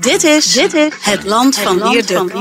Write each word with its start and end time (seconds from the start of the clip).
Dit 0.00 0.24
is, 0.24 0.52
dit 0.52 0.74
is 0.74 0.92
het 1.00 1.24
land 1.24 1.58
van 1.58 1.90
Wierduk. 1.90 2.32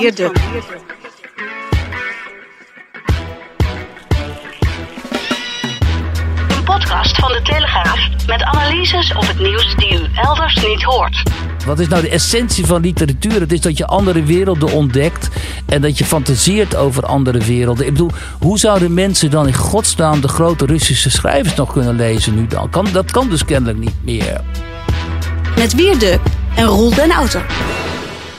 Een 6.48 6.64
podcast 6.64 7.16
van 7.16 7.32
de 7.32 7.40
Telegraaf 7.44 8.08
met 8.28 8.44
analyses 8.44 9.14
op 9.16 9.28
het 9.28 9.40
nieuws 9.40 9.76
die 9.76 9.94
u 9.94 10.08
elders 10.16 10.56
niet 10.56 10.84
hoort. 10.84 11.24
Wat 11.66 11.80
is 11.80 11.88
nou 11.88 12.02
de 12.02 12.10
essentie 12.10 12.66
van 12.66 12.82
literatuur? 12.82 13.40
Het 13.40 13.52
is 13.52 13.62
dat 13.62 13.78
je 13.78 13.86
andere 13.86 14.24
werelden 14.24 14.72
ontdekt 14.72 15.30
en 15.66 15.82
dat 15.82 15.98
je 15.98 16.06
fantaseert 16.06 16.76
over 16.76 17.06
andere 17.06 17.40
werelden. 17.40 17.86
Ik 17.86 17.92
bedoel, 17.92 18.12
hoe 18.40 18.60
zouden 18.60 18.94
mensen 18.94 19.32
dan 19.32 19.48
in 19.48 19.54
godsnaam 19.54 20.22
de 20.22 20.28
grote 20.28 20.66
Russische 20.66 21.10
schrijvers 21.10 21.56
nog 21.56 21.72
kunnen 21.72 21.96
lezen 21.96 22.36
nu 22.36 22.48
dan? 22.48 22.70
Kan, 22.70 22.88
dat 22.92 23.12
kan 23.12 23.30
dus 23.30 23.46
kennelijk 23.46 23.80
niet 23.80 24.04
meer. 24.04 24.42
Met 25.58 25.76
Wierduk 25.76 26.20
en 26.56 26.66
Roel 26.66 26.94
den 26.94 27.12
Outer. 27.12 27.46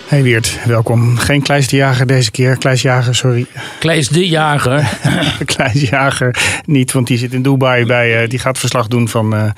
Hey 0.06 0.22
Weert, 0.22 0.58
welkom. 0.64 1.16
Geen 1.16 1.42
Kleis 1.42 1.68
de 1.68 1.76
Jager 1.76 2.06
deze 2.06 2.30
keer. 2.30 2.56
Kleis 2.56 2.82
Jager, 2.82 3.14
sorry. 3.14 3.46
Kleis 3.78 4.08
de 4.08 4.28
Jager. 4.28 4.98
Kleis 5.44 5.88
Jager 5.88 6.60
niet, 6.64 6.92
want 6.92 7.06
die 7.06 7.18
zit 7.18 7.32
in 7.32 7.42
Dubai 7.42 7.86
bij. 7.86 8.22
Uh, 8.22 8.28
die 8.28 8.38
gaat 8.38 8.58
verslag 8.58 8.86
doen 8.86 9.08
van 9.08 9.34
uh, 9.34 9.50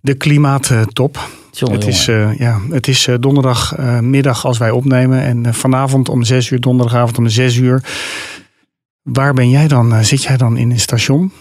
de 0.00 0.14
klimaattop. 0.14 1.28
Jongen, 1.50 1.74
het 1.74 1.86
is, 1.86 2.08
uh, 2.08 2.38
ja, 2.38 2.60
het 2.70 2.88
is 2.88 3.08
donderdagmiddag 3.20 4.46
als 4.46 4.58
wij 4.58 4.70
opnemen. 4.70 5.22
En 5.22 5.54
vanavond 5.54 6.08
om 6.08 6.22
zes 6.22 6.50
uur, 6.50 6.60
donderdagavond 6.60 7.18
om 7.18 7.28
zes 7.28 7.56
uur. 7.56 7.82
Waar 9.02 9.34
ben 9.34 9.50
jij 9.50 9.68
dan? 9.68 10.04
zit 10.04 10.22
jij 10.22 10.36
dan 10.36 10.56
in 10.56 10.70
een 10.70 10.80
station? 10.80 11.32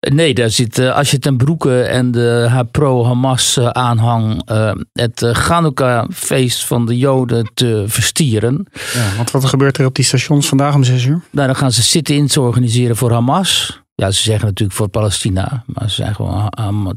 Nee, 0.00 0.34
daar 0.34 0.50
zit 0.50 0.78
uh, 0.78 0.96
als 0.96 1.10
je 1.10 1.18
ten 1.18 1.36
Broeke 1.36 1.82
en 1.82 2.10
de 2.10 2.66
pro-Hamas 2.70 3.56
uh, 3.58 3.66
aanhang 3.66 4.50
uh, 4.50 4.72
het 4.92 5.28
Chanukka-feest 5.32 6.64
van 6.64 6.86
de 6.86 6.98
Joden 6.98 7.50
te 7.54 7.84
verstieren. 7.86 8.66
Ja, 8.94 9.16
want 9.16 9.30
wat 9.30 9.44
gebeurt 9.44 9.78
er 9.78 9.86
op 9.86 9.94
die 9.94 10.04
stations 10.04 10.48
vandaag 10.48 10.74
om 10.74 10.84
zes 10.84 11.04
uur? 11.04 11.20
Nou, 11.30 11.46
dan 11.46 11.56
gaan 11.56 11.72
ze 11.72 11.82
sit-ins 11.82 12.36
organiseren 12.36 12.96
voor 12.96 13.12
Hamas. 13.12 13.80
Ja, 13.94 14.10
ze 14.10 14.22
zeggen 14.22 14.46
natuurlijk 14.46 14.78
voor 14.78 14.88
Palestina, 14.88 15.64
maar 15.66 15.88
ze 15.88 15.94
zijn 15.94 16.14
gewoon, 16.14 16.50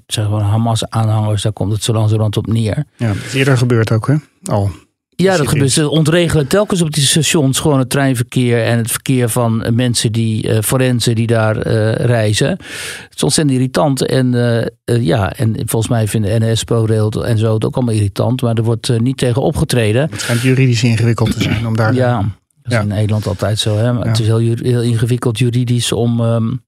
zijn 0.08 0.26
gewoon 0.26 0.42
Hamas-aanhangers. 0.42 1.42
Daar 1.42 1.54
komt 1.54 1.72
het 1.72 1.84
zo 1.84 1.94
langzamerhand 1.94 2.38
op 2.38 2.48
neer. 2.48 2.86
Ja, 2.98 3.08
dat 3.08 3.16
is 3.16 3.34
eerder 3.34 3.58
gebeurd 3.58 3.92
ook, 3.92 4.08
hè? 4.08 4.16
Al. 4.44 4.72
Ja, 5.16 5.38
dat 5.38 5.48
gebeurt. 5.48 5.72
Ze 5.72 5.90
ontregelen 5.90 6.48
telkens 6.48 6.82
op 6.82 6.92
die 6.92 7.04
stations 7.04 7.60
gewoon 7.60 7.80
het 7.80 7.90
treinverkeer 7.90 8.64
en 8.64 8.78
het 8.78 8.92
verkeer 8.92 9.30
van 9.30 9.66
mensen 9.74 10.12
die, 10.12 10.48
uh, 10.48 10.62
forensen 10.62 11.16
die 11.16 11.28
daar 11.28 11.68
uh, 11.68 11.92
reizen. 11.92 12.48
Het 12.48 13.16
is 13.16 13.24
ontzettend 13.24 13.58
irritant. 13.58 14.06
En 14.06 14.34
uh, 14.34 15.04
ja, 15.06 15.34
en 15.34 15.56
volgens 15.56 15.92
mij 15.92 16.08
vinden 16.08 16.42
NS, 16.42 16.64
ProRail 16.64 17.26
en 17.26 17.38
zo 17.38 17.54
het 17.54 17.66
ook 17.66 17.76
allemaal 17.76 17.94
irritant. 17.94 18.42
Maar 18.42 18.56
er 18.56 18.64
wordt 18.64 19.00
niet 19.00 19.18
tegen 19.18 19.42
opgetreden. 19.42 20.08
Het 20.12 20.22
schijnt 20.22 20.42
juridisch 20.42 20.84
ingewikkeld 20.84 21.32
te 21.32 21.44
zijn 21.44 21.68
om 21.68 21.76
daar... 21.76 21.94
Ja, 21.94 22.18
dat 22.18 22.72
is 22.72 22.74
ja. 22.74 22.82
in 22.82 22.88
Nederland 22.88 23.28
altijd 23.28 23.60
zo. 23.60 23.78
Hè? 23.78 23.94
Maar 23.94 24.04
ja. 24.04 24.10
Het 24.10 24.20
is 24.20 24.26
heel, 24.26 24.38
heel, 24.38 24.82
ingewikkeld 24.82 25.40
juridisch 25.40 25.92
om... 25.92 26.20
Um, 26.20 26.64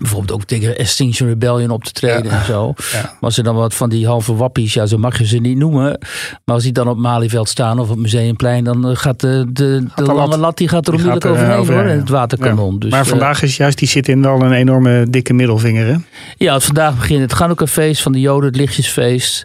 bijvoorbeeld 0.00 0.32
ook 0.32 0.44
tegen 0.44 0.78
Extinction 0.78 1.28
Rebellion 1.28 1.70
op 1.70 1.84
te 1.84 1.92
treden 1.92 2.24
ja. 2.24 2.38
en 2.38 2.44
zo. 2.44 2.58
Ja. 2.92 3.00
Maar 3.02 3.16
als 3.20 3.38
er 3.38 3.44
dan 3.44 3.54
wat 3.54 3.74
van 3.74 3.88
die 3.88 4.06
halve 4.06 4.34
wappies, 4.34 4.74
ja, 4.74 4.86
zo 4.86 4.98
mag 4.98 5.18
je 5.18 5.26
ze 5.26 5.38
niet 5.38 5.56
noemen. 5.56 5.98
Maar 6.44 6.54
als 6.54 6.62
die 6.62 6.72
dan 6.72 6.88
op 6.88 6.96
Malieveld 6.96 7.48
staan 7.48 7.78
of 7.78 7.90
op 7.90 7.98
Museumplein, 7.98 8.64
dan 8.64 8.96
gaat 8.96 9.20
de, 9.20 9.46
de, 9.52 9.84
gaat 9.88 10.06
de, 10.06 10.12
lange 10.12 10.38
lat 10.38 10.56
die 10.56 10.68
gaat 10.68 10.86
er 10.86 10.92
onmiddellijk 10.92 11.26
overheen, 11.26 11.58
overheen 11.58 11.82
hoor. 11.82 11.92
En 11.92 11.98
het 11.98 12.08
waterkanon. 12.08 12.72
Ja. 12.72 12.78
Dus, 12.78 12.90
maar 12.90 13.06
vandaag 13.06 13.42
is 13.42 13.56
juist 13.56 13.78
die 13.78 13.88
zit 13.88 14.08
in 14.08 14.22
wel 14.22 14.42
een 14.42 14.52
enorme 14.52 15.06
dikke 15.10 15.32
middelvinger, 15.32 15.86
hè? 15.86 15.96
Ja, 16.36 16.60
vandaag 16.60 16.96
begint 16.96 17.20
het 17.20 17.32
Chanukka-feest 17.32 18.02
van 18.02 18.12
de 18.12 18.20
Joden, 18.20 18.48
het 18.48 18.56
lichtjesfeest. 18.56 19.44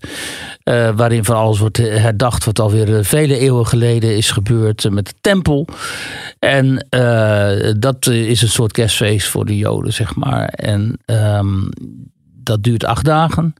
Uh, 0.70 0.90
waarin 0.96 1.26
van 1.26 1.36
alles 1.36 1.60
wordt 1.60 1.78
herdacht 1.78 2.46
wat 2.46 2.60
alweer 2.60 3.06
vele 3.06 3.38
eeuwen 3.38 3.68
geleden 3.68 4.18
is 4.18 4.32
gebeurd 4.32 4.90
met 4.90 5.06
de 5.06 5.14
tempel. 5.22 5.68
En 6.40 6.88
dat 7.80 8.08
is 8.08 8.42
een 8.42 8.50
soort 8.50 8.72
kerstfeest 8.72 9.28
voor 9.28 9.46
de 9.46 9.58
Joden, 9.58 9.94
zeg 9.94 10.16
maar. 10.16 10.48
En 10.48 10.98
um, 11.06 11.70
dat 12.46 12.64
duurt 12.64 12.86
acht 12.86 13.06
dagen. 13.06 13.54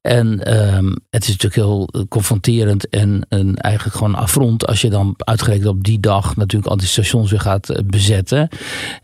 En 0.00 0.56
um, 0.76 0.96
het 1.10 1.22
is 1.22 1.28
natuurlijk 1.28 1.54
heel 1.54 2.06
confronterend 2.08 2.88
en 2.88 3.26
een, 3.28 3.56
eigenlijk 3.56 3.96
gewoon 3.96 4.12
een 4.12 4.20
affront 4.20 4.66
als 4.66 4.80
je 4.80 4.90
dan 4.90 5.14
uitgerekend 5.16 5.66
op 5.66 5.84
die 5.84 6.00
dag 6.00 6.36
natuurlijk 6.36 6.70
al 6.70 6.76
die 6.76 6.86
stations 6.86 7.30
weer 7.30 7.40
gaat 7.40 7.82
bezetten. 7.86 8.48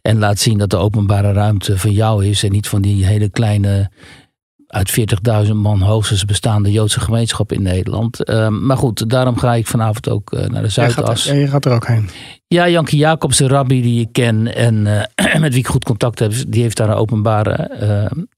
En 0.02 0.18
laat 0.18 0.38
zien 0.38 0.58
dat 0.58 0.70
de 0.70 0.76
openbare 0.76 1.32
ruimte 1.32 1.78
van 1.78 1.92
jou 1.92 2.26
is 2.26 2.42
en 2.42 2.52
niet 2.52 2.68
van 2.68 2.82
die 2.82 3.06
hele 3.06 3.28
kleine 3.28 3.90
uit 4.74 4.90
40.000 5.46 5.52
man 5.52 5.80
hoogstens 5.80 6.24
bestaande 6.24 6.72
Joodse 6.72 7.00
gemeenschap 7.00 7.52
in 7.52 7.62
Nederland. 7.62 8.28
Uh, 8.28 8.48
maar 8.48 8.76
goed, 8.76 9.10
daarom 9.10 9.36
ga 9.36 9.54
ik 9.54 9.66
vanavond 9.66 10.08
ook 10.08 10.32
uh, 10.32 10.46
naar 10.46 10.62
de 10.62 10.68
Zuidas. 10.68 11.24
Ja, 11.24 11.32
je 11.32 11.48
gaat 11.48 11.64
er 11.64 11.72
ook 11.72 11.86
heen. 11.86 12.08
Ja, 12.46 12.68
Jankie 12.68 12.98
Jacobs, 12.98 13.36
de 13.36 13.46
rabbi 13.46 13.82
die 13.82 14.00
ik 14.00 14.12
ken 14.12 14.54
en 14.54 14.86
uh, 14.86 15.34
met 15.40 15.52
wie 15.52 15.58
ik 15.58 15.66
goed 15.66 15.84
contact 15.84 16.18
heb, 16.18 16.32
die 16.48 16.62
heeft 16.62 16.76
daar 16.76 16.88
een 16.88 16.94
openbare 16.94 17.70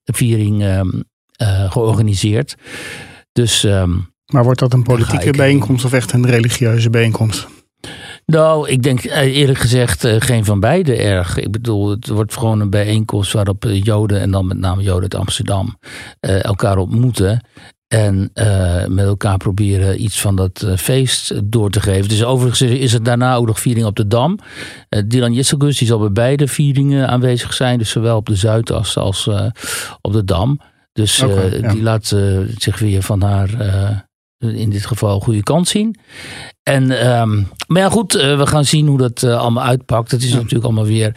viering 0.05 0.63
ehm, 0.63 0.91
georganiseerd. 1.71 2.57
Dus, 3.33 3.63
um, 3.63 4.13
maar 4.27 4.45
wordt 4.45 4.61
dat 4.61 4.73
een 4.73 4.83
politieke 4.83 5.31
bijeenkomst 5.31 5.85
of 5.85 5.93
echt 5.93 6.13
een 6.13 6.27
religieuze 6.27 6.91
bijeenkomst? 6.91 7.49
Nou, 8.33 8.69
ik 8.69 8.83
denk 8.83 9.03
eerlijk 9.05 9.59
gezegd 9.59 10.05
uh, 10.05 10.15
geen 10.19 10.45
van 10.45 10.61
beide 10.61 10.97
erg. 10.97 11.39
Ik 11.39 11.51
bedoel, 11.51 11.91
het 11.91 12.09
wordt 12.09 12.37
gewoon 12.37 12.61
een 12.61 12.71
bijeenkomst 12.71 13.33
waarop 13.33 13.65
Joden 13.65 14.21
en 14.21 14.31
dan 14.31 14.47
met 14.47 14.59
name 14.59 14.83
Joden 14.83 15.03
uit 15.03 15.15
Amsterdam 15.15 15.79
uh, 16.21 16.45
elkaar 16.45 16.79
ontmoeten. 16.79 17.47
En 17.89 18.31
uh, 18.35 18.87
met 18.87 19.07
elkaar 19.07 19.37
proberen 19.37 20.03
iets 20.03 20.21
van 20.21 20.37
dat 20.37 20.67
feest 20.77 21.51
door 21.51 21.71
te 21.71 21.81
geven. 21.81 22.09
Dus 22.09 22.25
overigens 22.25 22.71
is 22.71 22.93
het 22.93 23.05
daarna 23.05 23.35
ook 23.35 23.47
nog 23.47 23.61
viering 23.61 23.87
op 23.87 23.97
de 23.97 24.07
Dam. 24.07 24.39
Dylan 25.07 25.33
Jisselgus 25.33 25.79
die 25.79 25.89
zal 25.89 25.99
bij 25.99 26.13
beide 26.13 26.49
vieringen 26.49 27.09
aanwezig 27.09 27.53
zijn. 27.53 27.79
Dus 27.79 27.91
zowel 27.91 28.17
op 28.17 28.27
de 28.27 28.37
Zuidas 28.37 28.97
als 28.97 29.29
op 30.01 30.13
de 30.13 30.25
Dam. 30.25 30.61
Dus 30.93 31.23
okay, 31.23 31.61
ja. 31.61 31.73
die 31.73 31.83
laat 31.83 32.07
zich 32.59 32.79
weer 32.79 33.03
van 33.03 33.23
haar 33.23 33.51
in 34.39 34.71
dit 34.71 34.87
geval 34.87 35.21
goede 35.21 35.43
kant 35.43 35.69
zien. 35.69 35.97
En, 36.69 37.11
um, 37.21 37.49
maar 37.67 37.83
ja, 37.83 37.89
goed, 37.89 38.17
uh, 38.17 38.39
we 38.39 38.47
gaan 38.47 38.65
zien 38.65 38.87
hoe 38.87 38.99
dat 38.99 39.23
uh, 39.23 39.39
allemaal 39.39 39.65
uitpakt. 39.65 40.11
Het 40.11 40.23
is 40.23 40.33
natuurlijk 40.33 40.65
allemaal 40.65 40.85
weer 40.85 41.17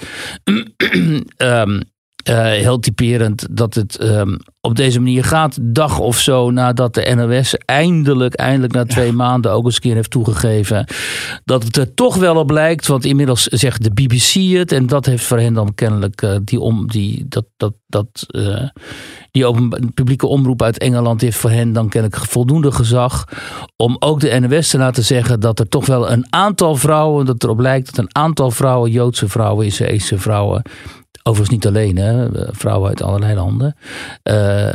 um, 1.38 1.82
uh, 2.30 2.42
heel 2.44 2.80
typerend 2.80 3.48
dat 3.52 3.74
het 3.74 4.02
um, 4.04 4.38
op 4.62 4.76
deze 4.76 5.00
manier 5.00 5.24
gaat. 5.24 5.58
Dag 5.62 6.00
of 6.00 6.20
zo 6.20 6.52
nadat 6.52 6.94
de 6.94 7.14
NOS 7.16 7.56
eindelijk, 7.56 8.34
eindelijk 8.34 8.74
na 8.74 8.86
twee 8.86 9.08
ja. 9.08 9.14
maanden 9.14 9.52
ook 9.52 9.66
eens 9.66 9.76
een 9.76 9.82
keer 9.82 9.96
heeft 9.96 10.12
toegegeven. 10.12 10.88
Dat 11.46 11.64
het 11.64 11.78
er 11.78 11.94
toch 11.94 12.16
wel 12.16 12.36
op 12.36 12.50
lijkt. 12.50 12.88
Want 12.88 13.06
inmiddels 13.06 13.44
zegt 13.44 13.84
de 13.84 13.92
BBC 13.92 14.58
het. 14.58 14.72
En 14.72 14.88
dat 14.88 15.06
heeft 15.06 15.24
voor 15.24 15.40
hen 15.40 15.54
dan 15.54 15.74
kennelijk 15.76 16.22
uh, 16.22 16.36
die, 16.44 16.60
om, 16.60 16.88
die, 16.88 17.26
dat, 17.28 17.46
dat, 17.58 17.74
dat, 17.88 18.26
uh, 18.28 18.64
die 19.32 19.46
open, 19.46 19.92
publieke 19.94 20.28
omroep 20.28 20.62
uit 20.62 20.78
Engeland 20.78 21.22
heeft 21.22 21.38
voor 21.38 21.52
hen 21.52 21.74
dan 21.74 21.90
kennelijk 21.90 22.22
voldoende 22.26 22.72
gezag. 22.72 23.24
Om 23.76 23.96
ook 24.00 24.20
de 24.20 24.40
NOS 24.40 24.70
te 24.70 24.78
laten 24.78 25.04
zeggen 25.04 25.40
dat 25.40 25.60
er 25.60 25.68
toch 25.68 25.86
wel 25.86 26.12
een 26.12 26.26
aantal 26.30 26.76
vrouwen, 26.76 27.26
dat 27.26 27.44
erop 27.44 27.60
lijkt 27.60 27.86
dat 27.86 27.98
een 27.98 28.16
aantal 28.16 28.52
vrouwen, 28.52 28.92
Joodse 28.92 29.30
vrouwen, 29.30 29.66
Israëlse 29.66 30.18
vrouwen. 30.18 30.62
Overigens 31.24 31.56
niet 31.56 31.68
alleen, 31.68 31.98
hè, 31.98 32.28
vrouwen 32.52 32.90
uit 32.90 33.04
allerlei 33.04 33.36
landen. 33.36 33.76
Uh, 34.24 34.70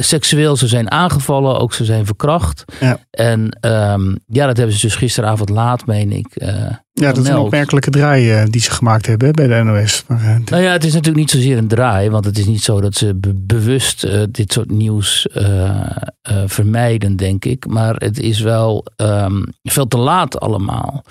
seksueel 0.00 0.56
ze 0.56 0.68
zijn 0.68 0.90
aangevallen, 0.90 1.58
ook 1.58 1.74
ze 1.74 1.84
zijn 1.84 2.06
verkracht. 2.06 2.64
Ja. 2.80 2.98
En 3.10 3.58
um, 3.60 4.18
ja, 4.26 4.46
dat 4.46 4.56
hebben 4.56 4.76
ze 4.76 4.86
dus 4.86 4.96
gisteravond 4.96 5.48
laat, 5.48 5.86
meen 5.86 6.12
ik. 6.12 6.26
Uh, 6.34 6.48
ja, 6.92 7.12
dat 7.12 7.18
is 7.18 7.28
een 7.28 7.36
opmerkelijke 7.36 7.90
draai 7.90 8.40
uh, 8.40 8.46
die 8.50 8.60
ze 8.60 8.70
gemaakt 8.70 9.06
hebben 9.06 9.32
bij 9.32 9.46
de 9.46 9.62
NOS. 9.62 10.04
Maar, 10.06 10.40
nou 10.44 10.62
ja, 10.62 10.72
het 10.72 10.84
is 10.84 10.92
natuurlijk 10.92 11.18
niet 11.18 11.30
zozeer 11.30 11.58
een 11.58 11.68
draai, 11.68 12.10
want 12.10 12.24
het 12.24 12.38
is 12.38 12.46
niet 12.46 12.62
zo 12.62 12.80
dat 12.80 12.94
ze 12.94 13.14
be 13.14 13.34
bewust 13.34 14.06
dit 14.30 14.52
soort 14.52 14.70
nieuws 14.70 15.26
vermijden, 16.46 17.16
denk 17.16 17.44
ik. 17.44 17.66
Maar 17.66 17.94
het 17.94 18.20
is 18.20 18.40
wel 18.40 18.86
um, 18.96 19.44
veel 19.62 19.88
te 19.88 19.98
laat 19.98 20.40
allemaal. 20.40 21.04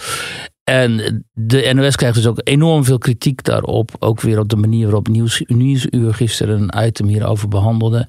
En 0.63 1.25
de 1.33 1.71
NOS 1.73 1.95
krijgt 1.95 2.15
dus 2.15 2.27
ook 2.27 2.41
enorm 2.43 2.83
veel 2.83 2.97
kritiek 2.97 3.43
daarop. 3.43 3.91
Ook 3.99 4.21
weer 4.21 4.39
op 4.39 4.49
de 4.49 4.55
manier 4.55 4.83
waarop 4.83 5.07
Nieuws, 5.07 5.43
Nieuwsuur 5.47 6.13
gisteren 6.13 6.61
een 6.61 6.85
item 6.85 7.07
hierover 7.07 7.47
behandelde. 7.47 8.07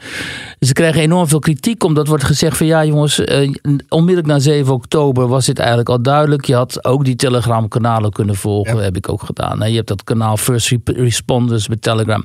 Ze 0.61 0.73
krijgen 0.73 1.01
enorm 1.01 1.29
veel 1.29 1.39
kritiek 1.39 1.85
omdat 1.85 2.07
wordt 2.07 2.25
gezegd 2.25 2.57
van 2.57 2.67
ja 2.67 2.85
jongens, 2.85 3.25
eh, 3.25 3.51
onmiddellijk 3.89 4.27
na 4.27 4.39
7 4.39 4.73
oktober 4.73 5.29
was 5.29 5.47
dit 5.47 5.59
eigenlijk 5.59 5.89
al 5.89 6.03
duidelijk. 6.03 6.45
Je 6.45 6.55
had 6.55 6.85
ook 6.85 7.05
die 7.05 7.17
Telegram 7.17 7.69
kanalen 7.69 8.11
kunnen 8.11 8.35
volgen, 8.35 8.77
ja. 8.77 8.83
heb 8.83 8.97
ik 8.97 9.09
ook 9.09 9.23
gedaan. 9.23 9.71
Je 9.71 9.77
hebt 9.77 9.89
dat 9.89 10.05
kanaal 10.05 10.37
First 10.37 10.77
Responders 10.85 11.69
met 11.69 11.83
Telegram. 11.83 12.25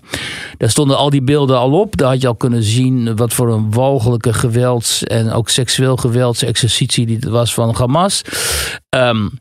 Daar 0.57 0.69
stonden 0.69 0.97
al 0.97 1.09
die 1.09 1.23
beelden 1.23 1.57
al 1.57 1.79
op. 1.79 1.97
Daar 1.97 2.09
had 2.09 2.21
je 2.21 2.27
al 2.27 2.35
kunnen 2.35 2.63
zien 2.63 3.15
wat 3.15 3.33
voor 3.33 3.53
een 3.53 3.71
walgelijke 3.71 4.33
gewelds- 4.33 5.03
en 5.03 5.31
ook 5.31 5.49
seksueel 5.49 5.95
geweldsexercitie 5.97 7.05
die 7.05 7.15
het 7.15 7.25
was 7.25 7.53
van 7.53 7.75
Hamas. 7.75 8.21
Um, 8.89 9.31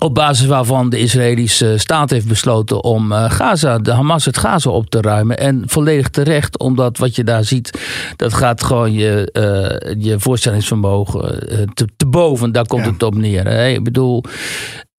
Op 0.00 0.14
basis 0.14 0.46
waarvan 0.46 0.90
de 0.90 0.98
Israëlische 0.98 1.78
staat 1.78 2.10
heeft 2.10 2.28
besloten 2.28 2.84
om 2.84 3.12
uh, 3.12 3.30
Gaza, 3.30 3.78
de 3.78 3.92
Hamas 3.92 4.24
het 4.24 4.38
Gaza 4.38 4.70
op 4.70 4.90
te 4.90 5.00
ruimen. 5.00 5.38
En 5.38 5.62
volledig 5.66 6.08
terecht, 6.08 6.58
omdat 6.58 6.98
wat 6.98 7.16
je 7.16 7.24
daar 7.24 7.44
ziet, 7.44 7.80
dat 8.16 8.34
gaat 8.34 8.62
gewoon 8.62 8.92
je, 8.92 9.30
uh, 9.32 10.04
je 10.04 10.18
voorstellingsvermogen 10.18 11.52
uh, 11.52 11.58
te, 11.74 11.88
te, 11.96 12.06
boven. 12.06 12.52
Daar 12.52 12.66
komt 12.66 12.84
ja. 12.84 12.90
het 12.90 13.02
op 13.02 13.14
neer. 13.14 13.44
Hè? 13.44 13.68
Ik 13.68 13.84
bedoel, 13.84 14.22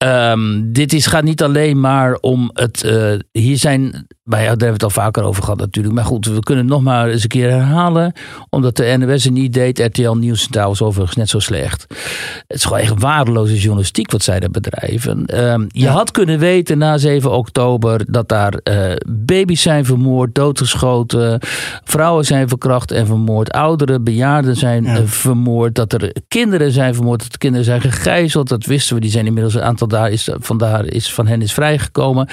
um, 0.04 0.72
dit 0.72 0.92
is, 0.92 1.06
gaat 1.06 1.24
niet 1.24 1.42
alleen 1.42 1.80
maar 1.80 2.14
om 2.14 2.50
het. 2.52 2.92
hier 3.32 3.56
zijn 3.56 4.06
maar 4.30 4.40
ja, 4.40 4.46
daar 4.46 4.58
hebben 4.58 4.66
we 4.66 4.72
het 4.72 4.82
al 4.82 5.02
vaker 5.02 5.22
over 5.22 5.42
gehad 5.42 5.58
natuurlijk. 5.58 5.94
Maar 5.94 6.04
goed, 6.04 6.26
we 6.26 6.40
kunnen 6.40 6.64
het 6.64 6.72
nog 6.72 6.82
maar 6.82 7.08
eens 7.08 7.22
een 7.22 7.28
keer 7.28 7.50
herhalen. 7.50 8.12
Omdat 8.50 8.76
de 8.76 8.96
NOS 8.98 9.24
het 9.24 9.32
niet 9.32 9.52
deed. 9.52 9.78
RTL 9.78 10.10
Nieuws 10.10 10.48
trouwens 10.50 10.82
overigens 10.82 11.16
net 11.16 11.28
zo 11.28 11.38
slecht. 11.38 11.86
Het 12.46 12.56
is 12.56 12.64
gewoon 12.64 12.78
echt 12.78 13.00
waardeloze 13.00 13.58
journalistiek 13.58 14.10
wat 14.10 14.22
zij 14.22 14.40
daar 14.40 14.50
bedrijven. 14.50 15.44
Um, 15.50 15.66
je 15.68 15.80
ja. 15.80 15.92
had 15.92 16.10
kunnen 16.10 16.38
weten 16.38 16.78
na 16.78 16.98
7 16.98 17.32
oktober 17.32 18.04
dat 18.12 18.28
daar 18.28 18.54
uh, 18.64 18.92
baby's 19.06 19.62
zijn 19.62 19.84
vermoord, 19.84 20.34
doodgeschoten. 20.34 21.38
Vrouwen 21.84 22.24
zijn 22.24 22.48
verkracht 22.48 22.90
en 22.90 23.06
vermoord. 23.06 23.52
Ouderen, 23.52 24.04
bejaarden 24.04 24.56
zijn 24.56 24.84
ja. 24.84 24.98
uh, 24.98 25.06
vermoord. 25.06 25.74
Dat 25.74 25.92
er 25.92 26.12
kinderen 26.28 26.72
zijn 26.72 26.94
vermoord. 26.94 27.20
Dat 27.20 27.38
kinderen 27.38 27.64
zijn 27.64 27.80
gegijzeld. 27.80 28.48
Dat 28.48 28.66
wisten 28.66 28.94
we. 28.94 29.00
Die 29.00 29.10
zijn 29.10 29.26
inmiddels 29.26 29.54
een 29.54 29.62
aantal 29.62 29.88
daar 29.88 30.10
is, 30.10 30.30
vandaar 30.38 30.86
is, 30.86 31.12
van 31.12 31.26
hen 31.26 31.42
is 31.42 31.52
vrijgekomen. 31.52 32.28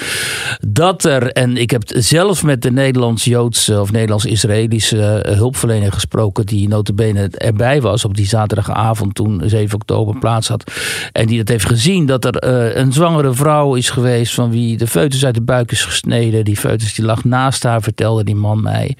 Dat 0.68 1.04
er, 1.04 1.32
en 1.32 1.58
ik 1.58 1.72
heb 1.72 1.86
zelf 1.96 2.44
met 2.44 2.62
de 2.62 2.72
Nederlands-Joodse 2.72 3.82
of 3.82 3.92
Nederlands-Israëlische 3.92 5.26
hulpverlener 5.28 5.92
gesproken. 5.92 6.46
Die 6.46 6.68
notabene 6.68 7.28
erbij 7.30 7.82
was 7.82 8.06
op 8.06 8.16
die 8.16 8.28
zaterdagavond 8.28 9.16
toen 9.16 9.42
7 9.46 9.76
oktober 9.76 10.20
plaats 10.20 10.48
had. 10.48 10.72
En 11.12 11.28
die 11.28 11.38
dat 11.38 11.48
heeft 11.48 11.66
gezien 11.66 12.06
dat 12.06 12.26
er 12.26 12.44
uh, 12.44 12.76
een 12.76 12.94
zwangere 12.94 13.34
vrouw 13.34 13.76
is 13.76 13.90
geweest 13.90 14.34
van 14.34 14.50
wie 14.50 14.78
de 14.78 14.88
foetus 14.88 15.26
uit 15.26 15.36
de 15.36 15.42
buik 15.42 15.72
is 15.72 15.86
gesneden. 15.86 16.46
Die 16.46 16.58
foetus 16.58 16.94
die 16.94 17.06
lag 17.06 17.24
naast 17.24 17.64
haar, 17.64 17.82
vertelde 17.82 18.24
die 18.24 18.36
man 18.36 18.62
mij. 18.62 18.98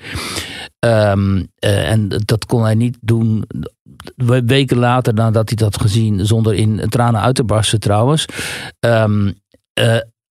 Um, 0.80 1.38
uh, 1.60 1.90
en 1.90 2.10
dat 2.26 2.46
kon 2.46 2.64
hij 2.64 2.76
niet 2.76 2.98
doen 3.02 3.46
weken 4.46 4.78
later 4.78 5.14
nadat 5.14 5.48
hij 5.48 5.58
dat 5.58 5.76
had 5.78 5.82
gezien, 5.82 6.26
zonder 6.26 6.54
in 6.54 6.82
tranen 6.90 7.22
uit 7.22 7.36
te 7.36 7.44
barsten 7.44 7.80
trouwens. 7.80 8.26
Um, 8.80 9.34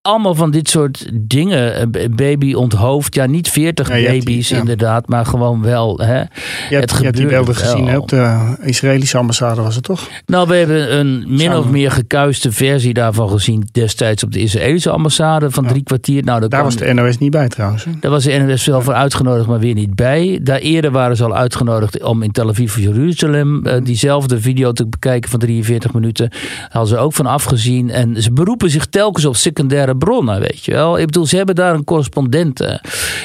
allemaal 0.06 0.34
van 0.34 0.50
dit 0.50 0.68
soort 0.68 1.08
dingen. 1.12 1.90
Baby 2.10 2.54
onthoofd. 2.54 3.14
Ja, 3.14 3.26
niet 3.26 3.48
40 3.48 3.88
ja, 3.88 3.94
baby's 3.94 4.46
die, 4.48 4.56
ja. 4.56 4.62
inderdaad, 4.62 5.08
maar 5.08 5.26
gewoon 5.26 5.62
wel. 5.62 5.98
Hè. 5.98 6.18
Je 6.18 6.26
hebt, 6.68 6.90
het 6.90 6.98
je 6.98 7.04
hebt 7.04 7.16
die 7.16 7.26
beelden 7.26 7.54
gezien 7.54 7.86
hè, 7.86 7.98
op 7.98 8.08
de 8.08 8.56
Israëlische 8.62 9.18
ambassade 9.18 9.62
was 9.62 9.74
het 9.74 9.84
toch? 9.84 10.08
Nou, 10.26 10.48
we 10.48 10.54
hebben 10.54 10.98
een 10.98 11.24
min 11.28 11.38
Samen. 11.38 11.58
of 11.58 11.68
meer 11.68 11.90
gekuiste 11.90 12.52
versie 12.52 12.94
daarvan 12.94 13.28
gezien 13.28 13.68
destijds 13.72 14.24
op 14.24 14.32
de 14.32 14.40
Israëlische 14.40 14.90
ambassade 14.90 15.50
van 15.50 15.64
ja. 15.64 15.70
drie 15.70 15.82
kwartier. 15.82 16.24
Nou, 16.24 16.40
daar 16.40 16.48
kwam, 16.48 16.62
was 16.62 16.76
de 16.76 16.92
NOS 16.92 17.18
niet 17.18 17.30
bij 17.30 17.48
trouwens. 17.48 17.84
Hè? 17.84 17.90
Daar 18.00 18.10
was 18.10 18.24
de 18.24 18.38
NOS 18.38 18.66
wel 18.66 18.82
voor 18.82 18.94
uitgenodigd, 18.94 19.46
maar 19.46 19.58
weer 19.58 19.74
niet 19.74 19.94
bij. 19.94 20.40
Daar 20.42 20.58
eerder 20.58 20.90
waren 20.90 21.16
ze 21.16 21.24
al 21.24 21.36
uitgenodigd 21.36 22.02
om 22.02 22.22
in 22.22 22.30
Tel 22.30 22.48
Aviv 22.48 22.76
of 22.76 22.82
Jeruzalem 22.82 23.66
uh, 23.66 23.74
diezelfde 23.82 24.40
video 24.40 24.72
te 24.72 24.86
bekijken 24.86 25.30
van 25.30 25.38
43 25.38 25.92
minuten. 25.92 26.30
Daar 26.30 26.68
hadden 26.68 26.96
ze 26.96 26.98
ook 26.98 27.12
van 27.12 27.26
afgezien. 27.26 27.90
En 27.90 28.22
ze 28.22 28.32
beroepen 28.32 28.70
zich 28.70 28.86
telkens 28.86 29.24
op 29.24 29.36
secundaire 29.36 29.95
bronnen, 29.98 30.40
weet 30.40 30.64
je 30.64 30.72
wel. 30.72 30.98
Ik 30.98 31.06
bedoel, 31.06 31.26
ze 31.26 31.36
hebben 31.36 31.54
daar 31.54 31.74
een 31.74 31.84
correspondent. 31.84 32.78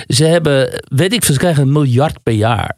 Ze 0.08 0.26
hebben, 0.26 0.82
weet 0.88 1.14
ik 1.14 1.24
ze 1.24 1.38
krijgen 1.38 1.64
een 1.64 1.72
miljard 1.72 2.24
per 2.24 2.34
jaar. 2.34 2.78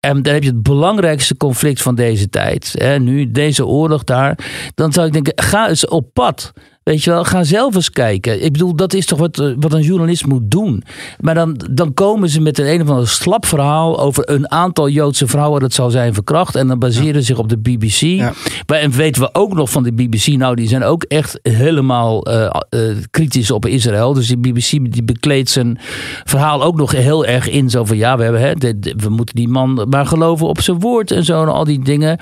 En 0.00 0.22
dan 0.22 0.32
heb 0.32 0.42
je 0.42 0.48
het 0.48 0.62
belangrijkste 0.62 1.36
conflict 1.36 1.82
van 1.82 1.94
deze 1.94 2.28
tijd. 2.28 2.74
Hè, 2.78 2.98
nu, 2.98 3.30
deze 3.30 3.66
oorlog 3.66 4.04
daar. 4.04 4.38
Dan 4.74 4.92
zou 4.92 5.06
ik 5.06 5.12
denken, 5.12 5.32
ga 5.36 5.68
eens 5.68 5.86
op 5.86 6.12
pad. 6.12 6.52
Weet 6.90 7.04
je 7.04 7.10
wel, 7.10 7.24
ga 7.24 7.44
zelf 7.44 7.74
eens 7.74 7.90
kijken. 7.90 8.44
Ik 8.44 8.52
bedoel, 8.52 8.74
dat 8.74 8.92
is 8.92 9.06
toch 9.06 9.18
wat, 9.18 9.36
wat 9.36 9.72
een 9.72 9.82
journalist 9.82 10.26
moet 10.26 10.50
doen. 10.50 10.82
Maar 11.20 11.34
dan, 11.34 11.60
dan 11.70 11.94
komen 11.94 12.28
ze 12.28 12.40
met 12.40 12.58
een 12.58 12.66
een 12.72 12.82
of 12.82 12.88
ander 12.88 13.08
slap 13.08 13.46
verhaal 13.46 14.00
over 14.00 14.30
een 14.30 14.50
aantal 14.50 14.88
Joodse 14.88 15.26
vrouwen 15.26 15.60
dat 15.60 15.72
zal 15.72 15.90
zijn 15.90 16.14
verkracht. 16.14 16.54
En 16.56 16.66
dan 16.66 16.78
baseren 16.78 17.14
ja. 17.14 17.20
zich 17.20 17.38
op 17.38 17.48
de 17.48 17.58
BBC. 17.58 18.00
Ja. 18.00 18.32
Maar, 18.66 18.78
en 18.78 18.90
weten 18.90 19.22
we 19.22 19.28
ook 19.32 19.54
nog 19.54 19.70
van 19.70 19.82
de 19.82 19.92
BBC, 19.92 20.26
nou, 20.26 20.54
die 20.54 20.68
zijn 20.68 20.84
ook 20.84 21.02
echt 21.02 21.38
helemaal 21.42 22.28
uh, 22.28 22.50
uh, 22.70 22.96
kritisch 23.10 23.50
op 23.50 23.66
Israël. 23.66 24.12
Dus 24.12 24.26
die 24.26 24.38
BBC 24.38 24.70
die 24.70 25.04
bekleedt 25.04 25.50
zijn 25.50 25.78
verhaal 26.24 26.62
ook 26.62 26.76
nog 26.76 26.92
heel 26.92 27.26
erg 27.26 27.48
in. 27.48 27.70
Zo 27.70 27.84
van 27.84 27.96
ja, 27.96 28.16
we, 28.16 28.22
hebben, 28.22 28.40
hè, 28.40 28.54
de, 28.54 28.78
de, 28.78 28.94
we 28.96 29.08
moeten 29.08 29.34
die 29.34 29.48
man 29.48 29.86
maar 29.90 30.06
geloven 30.06 30.46
op 30.46 30.60
zijn 30.60 30.80
woord 30.80 31.10
en 31.10 31.24
zo. 31.24 31.42
En 31.42 31.48
al 31.48 31.64
die 31.64 31.84
dingen. 31.84 32.18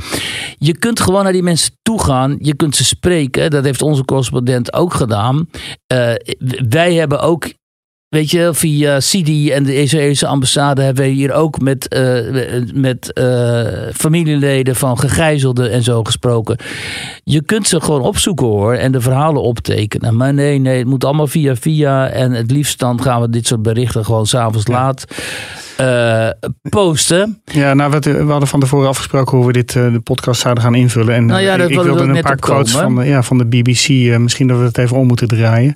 Je 0.58 0.78
kunt 0.78 1.00
gewoon 1.00 1.22
naar 1.22 1.32
die 1.32 1.42
mensen 1.42 1.72
toe 1.88 2.02
gaan. 2.02 2.36
Je 2.40 2.54
kunt 2.54 2.76
ze 2.76 2.84
spreken. 2.84 3.50
Dat 3.50 3.64
heeft 3.64 3.82
onze 3.82 4.04
correspondent 4.04 4.72
ook 4.72 4.94
gedaan. 4.94 5.48
Uh, 5.92 6.12
wij 6.68 6.94
hebben 6.94 7.20
ook 7.20 7.52
Weet 8.08 8.30
je, 8.30 8.50
via 8.52 9.00
Sidi 9.00 9.50
en 9.50 9.64
de 9.64 9.80
Israëlische 9.80 10.26
ambassade 10.26 10.82
hebben 10.82 11.04
we 11.04 11.10
hier 11.10 11.32
ook 11.32 11.60
met, 11.60 11.94
uh, 11.96 12.62
met 12.74 13.10
uh, 13.14 13.60
familieleden 13.94 14.76
van 14.76 14.98
gegijzelden 14.98 15.70
en 15.70 15.82
zo 15.82 16.04
gesproken. 16.04 16.58
Je 17.24 17.42
kunt 17.42 17.68
ze 17.68 17.80
gewoon 17.80 18.00
opzoeken 18.00 18.46
hoor 18.46 18.74
en 18.74 18.92
de 18.92 19.00
verhalen 19.00 19.42
optekenen. 19.42 20.16
Maar 20.16 20.34
nee, 20.34 20.58
nee, 20.58 20.78
het 20.78 20.86
moet 20.86 21.04
allemaal 21.04 21.26
via 21.26 21.56
via. 21.56 22.08
En 22.08 22.32
het 22.32 22.50
liefst 22.50 22.78
dan 22.78 23.02
gaan 23.02 23.20
we 23.20 23.30
dit 23.30 23.46
soort 23.46 23.62
berichten 23.62 24.04
gewoon 24.04 24.26
s'avonds 24.26 24.66
ja. 24.66 24.72
laat. 24.72 25.04
Uh, 25.80 26.28
posten. 26.68 27.42
Ja, 27.44 27.74
nou, 27.74 27.90
we, 27.90 28.24
we 28.24 28.30
hadden 28.30 28.48
van 28.48 28.60
tevoren 28.60 28.88
afgesproken 28.88 29.36
hoe 29.36 29.46
we 29.46 29.52
dit 29.52 29.72
de 29.72 30.00
podcast 30.02 30.40
zouden 30.40 30.62
gaan 30.62 30.74
invullen. 30.74 31.14
En 31.14 31.26
nou 31.26 31.42
ja, 31.42 31.54
ik, 31.54 31.68
ik 31.68 31.80
wilde 31.80 32.02
een 32.02 32.22
paar 32.22 32.36
quotes 32.36 32.72
van 32.72 32.94
de, 32.94 33.04
ja, 33.04 33.22
van 33.22 33.38
de 33.38 33.46
BBC. 33.46 33.88
Misschien 34.18 34.46
dat 34.46 34.58
we 34.58 34.64
het 34.64 34.78
even 34.78 34.96
om 34.96 35.06
moeten 35.06 35.28
draaien. 35.28 35.74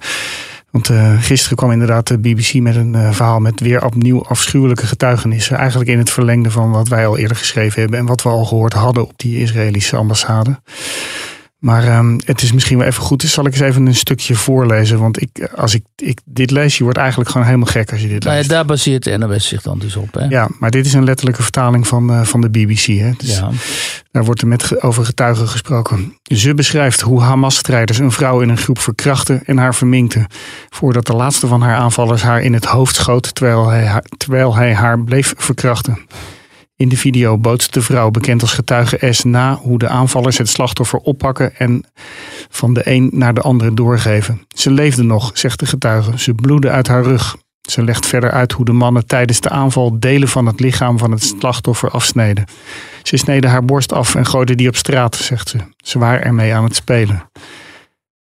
Want 0.73 0.89
uh, 0.89 1.23
gisteren 1.23 1.57
kwam 1.57 1.71
inderdaad 1.71 2.07
de 2.07 2.19
BBC 2.19 2.55
met 2.55 2.77
een 2.77 2.95
uh, 2.95 3.13
verhaal 3.13 3.41
met 3.41 3.61
weer 3.61 3.85
opnieuw 3.85 4.25
afschuwelijke 4.25 4.87
getuigenissen. 4.87 5.57
Eigenlijk 5.57 5.91
in 5.91 5.99
het 5.99 6.11
verlengde 6.11 6.51
van 6.51 6.71
wat 6.71 6.89
wij 6.89 7.07
al 7.07 7.19
eerder 7.19 7.37
geschreven 7.37 7.81
hebben 7.81 7.99
en 7.99 8.07
wat 8.07 8.23
we 8.23 8.29
al 8.29 8.45
gehoord 8.45 8.73
hadden 8.73 9.03
op 9.03 9.13
die 9.17 9.41
Israëlische 9.41 9.97
ambassade. 9.97 10.61
Maar 11.63 11.99
um, 11.99 12.21
het 12.25 12.43
is 12.43 12.53
misschien 12.53 12.79
wel 12.79 12.87
even 12.87 13.03
goed. 13.03 13.21
Dus 13.21 13.33
zal 13.33 13.47
ik 13.47 13.53
eens 13.53 13.61
even 13.61 13.87
een 13.87 13.95
stukje 13.95 14.35
voorlezen. 14.35 14.99
Want 14.99 15.23
ik, 15.23 15.51
als 15.55 15.75
ik, 15.75 15.85
ik 15.97 16.21
dit 16.25 16.51
lees, 16.51 16.79
je 16.79 16.85
wordt 16.85 16.99
eigenlijk 16.99 17.31
gewoon 17.31 17.47
helemaal 17.47 17.69
gek 17.69 17.93
als 17.93 18.01
je 18.01 18.09
dit 18.09 18.19
nou 18.19 18.31
ja, 18.31 18.37
leest. 18.37 18.51
daar 18.51 18.65
baseert 18.65 19.05
de 19.05 19.19
NOS 19.19 19.49
zich 19.49 19.63
dan 19.63 19.79
dus 19.79 19.97
op. 19.97 20.15
Hè? 20.15 20.25
Ja, 20.25 20.49
maar 20.59 20.71
dit 20.71 20.87
is 20.87 20.93
een 20.93 21.05
letterlijke 21.05 21.43
vertaling 21.43 21.87
van, 21.87 22.11
uh, 22.11 22.23
van 22.23 22.41
de 22.41 22.51
BBC. 22.51 22.85
Hè? 22.87 23.11
Dus 23.17 23.37
ja. 23.37 23.51
Daar 24.11 24.25
wordt 24.25 24.41
er 24.41 24.49
met 24.49 24.83
over 24.83 25.05
getuigen 25.05 25.49
gesproken. 25.49 26.17
Ze 26.23 26.55
beschrijft 26.55 27.01
hoe 27.01 27.21
Hamas-strijders 27.21 27.99
een 27.99 28.13
vrouw 28.13 28.41
in 28.41 28.49
een 28.49 28.59
groep 28.59 28.79
verkrachten 28.79 29.45
en 29.45 29.59
haar 29.59 29.75
verminkten. 29.75 30.27
Voordat 30.69 31.07
de 31.07 31.15
laatste 31.15 31.47
van 31.47 31.63
haar 31.63 31.77
aanvallers 31.77 32.23
haar 32.23 32.43
in 32.43 32.53
het 32.53 32.65
hoofd 32.65 32.95
schoot 32.95 33.35
terwijl 33.35 33.69
hij 33.69 33.87
haar, 33.87 34.05
terwijl 34.17 34.55
hij 34.55 34.75
haar 34.75 35.05
bleef 35.05 35.35
verkrachten. 35.37 35.99
In 36.77 36.89
de 36.89 36.97
video 36.97 37.39
bootst 37.39 37.75
de 37.75 37.83
vrouw, 37.83 38.11
bekend 38.11 38.41
als 38.41 38.53
getuige 38.53 39.13
S, 39.13 39.25
na 39.25 39.55
hoe 39.55 39.79
de 39.79 39.89
aanvallers 39.89 40.39
het 40.39 40.49
slachtoffer 40.49 40.99
oppakken 40.99 41.57
en 41.57 41.85
van 42.49 42.75
de 42.75 42.83
een 42.85 43.11
naar 43.13 43.35
de 43.35 43.41
andere 43.41 43.75
doorgeven. 43.75 44.47
Ze 44.49 44.71
leefde 44.71 45.03
nog, 45.03 45.31
zegt 45.35 45.59
de 45.59 45.67
getuige. 45.67 46.19
Ze 46.19 46.35
bloedde 46.35 46.71
uit 46.71 46.89
haar 46.89 47.03
rug. 47.03 47.37
Ze 47.63 47.83
legt 47.83 48.07
verder 48.07 48.31
uit 48.31 48.53
hoe 48.53 48.65
de 48.65 48.73
mannen 48.73 49.07
tijdens 49.07 49.41
de 49.41 49.49
aanval 49.49 50.01
delen 50.01 50.29
van 50.29 50.47
het 50.47 50.61
lichaam 50.61 50.99
van 50.99 51.11
het 51.11 51.23
slachtoffer 51.23 51.91
afsneden. 51.91 52.45
Ze 53.03 53.17
sneden 53.17 53.51
haar 53.51 53.65
borst 53.65 53.93
af 53.93 54.15
en 54.15 54.27
gooiden 54.27 54.57
die 54.57 54.69
op 54.69 54.77
straat, 54.77 55.17
zegt 55.17 55.49
ze. 55.49 55.59
Ze 55.77 55.99
waren 55.99 56.25
ermee 56.25 56.55
aan 56.55 56.65
het 56.65 56.75
spelen. 56.75 57.31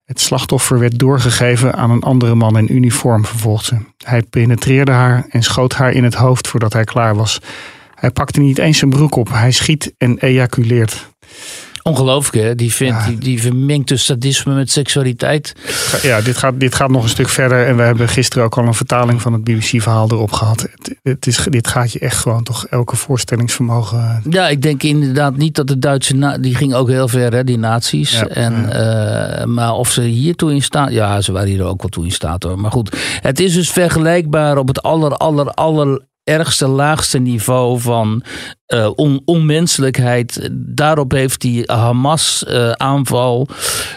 Het 0.03 0.21
slachtoffer 0.21 0.79
werd 0.79 0.99
doorgegeven 0.99 1.75
aan 1.75 1.91
een 1.91 2.03
andere 2.03 2.35
man 2.35 2.57
in 2.57 2.75
uniform, 2.75 3.25
vervolgt 3.25 3.65
ze. 3.65 3.77
Hij 4.03 4.21
penetreerde 4.21 4.91
haar 4.91 5.25
en 5.29 5.43
schoot 5.43 5.73
haar 5.73 5.91
in 5.91 6.03
het 6.03 6.15
hoofd 6.15 6.47
voordat 6.47 6.73
hij 6.73 6.83
klaar 6.83 7.15
was. 7.15 7.41
Hij 7.95 8.11
pakte 8.11 8.39
niet 8.39 8.57
eens 8.57 8.77
zijn 8.77 8.89
broek 8.89 9.15
op. 9.15 9.29
Hij 9.29 9.51
schiet 9.51 9.93
en 9.97 10.19
ejaculeert. 10.19 11.13
Ongelooflijk, 11.87 12.45
hè? 12.45 12.55
Die, 12.55 12.73
vindt, 12.73 13.03
ja. 13.03 13.07
die, 13.07 13.17
die 13.17 13.41
vermengt 13.41 13.87
dus 13.87 14.05
sadisme 14.05 14.53
met 14.53 14.71
seksualiteit. 14.71 15.53
Ja, 16.01 16.21
dit 16.21 16.37
gaat, 16.37 16.59
dit 16.59 16.75
gaat 16.75 16.89
nog 16.89 17.03
een 17.03 17.09
stuk 17.09 17.29
verder. 17.29 17.65
En 17.65 17.75
we 17.75 17.81
hebben 17.81 18.09
gisteren 18.09 18.45
ook 18.45 18.57
al 18.57 18.65
een 18.65 18.73
vertaling 18.73 19.21
van 19.21 19.33
het 19.33 19.43
BBC-verhaal 19.43 20.11
erop 20.11 20.31
gehad. 20.31 20.61
Het, 20.61 20.95
het 21.03 21.27
is, 21.27 21.47
dit 21.49 21.67
gaat 21.67 21.91
je 21.91 21.99
echt 21.99 22.17
gewoon 22.17 22.43
toch 22.43 22.65
elke 22.65 22.95
voorstellingsvermogen. 22.95 24.21
Ja, 24.29 24.47
ik 24.47 24.61
denk 24.61 24.83
inderdaad 24.83 25.37
niet 25.37 25.55
dat 25.55 25.67
de 25.67 25.79
Duitse. 25.79 26.37
die 26.41 26.55
ging 26.55 26.73
ook 26.73 26.89
heel 26.89 27.07
ver, 27.07 27.33
hè, 27.33 27.43
die 27.43 27.57
nazi's. 27.57 28.11
Ja, 28.11 28.27
en, 28.27 28.67
ja. 28.69 29.39
uh, 29.39 29.45
maar 29.45 29.73
of 29.73 29.91
ze 29.91 30.01
hiertoe 30.01 30.53
in 30.53 30.63
staat. 30.63 30.91
Ja, 30.91 31.21
ze 31.21 31.31
waren 31.31 31.49
hier 31.49 31.63
ook 31.63 31.81
wel 31.81 31.91
toe 31.91 32.05
in 32.05 32.11
staat 32.11 32.43
hoor. 32.43 32.59
Maar 32.59 32.71
goed, 32.71 32.97
het 33.21 33.39
is 33.39 33.53
dus 33.53 33.69
vergelijkbaar 33.69 34.57
op 34.57 34.67
het 34.67 34.81
aller, 34.81 35.11
aller, 35.11 35.47
aller 35.47 36.01
ergste, 36.25 36.67
laagste 36.67 37.19
niveau 37.19 37.79
van 37.79 38.23
uh, 38.73 38.89
on, 38.95 39.21
onmenselijkheid. 39.25 40.49
Daarop 40.51 41.11
heeft 41.11 41.41
die 41.41 41.63
Hamas-aanval, 41.65 43.47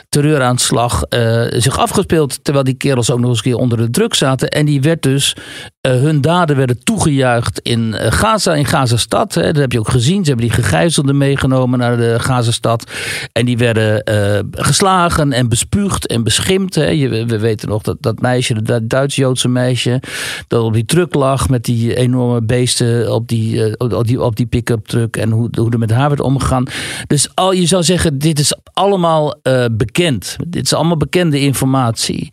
terreuraanslag 0.08 1.04
uh, 1.10 1.44
zich 1.48 1.78
afgespeeld. 1.78 2.44
Terwijl 2.44 2.64
die 2.64 2.74
kerels 2.74 3.10
ook 3.10 3.18
nog 3.18 3.28
eens 3.28 3.38
een 3.38 3.44
keer 3.44 3.56
onder 3.56 3.78
de 3.78 3.90
druk 3.90 4.14
zaten. 4.14 4.48
En 4.48 4.66
die 4.66 4.80
werd 4.80 5.02
dus, 5.02 5.36
hun 5.80 6.20
daden 6.20 6.56
werden 6.56 6.84
toegejuicht 6.84 7.60
in 7.60 7.94
Gaza, 7.94 8.54
in 8.54 8.66
Gazastad. 8.66 9.34
Hè. 9.34 9.42
Dat 9.42 9.56
heb 9.56 9.72
je 9.72 9.78
ook 9.78 9.90
gezien. 9.90 10.24
Ze 10.24 10.30
hebben 10.30 10.46
die 10.46 10.54
gegijzelden 10.54 11.16
meegenomen 11.16 11.78
naar 11.78 11.96
de 11.96 12.16
Gazastad. 12.18 12.90
En 13.32 13.46
die 13.46 13.58
werden 13.58 14.02
geslagen 14.50 15.32
en 15.32 15.48
bespuugd 15.48 16.06
en 16.06 16.24
beschimpt. 16.24 16.74
Hè. 16.74 16.86
Je, 16.86 17.26
we 17.26 17.38
weten 17.38 17.68
nog 17.68 17.82
dat 17.82 17.96
dat 18.00 18.20
meisje, 18.20 18.62
dat 18.62 18.88
Duits-Joodse 18.88 19.48
meisje, 19.48 20.02
dat 20.48 20.62
op 20.62 20.72
die 20.72 20.84
truck 20.84 21.14
lag 21.14 21.48
met 21.48 21.64
die 21.64 21.96
enorme 21.96 22.42
beesten 22.42 23.14
op 23.14 23.28
die, 23.28 23.78
op 23.78 24.06
die, 24.06 24.22
op 24.22 24.36
die 24.36 24.46
pick-up 24.62 25.16
en 25.16 25.30
hoe, 25.30 25.48
hoe 25.58 25.70
er 25.70 25.78
met 25.78 25.90
haar 25.90 26.08
werd 26.08 26.20
omgegaan. 26.20 26.64
Dus 27.06 27.34
al, 27.34 27.52
je 27.52 27.66
zou 27.66 27.82
zeggen, 27.82 28.18
dit 28.18 28.38
is 28.38 28.54
allemaal 28.72 29.34
uh, 29.42 29.64
bekend. 29.72 30.36
Dit 30.46 30.64
is 30.64 30.72
allemaal 30.72 30.96
bekende 30.96 31.40
informatie. 31.40 32.28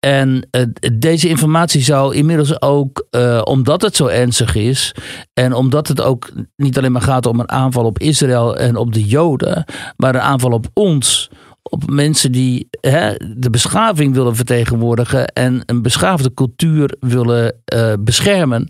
En 0.00 0.48
uh, 0.50 0.62
deze 0.92 1.28
informatie 1.28 1.82
zou 1.82 2.14
inmiddels 2.14 2.62
ook, 2.62 3.06
uh, 3.10 3.40
omdat 3.44 3.82
het 3.82 3.96
zo 3.96 4.06
ernstig 4.06 4.54
is 4.54 4.94
en 5.32 5.52
omdat 5.52 5.88
het 5.88 6.00
ook 6.00 6.30
niet 6.56 6.78
alleen 6.78 6.92
maar 6.92 7.02
gaat 7.02 7.26
om 7.26 7.40
een 7.40 7.50
aanval 7.50 7.84
op 7.84 7.98
Israël 7.98 8.56
en 8.56 8.76
op 8.76 8.92
de 8.92 9.04
Joden, 9.04 9.64
maar 9.96 10.14
een 10.14 10.20
aanval 10.20 10.50
op 10.50 10.66
ons, 10.72 11.30
op 11.70 11.90
mensen 11.90 12.32
die 12.32 12.68
hè, 12.80 13.14
de 13.36 13.50
beschaving 13.50 14.14
willen 14.14 14.36
vertegenwoordigen 14.36 15.26
en 15.26 15.62
een 15.66 15.82
beschaafde 15.82 16.34
cultuur 16.34 16.96
willen 17.00 17.54
uh, 17.74 17.92
beschermen. 17.98 18.68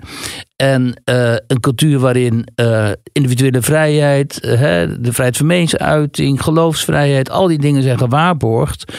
En 0.57 1.03
uh, 1.05 1.35
een 1.47 1.61
cultuur 1.61 1.99
waarin 1.99 2.47
uh, 2.57 2.91
individuele 3.13 3.63
vrijheid, 3.63 4.41
de 4.41 5.13
vrijheid 5.13 5.37
van 5.37 5.47
meningsuiting, 5.47 6.43
geloofsvrijheid, 6.43 7.31
al 7.31 7.47
die 7.47 7.59
dingen 7.59 7.83
zijn 7.83 7.99
gewaarborgd. 7.99 8.93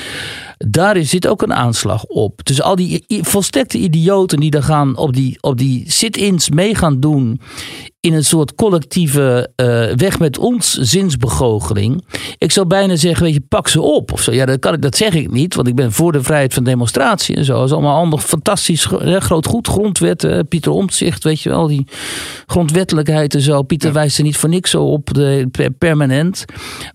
Daar 0.57 1.03
zit 1.03 1.27
ook 1.27 1.41
een 1.41 1.53
aanslag 1.53 2.03
op. 2.03 2.45
Dus 2.45 2.61
al 2.61 2.75
die 2.75 3.05
volstrekte 3.07 3.77
idioten 3.77 4.39
die 4.39 4.51
dan 4.51 4.63
gaan 4.63 4.97
op 4.97 5.13
die, 5.13 5.37
op 5.41 5.57
die 5.57 5.91
sit-ins 5.91 6.49
mee 6.49 6.75
gaan 6.75 6.99
doen 6.99 7.39
in 8.05 8.13
een 8.13 8.25
soort 8.25 8.55
collectieve 8.55 9.49
uh, 9.55 9.67
weg 9.95 10.19
met 10.19 10.37
ons 10.37 10.73
zinsbegoocheling. 10.73 12.05
Ik 12.37 12.51
zou 12.51 12.67
bijna 12.67 12.95
zeggen, 12.95 13.23
weet 13.23 13.33
je, 13.33 13.41
pak 13.41 13.67
ze 13.67 13.81
op. 13.81 14.11
Of 14.11 14.21
zo. 14.21 14.31
Ja, 14.31 14.45
dat, 14.45 14.59
kan 14.59 14.73
ik, 14.73 14.81
dat 14.81 14.97
zeg 14.97 15.13
ik 15.13 15.31
niet, 15.31 15.55
want 15.55 15.67
ik 15.67 15.75
ben 15.75 15.91
voor 15.91 16.11
de 16.11 16.23
vrijheid 16.23 16.53
van 16.53 16.63
demonstratie 16.63 17.35
en 17.35 17.45
zo. 17.45 17.53
Dat 17.53 17.65
is 17.65 17.71
allemaal 17.71 17.97
ander 17.97 18.19
fantastisch 18.19 18.87
hè, 18.99 19.19
groot 19.19 19.45
goed. 19.45 19.67
Grondwet, 19.67 20.47
Pieter 20.49 20.71
Omtzigt, 20.71 21.23
weet 21.23 21.41
je 21.41 21.49
wel, 21.49 21.67
die 21.67 21.87
grondwettelijkheid 22.45 23.35
en 23.35 23.41
zo. 23.41 23.63
Pieter 23.63 23.87
ja. 23.87 23.93
wijst 23.93 24.17
er 24.17 24.23
niet 24.23 24.37
voor 24.37 24.49
niks 24.49 24.69
zo 24.69 24.83
op, 24.83 25.13
de, 25.13 25.71
permanent. 25.77 26.45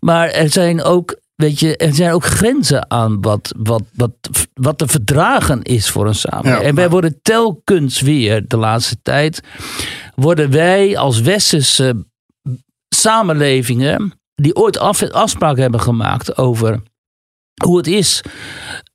Maar 0.00 0.28
er 0.28 0.50
zijn 0.50 0.82
ook 0.82 1.18
Weet 1.40 1.60
je, 1.60 1.76
er 1.76 1.94
zijn 1.94 2.12
ook 2.12 2.24
grenzen 2.24 2.90
aan 2.90 3.20
wat, 3.20 3.54
wat, 3.58 3.82
wat, 3.94 4.12
wat 4.54 4.78
te 4.78 4.86
verdragen 4.86 5.62
is 5.62 5.90
voor 5.90 6.06
een 6.06 6.14
samenleving. 6.14 6.66
en 6.66 6.74
wij 6.74 6.90
worden 6.90 7.18
telkens 7.22 8.00
weer 8.00 8.48
de 8.48 8.56
laatste 8.56 8.96
tijd, 9.02 9.40
worden 10.14 10.50
wij 10.50 10.96
als 10.98 11.20
westerse 11.20 12.06
samenlevingen, 12.88 14.12
die 14.34 14.56
ooit 14.56 14.78
afspraken 15.12 15.62
hebben 15.62 15.80
gemaakt 15.80 16.38
over 16.38 16.82
hoe 17.64 17.76
het 17.76 17.86
is, 17.86 18.22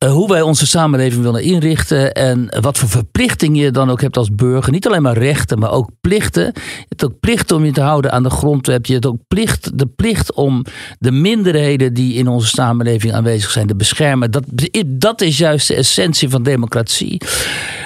uh, 0.04 0.12
hoe 0.12 0.28
wij 0.28 0.42
onze 0.42 0.68
samenleving 0.68 1.24
willen 1.24 1.44
inrichten 1.44 2.14
en 2.14 2.62
wat 2.62 2.78
voor 2.78 2.90
verplichtingen 2.90 3.62
je 3.62 3.72
dan 3.72 3.90
ook 3.90 4.02
hebt 4.02 4.18
als 4.18 4.32
burger. 4.32 4.72
Niet 4.72 4.88
alleen 4.88 5.02
maar 5.02 5.18
rechten, 5.18 5.60
maar 5.60 5.72
ook 5.72 5.90
plichten. 6.02 6.44
Je 6.54 6.86
hebt 6.90 7.06
ook 7.06 7.20
plicht 7.20 7.52
om 7.52 7.66
je 7.66 7.72
te 7.72 7.82
houden 7.82 8.12
aan 8.12 8.24
de 8.24 8.30
grondwet. 8.30 8.88
Je 8.88 8.94
hebt 8.94 9.06
ook 9.06 9.20
plicht, 9.28 9.78
de 9.78 9.86
plicht 9.86 10.34
om 10.34 10.66
de 11.00 11.12
minderheden 11.12 11.94
die 11.94 12.14
in 12.14 12.28
onze 12.28 12.48
samenleving 12.48 13.14
aanwezig 13.14 13.52
zijn 13.52 13.68
te 13.68 13.76
beschermen. 13.76 14.32
Dat, 14.32 14.44
dat 14.86 15.22
is 15.22 15.38
juist 15.38 15.68
de 15.68 15.76
essentie 15.76 16.30
van 16.30 16.44
democratie. 16.44 17.22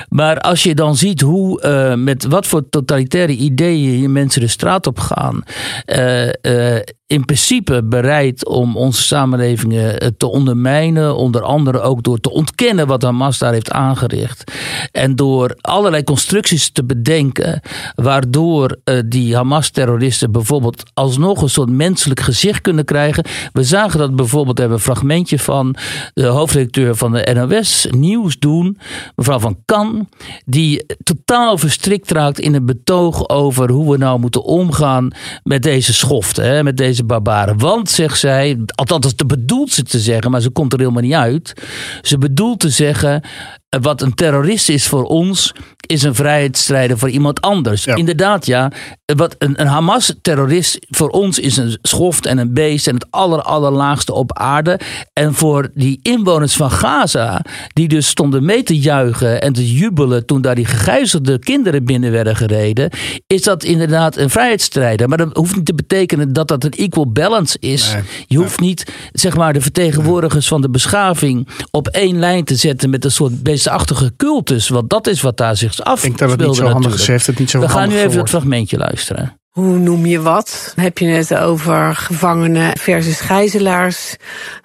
Maar 0.10 0.40
als 0.40 0.64
je 0.64 0.76
dan 0.76 0.96
ziet 0.96 1.22
hoe, 1.22 1.64
uh, 1.64 2.04
met 2.04 2.26
wat 2.26 2.48
voor 2.48 2.70
totalitaire 2.70 3.36
ideeën 3.36 3.90
hier 3.90 4.10
mensen 4.10 4.42
de 4.42 4.48
straat 4.48 4.88
op 4.88 5.00
gaan. 5.00 5.44
Uh, 5.86 6.80
in 7.08 7.26
principe 7.26 7.84
bereid 7.84 8.48
om 8.48 8.78
onze 8.78 9.02
samenlevingen 9.04 10.18
te 10.18 10.28
ondermijnen. 10.28 11.16
Onder 11.16 11.42
andere 11.42 11.80
ook 11.80 12.04
door 12.04 12.20
te 12.20 12.32
ontkennen 12.32 12.88
wat 12.88 13.02
Hamas 13.02 13.38
daar 13.38 13.54
heeft 13.54 13.72
aangericht. 13.72 14.52
En 14.92 15.16
door 15.16 15.58
allerlei 15.62 16.04
constructies 16.04 16.70
te 16.70 16.84
bedenken. 16.84 17.62
Waardoor 17.96 18.80
die 19.06 19.36
Hamas-terroristen 19.36 20.32
bijvoorbeeld 20.32 20.84
alsnog 20.94 21.42
een 21.42 21.50
soort 21.50 21.70
menselijk 21.70 22.20
gezicht 22.20 22.62
kunnen 22.62 22.86
krijgen. 22.86 23.26
We 23.54 23.64
zagen 23.64 24.00
dat 24.00 24.16
bijvoorbeeld, 24.16 24.58
hebben 24.58 24.78
een 24.78 24.84
fragmentje 24.84 25.40
van 25.40 25.76
de 26.14 26.26
hoofdredacteur 26.26 26.96
van 26.96 27.12
de 27.12 27.34
NOS 27.34 27.88
Nieuws 27.90 28.40
doen. 28.40 28.78
Mevrouw 29.16 29.40
van 29.40 29.58
Kan. 29.66 29.99
Die 30.46 30.86
totaal 31.04 31.58
verstrikt 31.58 32.12
raakt 32.12 32.40
in 32.40 32.54
een 32.54 32.66
betoog 32.66 33.30
over 33.30 33.72
hoe 33.72 33.92
we 33.92 33.98
nou 33.98 34.20
moeten 34.20 34.44
omgaan 34.44 35.12
met 35.44 35.64
deze 35.64 35.94
schoft. 35.94 36.38
Hè, 36.38 36.64
met 36.64 36.78
deze 36.78 37.04
barbaren. 37.04 37.58
Want, 37.58 37.90
zegt 37.90 38.20
zij, 38.20 38.58
althans 38.76 39.16
dat 39.16 39.28
bedoelt 39.28 39.72
ze 39.72 39.84
te 39.84 40.00
zeggen, 40.00 40.32
maar 40.32 40.42
ze 40.42 40.50
komt 40.50 40.74
er 40.74 40.80
helemaal 40.80 41.02
niet 41.02 41.14
uit. 41.14 41.54
Ze 42.02 42.18
bedoelt 42.18 42.60
te 42.60 42.70
zeggen, 42.70 43.24
wat 43.70 44.02
een 44.02 44.14
terrorist 44.14 44.70
is 44.70 44.88
voor 44.88 45.04
ons, 45.04 45.54
is 45.90 46.04
een 46.04 46.16
vrijheidsstrijder 46.16 46.98
voor 46.98 47.10
iemand 47.10 47.42
anders. 47.42 47.86
Inderdaad, 47.86 48.46
ja. 48.46 48.72
Wat 49.16 49.36
een, 49.38 49.62
een 49.62 49.68
Hamas-terrorist 49.68 50.78
voor 50.90 51.10
ons 51.10 51.40
is 51.40 51.58
een 51.58 51.78
schoft 51.82 52.26
en 52.26 52.38
een 52.38 52.54
beest 52.54 52.88
en 52.88 52.94
het 52.94 53.08
aller, 53.10 53.42
allerlaagste 53.42 54.14
op 54.14 54.38
aarde. 54.38 54.80
En 55.14 55.34
voor 55.34 55.70
die 55.74 56.00
inwoners 56.02 56.56
van 56.56 56.72
Gaza, 56.72 57.42
die 57.74 57.88
dus 57.88 58.08
stonden 58.08 58.46
mee 58.46 58.64
te 58.64 58.80
juichen 58.80 59.42
en 59.42 59.54
te 59.54 59.74
jubelen 59.74 60.26
toen 60.26 60.42
daar 60.42 60.56
die 60.56 60.66
gegijzelde 60.66 61.40
kinderen 61.40 61.86
binnen 61.86 62.12
werden 62.12 62.36
gereden, 62.36 62.90
is 63.28 63.42
dat 63.42 63.64
inderdaad 63.64 64.18
een 64.18 64.30
vrijheidsstrijder. 64.30 65.08
Maar 65.10 65.18
dat 65.18 65.36
hoeft 65.36 65.56
niet 65.56 65.66
te 65.66 65.74
betekenen 65.74 66.34
dat 66.34 66.48
dat 66.48 66.64
een 66.64 66.72
equal 66.72 67.12
balance 67.12 67.58
is. 67.60 67.94
Nee. 67.94 68.02
Je 68.28 68.38
hoeft 68.38 68.60
niet, 68.60 68.94
zeg 69.12 69.36
maar, 69.36 69.54
de 69.54 69.62
vertegenwoordigers 69.62 70.48
van 70.48 70.62
de 70.62 70.70
beschaving 70.70 71.48
op 71.72 71.88
één 71.88 72.20
lijn 72.20 72.44
te 72.44 72.56
zetten 72.56 72.90
met 72.90 73.06
een 73.06 73.12
soort 73.12 73.44
beestachtige 73.64 74.14
cultus. 74.18 74.70
Want 74.70 74.90
dat 74.90 75.08
is 75.08 75.22
wat 75.22 75.38
daar 75.38 75.58
zich 75.58 75.82
af. 75.82 75.98
Ik 75.98 76.04
denk 76.04 76.20
dat 76.20 76.30
het 76.30 76.48
niet 76.48 76.56
zo 76.56 76.68
handig 76.68 76.94
is. 76.94 77.08
Heeft 77.08 77.28
het 77.28 77.40
niet 77.40 77.50
zo 77.50 77.60
We 77.60 77.70
gaan 77.70 77.90
nu 77.90 77.98
even 77.98 78.20
het 78.20 78.30
fragmentje 78.30 78.78
luisteren. 78.78 79.34
Hoe 79.50 79.78
noem 79.78 80.06
je 80.06 80.22
wat? 80.22 80.74
Heb 80.76 80.98
je 80.98 81.08
het 81.08 81.36
over 81.36 81.96
gevangenen 81.96 82.78
versus 82.78 83.20
gijzelaars? 83.20 84.16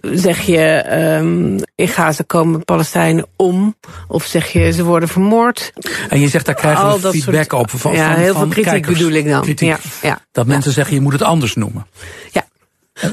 Zeg 0.01 0.41
je, 0.41 0.85
um, 1.19 1.59
in 1.75 1.89
Gaza 1.89 2.25
komen 2.27 2.65
Palestijnen 2.65 3.27
om? 3.37 3.75
Of 4.09 4.25
zeg 4.25 4.49
je, 4.49 4.73
ze 4.73 4.85
worden 4.85 5.09
vermoord? 5.09 5.73
En 6.09 6.21
je 6.21 6.29
zegt, 6.29 6.47
daar 6.47 6.55
krijgen 6.55 6.87
we 6.87 7.11
feedback 7.11 7.51
soort, 7.51 7.53
op. 7.53 7.71
Van, 7.71 7.93
ja, 7.93 8.13
van, 8.13 8.21
heel 8.21 8.35
van 8.35 8.53
veel 8.53 8.63
kritiek 8.63 8.87
bedoel 8.87 9.11
ik 9.11 9.29
dan. 9.29 9.43
Kritiek. 9.43 9.69
Ja, 9.69 9.79
ja, 10.03 10.19
dat 10.33 10.47
mensen 10.47 10.73
zeggen, 10.73 10.95
je 10.95 11.01
moet 11.01 11.13
het 11.13 11.23
anders 11.23 11.55
noemen. 11.55 11.87
Ja. 12.33 12.45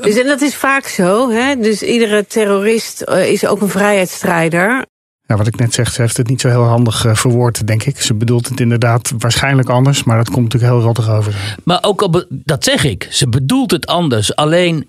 Dus 0.02 0.18
en 0.18 0.28
dat 0.28 0.42
is 0.42 0.56
vaak 0.56 0.86
zo. 0.86 1.30
Hè? 1.30 1.56
Dus 1.56 1.84
iedere 1.84 2.28
terrorist 2.28 3.04
uh, 3.06 3.32
is 3.32 3.46
ook 3.46 3.62
een 3.62 3.70
vrijheidsstrijder. 3.70 4.86
Ja, 5.32 5.38
wat 5.38 5.48
ik 5.48 5.60
net 5.60 5.74
zeg, 5.74 5.92
ze 5.92 6.02
heeft 6.02 6.18
het 6.18 6.28
niet 6.28 6.42
zo 6.42 6.48
heel 6.50 6.64
handig 6.64 7.06
uh, 7.06 7.16
verwoord, 7.16 7.68
denk 7.68 7.84
ik. 7.84 8.02
Ze 8.02 8.14
bedoelt 8.14 8.48
het 8.48 8.60
inderdaad 8.60 9.14
waarschijnlijk 9.18 9.70
anders, 9.70 10.04
maar 10.04 10.18
dat 10.18 10.30
komt 10.30 10.44
natuurlijk 10.44 10.74
heel 10.74 10.82
rottig 10.82 11.10
over. 11.10 11.58
Maar 11.64 11.78
ook 11.82 12.02
al, 12.02 12.24
dat 12.30 12.64
zeg 12.64 12.84
ik, 12.84 13.08
ze 13.12 13.30
bedoelt 13.30 13.72
het 13.72 13.88
anders. 13.88 14.36
Alleen 14.36 14.88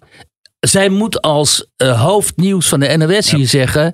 zij 0.68 0.88
moet 0.88 1.20
als 1.20 1.66
uh, 1.76 2.02
hoofdnieuws 2.02 2.68
van 2.68 2.80
de 2.80 2.96
NOS 2.96 3.30
hier 3.30 3.40
ja. 3.40 3.46
zeggen. 3.46 3.92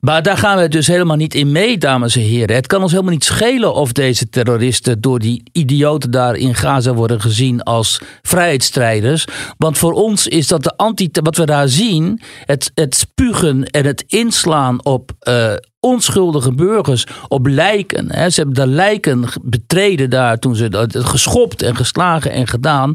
Maar 0.00 0.22
daar 0.22 0.36
gaan 0.36 0.58
we 0.58 0.68
dus 0.68 0.86
helemaal 0.86 1.16
niet 1.16 1.34
in 1.34 1.52
mee, 1.52 1.78
dames 1.78 2.16
en 2.16 2.22
heren. 2.22 2.56
Het 2.56 2.66
kan 2.66 2.82
ons 2.82 2.90
helemaal 2.90 3.12
niet 3.12 3.24
schelen 3.24 3.74
of 3.74 3.92
deze 3.92 4.28
terroristen 4.28 5.00
door 5.00 5.18
die 5.18 5.42
idioten 5.52 6.10
daar 6.10 6.36
in 6.36 6.54
Gaza 6.54 6.94
worden 6.94 7.20
gezien 7.20 7.62
als 7.62 8.00
vrijheidsstrijders. 8.22 9.24
Want 9.58 9.78
voor 9.78 9.92
ons 9.92 10.26
is 10.26 10.46
dat 10.46 10.62
de 10.62 10.76
anti. 10.76 11.08
Wat 11.12 11.36
we 11.36 11.46
daar 11.46 11.68
zien, 11.68 12.20
het, 12.44 12.70
het 12.74 12.94
spugen 12.94 13.64
en 13.64 13.84
het 13.86 14.04
inslaan 14.06 14.84
op. 14.84 15.10
Uh, 15.28 15.52
onschuldige 15.86 16.52
burgers 16.52 17.06
op 17.28 17.46
lijken. 17.46 18.12
Hè. 18.12 18.30
Ze 18.30 18.40
hebben 18.40 18.64
de 18.64 18.66
lijken 18.66 19.24
betreden 19.42 20.10
daar 20.10 20.38
toen 20.38 20.56
ze 20.56 20.64
het 20.64 20.96
geschopt 20.96 21.62
en 21.62 21.76
geslagen 21.76 22.30
en 22.30 22.46
gedaan. 22.46 22.92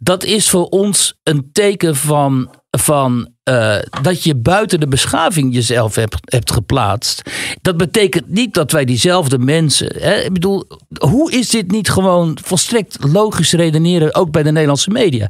Dat 0.00 0.24
is 0.24 0.50
voor 0.50 0.66
ons 0.66 1.18
een 1.22 1.48
teken 1.52 1.96
van 1.96 2.50
van 2.70 3.28
uh, 3.44 3.76
dat 4.02 4.22
je 4.22 4.34
buiten 4.34 4.80
de 4.80 4.88
beschaving 4.88 5.54
jezelf 5.54 5.94
hebt, 5.94 6.16
hebt 6.24 6.52
geplaatst. 6.52 7.22
Dat 7.62 7.76
betekent 7.76 8.28
niet 8.28 8.54
dat 8.54 8.72
wij 8.72 8.84
diezelfde 8.84 9.38
mensen. 9.38 9.92
Hè, 9.98 10.14
ik 10.14 10.32
bedoel, 10.32 10.64
hoe 11.00 11.32
is 11.32 11.50
dit 11.50 11.70
niet 11.70 11.90
gewoon 11.90 12.38
volstrekt 12.42 12.96
logisch 13.00 13.52
redeneren, 13.52 14.14
ook 14.14 14.30
bij 14.30 14.42
de 14.42 14.52
Nederlandse 14.52 14.90
media? 14.90 15.28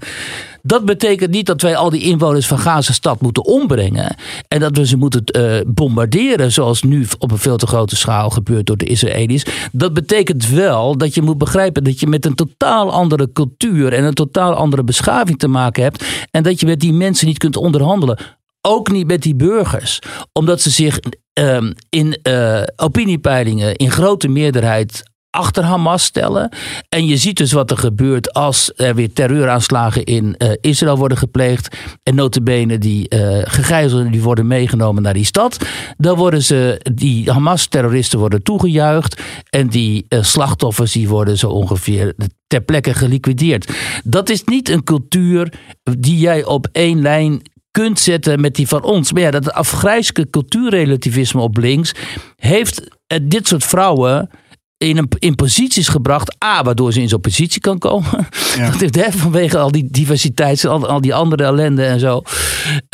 Dat 0.62 0.84
betekent 0.84 1.30
niet 1.30 1.46
dat 1.46 1.62
wij 1.62 1.76
al 1.76 1.90
die 1.90 2.02
inwoners 2.02 2.46
van 2.46 2.58
Gaza-stad 2.58 3.20
moeten 3.20 3.44
ombrengen. 3.44 4.16
En 4.48 4.60
dat 4.60 4.76
we 4.76 4.86
ze 4.86 4.96
moeten 4.96 5.22
uh, 5.36 5.60
bombarderen, 5.66 6.52
zoals 6.52 6.82
nu 6.82 7.06
op 7.18 7.30
een 7.30 7.38
veel 7.38 7.56
te 7.56 7.66
grote 7.66 7.96
schaal 7.96 8.30
gebeurt 8.30 8.66
door 8.66 8.76
de 8.76 8.84
Israëli's. 8.84 9.46
Dat 9.72 9.94
betekent 9.94 10.48
wel 10.48 10.96
dat 10.96 11.14
je 11.14 11.22
moet 11.22 11.38
begrijpen 11.38 11.84
dat 11.84 12.00
je 12.00 12.06
met 12.06 12.26
een 12.26 12.34
totaal 12.34 12.92
andere 12.92 13.32
cultuur 13.32 13.92
en 13.92 14.04
een 14.04 14.14
totaal 14.14 14.54
andere 14.54 14.84
beschaving 14.84 15.38
te 15.38 15.48
maken 15.48 15.82
hebt. 15.82 16.04
En 16.30 16.42
dat 16.42 16.60
je 16.60 16.66
met 16.66 16.80
die 16.80 16.92
mensen 16.92 17.27
niet 17.28 17.38
kunt 17.38 17.56
onderhandelen. 17.56 18.18
Ook 18.60 18.90
niet 18.90 19.06
met 19.06 19.22
die 19.22 19.34
burgers. 19.34 19.98
Omdat 20.32 20.60
ze 20.60 20.70
zich 20.70 20.98
um, 21.32 21.72
in 21.88 22.18
uh, 22.22 22.62
opiniepeilingen 22.76 23.76
in 23.76 23.90
grote 23.90 24.28
meerderheid 24.28 25.02
achter 25.38 25.64
Hamas 25.64 26.04
stellen. 26.04 26.48
En 26.88 27.06
je 27.06 27.16
ziet 27.16 27.36
dus 27.36 27.52
wat 27.52 27.70
er 27.70 27.76
gebeurt 27.76 28.32
als 28.32 28.72
er 28.76 28.94
weer 28.94 29.12
terreuraanslagen 29.12 30.04
in 30.04 30.34
uh, 30.38 30.50
Israël 30.60 30.96
worden 30.96 31.18
gepleegd. 31.18 31.76
En 32.02 32.14
notabene 32.14 32.78
die 32.78 33.14
uh, 33.14 33.38
gegijzelden 33.42 34.10
die 34.10 34.22
worden 34.22 34.46
meegenomen 34.46 35.02
naar 35.02 35.14
die 35.14 35.24
stad. 35.24 35.58
Dan 35.96 36.16
worden 36.16 36.42
ze, 36.42 36.80
die 36.94 37.30
Hamas-terroristen 37.30 38.18
worden 38.18 38.42
toegejuicht. 38.42 39.22
En 39.50 39.68
die 39.68 40.06
uh, 40.08 40.22
slachtoffers 40.22 40.92
die 40.92 41.08
worden 41.08 41.38
zo 41.38 41.48
ongeveer 41.48 42.14
ter 42.46 42.60
plekke 42.60 42.94
geliquideerd. 42.94 43.72
Dat 44.04 44.28
is 44.28 44.44
niet 44.44 44.68
een 44.68 44.84
cultuur 44.84 45.52
die 45.98 46.18
jij 46.18 46.44
op 46.44 46.68
één 46.72 47.02
lijn 47.02 47.42
kunt 47.70 48.00
zetten 48.00 48.40
met 48.40 48.54
die 48.54 48.68
van 48.68 48.82
ons. 48.82 49.12
Maar 49.12 49.22
ja, 49.22 49.30
dat 49.30 49.52
afgrijzelijke 49.52 50.30
cultuurrelativisme 50.30 51.40
op 51.40 51.56
links 51.56 51.94
heeft 52.36 52.82
dit 53.22 53.48
soort 53.48 53.64
vrouwen 53.64 54.30
in, 54.78 54.96
een, 54.96 55.08
in 55.18 55.34
posities 55.34 55.88
gebracht. 55.88 56.44
A, 56.44 56.62
waardoor 56.62 56.92
ze 56.92 57.00
in 57.00 57.08
zo'n 57.08 57.20
positie 57.20 57.60
kan 57.60 57.78
komen. 57.78 58.28
Ja. 58.56 58.70
Dat 58.78 58.94
heeft, 58.94 59.16
vanwege 59.16 59.58
al 59.58 59.70
die 59.70 59.88
diversiteit, 59.90 60.64
al, 60.64 60.88
al 60.88 61.00
die 61.00 61.14
andere 61.14 61.44
ellende 61.44 61.84
en 61.84 62.00
zo. 62.00 62.22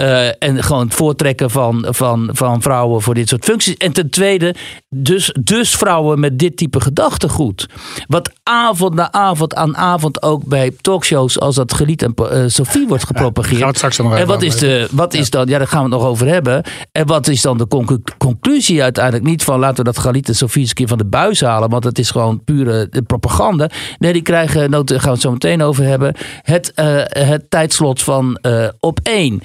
Uh, 0.00 0.26
en 0.26 0.62
gewoon 0.62 0.84
het 0.84 0.94
voortrekken 0.94 1.50
van, 1.50 1.86
van, 1.88 2.28
van 2.32 2.62
vrouwen 2.62 3.02
voor 3.02 3.14
dit 3.14 3.28
soort 3.28 3.44
functies. 3.44 3.76
En 3.76 3.92
ten 3.92 4.10
tweede, 4.10 4.54
dus, 4.94 5.34
dus 5.40 5.76
vrouwen 5.76 6.20
met 6.20 6.38
dit 6.38 6.56
type 6.56 6.80
gedachtegoed. 6.80 7.66
Wat 8.06 8.32
avond 8.42 8.94
na 8.94 9.12
avond 9.12 9.54
aan 9.54 9.76
avond 9.76 10.22
ook 10.22 10.44
bij 10.44 10.70
talkshows 10.80 11.40
als 11.40 11.54
dat 11.54 11.74
Gelied 11.74 12.02
en 12.02 12.14
uh, 12.16 12.44
Sophie 12.46 12.86
wordt 12.86 13.06
gepropageerd. 13.06 13.60
Ja, 13.60 13.72
straks 13.72 13.98
nog 13.98 14.16
en 14.16 14.26
wat 14.26 14.42
is, 14.42 14.56
de, 14.56 14.88
wat 14.90 15.12
ja. 15.12 15.18
is 15.18 15.30
dan, 15.30 15.46
ja 15.46 15.58
daar 15.58 15.66
gaan 15.66 15.84
we 15.84 15.90
het 15.90 16.00
nog 16.00 16.08
over 16.08 16.26
hebben. 16.26 16.62
En 16.92 17.06
wat 17.06 17.28
is 17.28 17.42
dan 17.42 17.58
de 17.58 17.66
conclu 17.66 18.02
conclusie 18.18 18.82
uiteindelijk? 18.82 19.24
Niet 19.24 19.44
van 19.44 19.58
laten 19.58 19.76
we 19.76 19.82
dat 19.84 19.98
Galit 19.98 20.28
en 20.28 20.34
Sophie 20.34 20.60
eens 20.60 20.68
een 20.68 20.74
keer 20.74 20.88
van 20.88 20.98
de 20.98 21.04
buis 21.04 21.40
halen 21.40 21.70
want 21.70 21.84
het 21.84 21.98
is 21.98 22.10
gewoon 22.10 22.44
pure 22.44 22.88
propaganda. 23.06 23.70
Nee, 23.98 24.12
die 24.12 24.22
krijgen, 24.22 24.70
daar 24.70 24.84
gaan 24.86 25.00
we 25.00 25.10
het 25.10 25.20
zo 25.20 25.30
meteen 25.30 25.62
over 25.62 25.84
hebben, 25.84 26.14
het, 26.42 26.72
uh, 26.76 26.84
het 27.04 27.50
tijdslot 27.50 28.02
van 28.02 28.38
uh, 28.42 28.68
op 28.80 29.00
één. 29.02 29.40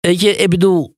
Weet 0.00 0.20
je, 0.20 0.36
ik 0.36 0.48
bedoel, 0.48 0.94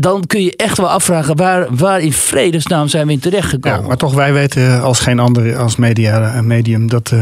dan 0.00 0.26
kun 0.26 0.42
je 0.42 0.56
echt 0.56 0.76
wel 0.76 0.90
afvragen 0.90 1.36
waar, 1.36 1.66
waar 1.76 2.00
in 2.00 2.12
vredesnaam 2.12 2.88
zijn 2.88 3.06
we 3.06 3.12
in 3.12 3.18
terechtgekomen. 3.18 3.80
Ja, 3.80 3.86
maar 3.86 3.96
toch, 3.96 4.14
wij 4.14 4.32
weten 4.32 4.82
als 4.82 5.00
geen 5.00 5.18
andere 5.18 5.56
als 5.56 5.76
media, 5.76 6.42
medium 6.42 6.88
dat 6.88 7.12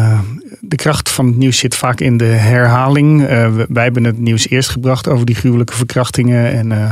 de 0.60 0.76
kracht 0.76 1.10
van 1.10 1.26
het 1.26 1.36
nieuws 1.36 1.58
zit 1.58 1.74
vaak 1.74 2.00
in 2.00 2.16
de 2.16 2.24
herhaling. 2.24 3.26
Wij 3.68 3.82
hebben 3.82 4.04
het 4.04 4.18
nieuws 4.18 4.48
eerst 4.48 4.68
gebracht 4.68 5.08
over 5.08 5.26
die 5.26 5.34
gruwelijke 5.34 5.72
verkrachtingen. 5.72 6.52
En 6.52 6.70
uh, 6.70 6.90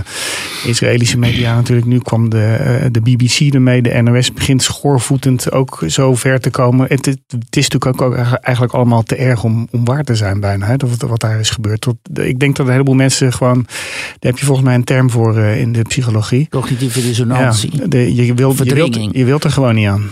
Israëlische 0.64 1.19
media 1.19 1.55
natuurlijk. 1.55 1.87
Nu 1.87 1.99
kwam 1.99 2.29
de, 2.29 2.88
de 2.91 3.00
BBC 3.00 3.55
ermee. 3.55 3.83
De 3.83 4.03
NOS 4.03 4.33
begint 4.33 4.62
schoorvoetend 4.62 5.53
ook 5.53 5.83
zo 5.87 6.14
ver 6.14 6.41
te 6.41 6.50
komen. 6.50 6.87
Het, 6.88 7.07
is 7.50 7.69
natuurlijk 7.69 8.03
ook, 8.03 8.17
eigenlijk 8.41 8.75
allemaal 8.75 9.03
te 9.03 9.17
erg 9.17 9.45
om, 9.45 9.69
om 9.71 9.85
waar 9.85 10.05
te 10.05 10.14
zijn 10.14 10.41
bijna. 10.41 10.67
Hè, 10.67 10.76
wat, 10.76 11.11
wat 11.11 11.21
daar 11.21 11.41
is 11.41 11.50
gebeurd. 11.50 11.81
Tot, 11.81 11.97
ik 12.12 12.38
denk 12.38 12.57
dat 12.57 12.67
een 12.67 12.73
heleboel 12.73 12.95
mensen 12.95 13.33
gewoon... 13.33 13.62
Daar 13.64 14.33
heb 14.33 14.38
je 14.38 14.47
volgens 14.47 14.67
mij 14.67 14.75
een 14.75 14.85
term 14.85 15.11
voor 15.11 15.38
in 15.38 15.73
de 15.75 15.83
psychologie. 15.83 16.47
Cognitieve 16.50 17.00
dissonantie. 17.00 17.71
Ja, 17.76 17.87
de, 17.87 18.14
je, 18.14 18.35
wilt, 18.35 18.59
je, 18.59 18.75
wilt, 18.75 19.09
je 19.12 19.25
wilt 19.25 19.45
er 19.45 19.50
gewoon 19.50 19.75
niet 19.75 19.87
aan. 19.87 20.11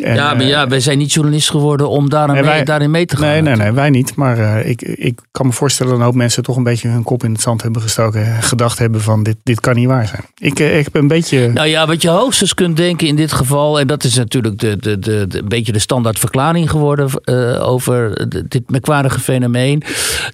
En, 0.00 0.14
ja, 0.14 0.34
maar 0.34 0.44
ja, 0.44 0.68
wij 0.68 0.80
zijn 0.80 0.98
niet 0.98 1.12
journalist 1.12 1.50
geworden 1.50 1.88
om 1.88 2.08
daarin, 2.08 2.44
mee, 2.44 2.64
daarin 2.64 2.90
mee 2.90 3.06
te 3.06 3.16
gaan. 3.16 3.28
Nee, 3.28 3.40
nee, 3.42 3.56
nee, 3.56 3.72
wij 3.72 3.90
niet. 3.90 4.14
Maar 4.14 4.38
uh, 4.38 4.68
ik, 4.68 4.82
ik 4.82 5.18
kan 5.30 5.46
me 5.46 5.52
voorstellen 5.52 5.92
dat 5.92 6.00
een 6.00 6.06
hoop 6.06 6.14
mensen 6.14 6.42
toch 6.42 6.56
een 6.56 6.62
beetje 6.62 6.88
hun 6.88 7.02
kop 7.02 7.24
in 7.24 7.32
het 7.32 7.40
zand 7.40 7.62
hebben 7.62 7.82
gestoken. 7.82 8.42
Gedacht 8.42 8.78
hebben 8.78 9.00
van 9.00 9.22
dit, 9.22 9.36
dit 9.42 9.60
kan 9.60 9.74
niet 9.74 9.86
waar 9.86 10.06
zijn. 10.06 10.22
Ik, 10.38 10.58
ik 10.58 10.84
heb 10.84 10.94
een 10.94 11.08
beetje... 11.08 11.48
Nou 11.52 11.66
ja, 11.66 11.86
wat 11.86 12.02
je 12.02 12.08
hoogstens 12.08 12.54
kunt 12.54 12.76
denken 12.76 13.06
in 13.06 13.16
dit 13.16 13.32
geval. 13.32 13.80
En 13.80 13.86
dat 13.86 14.04
is 14.04 14.16
natuurlijk 14.16 14.58
de, 14.58 14.76
de, 14.76 14.98
de, 14.98 15.26
de 15.26 15.38
een 15.38 15.48
beetje 15.48 15.72
de 15.72 15.78
standaard 15.78 16.18
verklaring 16.18 16.70
geworden 16.70 17.08
uh, 17.24 17.68
over 17.68 18.28
dit 18.48 18.70
merkwaardige 18.70 19.20
fenomeen. 19.20 19.82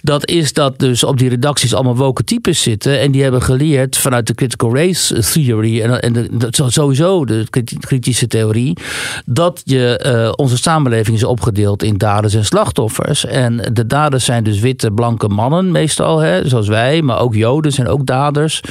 Dat 0.01 0.27
is 0.29 0.53
dat 0.53 0.79
dus 0.79 1.03
op 1.03 1.17
die 1.17 1.29
redacties 1.29 1.73
allemaal 1.73 1.95
woke 1.95 2.23
types 2.23 2.61
zitten. 2.61 2.99
En 2.99 3.11
die 3.11 3.21
hebben 3.21 3.41
geleerd 3.41 3.97
vanuit 3.97 4.27
de 4.27 4.33
critical 4.33 4.75
race 4.75 5.19
theory. 5.31 5.81
En, 5.81 6.01
en 6.01 6.13
de, 6.13 6.47
sowieso 6.51 7.25
de 7.25 7.45
kritische 7.79 8.27
theorie. 8.27 8.77
Dat 9.25 9.56
je, 9.63 10.03
uh, 10.05 10.31
onze 10.35 10.57
samenleving 10.57 11.17
is 11.17 11.23
opgedeeld 11.23 11.83
in 11.83 11.97
daders 11.97 12.33
en 12.33 12.45
slachtoffers. 12.45 13.25
En 13.25 13.69
de 13.73 13.85
daders 13.85 14.25
zijn 14.25 14.43
dus 14.43 14.59
witte, 14.59 14.91
blanke 14.91 15.27
mannen 15.27 15.71
meestal, 15.71 16.19
hè, 16.19 16.47
zoals 16.47 16.67
wij, 16.67 17.01
maar 17.01 17.19
ook 17.19 17.35
Joden 17.35 17.71
zijn 17.71 17.87
ook 17.87 18.05
daders. 18.05 18.61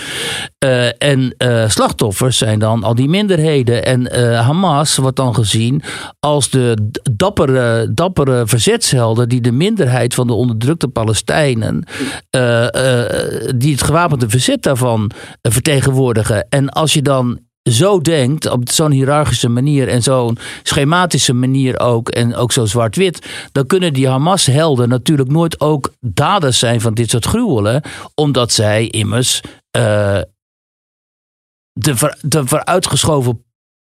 Uh, 0.65 1.03
en 1.03 1.35
uh, 1.39 1.69
slachtoffers 1.69 2.39
zijn 2.39 2.59
dan 2.59 2.85
al 2.85 2.95
die 2.95 3.09
minderheden. 3.09 3.85
En 3.85 4.35
Hamas 4.37 4.97
wordt 4.97 5.17
dan 5.17 5.35
gezien 5.35 5.83
als 6.21 6.51
de 6.51 6.91
dappere, 7.13 7.95
dappere 7.95 8.47
verzetshelden 8.47 9.29
die 9.29 9.41
de 9.41 9.53
minderheid 9.53 10.15
van 10.15 10.27
de 10.27 10.33
onderdrukte 10.33 10.89
Palestijnen, 10.89 11.85
die 13.57 13.73
het 13.73 13.83
gewapende 13.83 14.29
verzet 14.29 14.63
daarvan 14.63 15.11
vertegenwoordigen. 15.43 16.47
En 16.49 16.69
als 16.69 16.93
je 16.93 17.03
dan 17.03 17.39
zo 17.71 18.01
denkt, 18.01 18.51
op 18.51 18.71
zo'n 18.71 18.91
hiërarchische 18.91 19.49
manier 19.49 19.89
en 19.89 20.03
zo'n 20.03 20.39
schematische 20.63 21.33
manier 21.33 21.81
ook, 21.81 22.09
en 22.09 22.35
ook 22.35 22.53
zo 22.53 22.65
zwart-wit, 22.65 23.27
dan 23.53 23.67
kunnen 23.67 23.93
die 23.93 24.09
Hamas-helden 24.09 24.89
natuurlijk 24.89 25.31
nooit 25.31 25.61
ook 25.61 25.93
daders 26.01 26.59
zijn 26.59 26.81
van 26.81 26.95
dit 26.95 27.11
soort 27.11 27.25
gruwelen, 27.27 27.83
omdat 28.15 28.53
zij 28.53 28.87
immers 28.87 29.41
uh, 29.77 30.21
de, 31.73 31.97
ver, 31.97 32.19
de 32.21 32.47
vooruitgeschoven 32.47 33.45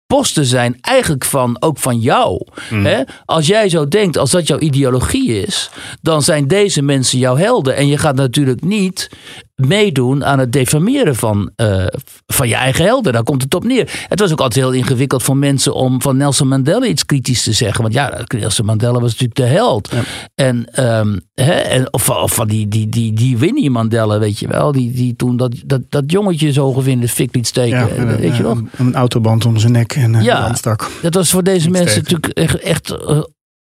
posten 0.07 0.45
zijn 0.45 0.77
eigenlijk 0.81 1.25
van, 1.25 1.61
ook 1.61 1.77
van 1.77 1.99
jou. 1.99 2.47
Mm. 2.69 2.85
Hè? 2.85 3.01
Als 3.25 3.47
jij 3.47 3.69
zo 3.69 3.87
denkt, 3.87 4.17
als 4.17 4.31
dat 4.31 4.47
jouw 4.47 4.59
ideologie 4.59 5.41
is, 5.41 5.69
dan 6.01 6.21
zijn 6.21 6.47
deze 6.47 6.81
mensen 6.81 7.19
jouw 7.19 7.35
helden. 7.35 7.75
En 7.75 7.87
je 7.87 7.97
gaat 7.97 8.15
natuurlijk 8.15 8.63
niet 8.63 9.09
meedoen 9.57 10.25
aan 10.25 10.39
het 10.39 10.51
defameren 10.51 11.15
van, 11.15 11.51
uh, 11.55 11.85
van 12.25 12.47
je 12.47 12.55
eigen 12.55 12.85
helden. 12.85 13.13
Daar 13.13 13.23
komt 13.23 13.41
het 13.41 13.55
op 13.55 13.63
neer. 13.63 14.05
Het 14.07 14.19
was 14.19 14.31
ook 14.31 14.41
altijd 14.41 14.65
heel 14.65 14.73
ingewikkeld 14.73 15.23
voor 15.23 15.37
mensen 15.37 15.73
om 15.73 16.01
van 16.01 16.17
Nelson 16.17 16.47
Mandela 16.47 16.85
iets 16.85 17.05
kritisch 17.05 17.43
te 17.43 17.51
zeggen. 17.51 17.81
Want 17.81 17.93
ja, 17.93 18.23
Nelson 18.27 18.65
Mandela 18.65 18.99
was 18.99 19.11
natuurlijk 19.11 19.35
de 19.35 19.45
held. 19.45 19.89
Ja. 19.91 20.01
En, 20.35 20.85
um, 20.85 21.21
hè, 21.33 21.51
en, 21.51 21.93
of, 21.93 22.09
of 22.09 22.33
van 22.33 22.47
die, 22.47 22.67
die, 22.67 22.89
die, 22.89 23.13
die 23.13 23.37
Winnie 23.37 23.69
Mandela, 23.69 24.19
weet 24.19 24.39
je 24.39 24.47
wel. 24.47 24.71
Die, 24.71 24.91
die 24.91 25.15
toen 25.15 25.37
dat, 25.37 25.53
dat, 25.65 25.81
dat 25.89 26.11
jongetje 26.11 26.51
zo 26.51 26.65
ongeveer 26.65 26.91
in 26.91 26.99
de 26.99 27.07
fik 27.07 27.35
liet 27.35 27.47
steken. 27.47 27.77
Ja, 27.77 27.87
en, 27.87 28.17
weet 28.17 28.35
je 28.35 28.43
nog? 28.43 28.61
Een 28.77 28.95
autoband 28.95 29.45
om 29.45 29.57
zijn 29.57 29.71
nek 29.71 29.91
en 29.91 30.23
ja, 30.23 30.49
een 30.49 30.55
stak. 30.55 30.91
Dat 31.01 31.13
was 31.13 31.29
voor 31.29 31.43
deze 31.43 31.69
mensen 31.69 32.01
natuurlijk 32.01 32.27
echt, 32.27 32.59
echt 32.59 32.91
uh, 32.91 33.21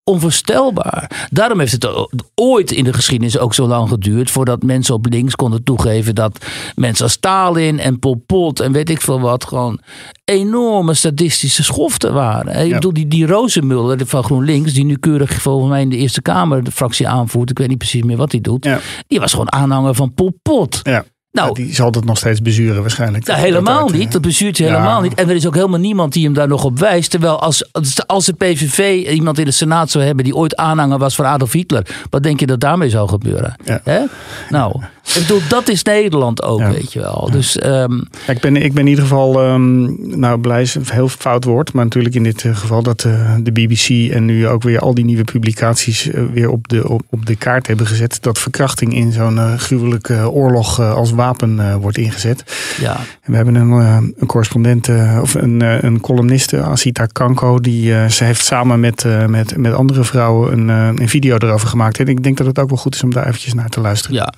onvoorstelbaar. 0.07 1.27
Daarom 1.29 1.59
heeft 1.59 1.71
het 1.71 1.87
ooit 2.35 2.71
in 2.71 2.83
de 2.83 2.93
geschiedenis 2.93 3.37
ook 3.37 3.53
zo 3.53 3.67
lang 3.67 3.89
geduurd 3.89 4.31
voordat 4.31 4.63
mensen 4.63 4.93
op 4.93 5.05
links 5.09 5.35
konden 5.35 5.63
toegeven 5.63 6.15
dat 6.15 6.45
mensen 6.75 7.03
als 7.03 7.13
Stalin 7.13 7.79
en 7.79 7.99
Pol 7.99 8.23
Pot 8.25 8.59
en 8.59 8.71
weet 8.71 8.89
ik 8.89 9.01
veel 9.01 9.19
wat 9.19 9.45
gewoon 9.45 9.79
enorme 10.25 10.93
sadistische 10.93 11.63
schoften 11.63 12.13
waren. 12.13 12.65
Ik 12.65 12.73
bedoel, 12.73 12.93
die, 12.93 13.07
die 13.07 13.27
Rozenmuller 13.27 14.05
van 14.05 14.23
GroenLinks, 14.23 14.73
die 14.73 14.85
nu 14.85 14.97
keurig 14.97 15.41
volgens 15.41 15.69
mij 15.69 15.81
in 15.81 15.89
de 15.89 15.97
Eerste 15.97 16.21
Kamer 16.21 16.63
de 16.63 16.71
fractie 16.71 17.07
aanvoert, 17.07 17.49
ik 17.49 17.57
weet 17.57 17.67
niet 17.67 17.77
precies 17.77 18.03
meer 18.03 18.17
wat 18.17 18.31
hij 18.31 18.41
doet, 18.41 18.65
ja. 18.65 18.79
die 19.07 19.19
was 19.19 19.31
gewoon 19.31 19.51
aanhanger 19.51 19.95
van 19.95 20.13
Pol 20.13 20.39
Pot. 20.41 20.79
Ja. 20.83 21.05
Nou, 21.38 21.54
die 21.54 21.73
zal 21.73 21.91
dat 21.91 22.06
nog 22.06 22.17
steeds 22.17 22.41
bezuren 22.41 22.82
waarschijnlijk. 22.82 23.26
Nou, 23.26 23.39
helemaal 23.39 23.89
niet. 23.89 24.12
Dat 24.12 24.21
bezuurt 24.21 24.58
hij 24.58 24.67
helemaal 24.67 25.02
niet. 25.02 25.13
En 25.13 25.30
er 25.30 25.36
is 25.36 25.47
ook 25.47 25.56
helemaal 25.56 25.80
niemand 25.80 26.13
die 26.13 26.23
hem 26.23 26.34
daar 26.34 26.47
nog 26.47 26.63
op 26.63 26.80
wijst. 26.80 27.12
Terwijl 27.12 27.41
als, 27.41 27.69
als 28.06 28.26
de 28.26 28.34
PVV 28.34 29.08
iemand 29.10 29.39
in 29.39 29.45
de 29.45 29.52
Senaat 29.52 29.89
zou 29.89 30.04
hebben 30.04 30.23
die 30.23 30.36
ooit 30.36 30.56
aanhanger 30.56 30.97
was 30.97 31.15
van 31.15 31.26
Adolf 31.26 31.52
Hitler. 31.52 31.88
Wat 32.10 32.23
denk 32.23 32.39
je 32.39 32.45
dat 32.45 32.60
daarmee 32.60 32.89
zou 32.89 33.10
gebeuren? 33.10 33.56
Ja. 33.63 34.08
Nou, 34.50 34.82
Ik 35.15 35.21
bedoel, 35.21 35.41
dat 35.49 35.69
is 35.69 35.83
Nederland 35.83 36.43
ook, 36.43 36.61
weet 36.61 36.93
je 36.93 36.99
wel. 36.99 37.29
Dus, 37.31 37.63
um... 37.65 38.07
ik, 38.27 38.39
ben, 38.39 38.55
ik 38.55 38.73
ben 38.73 38.83
in 38.83 38.89
ieder 38.89 39.03
geval, 39.03 39.49
um, 39.49 39.97
nou 40.19 40.39
blij 40.39 40.61
is 40.61 40.75
een 40.75 40.83
heel 40.91 41.07
fout 41.07 41.43
woord, 41.43 41.73
maar 41.73 41.83
natuurlijk 41.83 42.15
in 42.15 42.23
dit 42.23 42.41
geval 42.41 42.83
dat 42.83 43.03
uh, 43.03 43.35
de 43.39 43.51
BBC 43.51 44.11
en 44.11 44.25
nu 44.25 44.47
ook 44.47 44.63
weer 44.63 44.79
al 44.79 44.93
die 44.93 45.05
nieuwe 45.05 45.23
publicaties 45.23 46.07
uh, 46.07 46.23
weer 46.33 46.49
op 46.49 46.67
de, 46.67 46.89
op, 46.89 47.01
op, 47.09 47.25
de 47.25 47.35
kaart 47.35 47.67
hebben 47.67 47.87
gezet. 47.87 48.17
Dat 48.21 48.39
verkrachting 48.39 48.93
in 48.93 49.11
zo'n 49.11 49.35
uh, 49.35 49.53
gruwelijke 49.53 50.29
oorlog 50.31 50.79
als 50.79 51.11
wapen 51.11 51.79
wordt 51.79 51.97
ingezet. 51.97 52.43
Ja. 52.79 52.95
En 52.95 53.31
we 53.31 53.35
hebben 53.35 53.55
een, 53.55 53.71
een 54.17 54.27
correspondent 54.27 54.89
of 55.21 55.33
een, 55.33 55.85
een 55.85 56.01
columniste, 56.01 56.61
Asita 56.61 57.05
Kanko, 57.05 57.59
die 57.59 58.09
ze 58.09 58.23
heeft 58.23 58.45
samen 58.45 58.79
met, 58.79 59.05
met, 59.27 59.57
met 59.57 59.73
andere 59.73 60.03
vrouwen 60.03 60.51
een, 60.51 60.99
een 61.01 61.09
video 61.09 61.37
erover 61.37 61.67
gemaakt. 61.67 61.99
En 61.99 62.07
ik 62.07 62.23
denk 62.23 62.37
dat 62.37 62.47
het 62.47 62.59
ook 62.59 62.69
wel 62.69 62.77
goed 62.77 62.95
is 62.95 63.03
om 63.03 63.13
daar 63.13 63.27
eventjes 63.27 63.53
naar 63.53 63.69
te 63.69 63.79
luisteren. 63.79 64.15
Ja. 64.15 64.33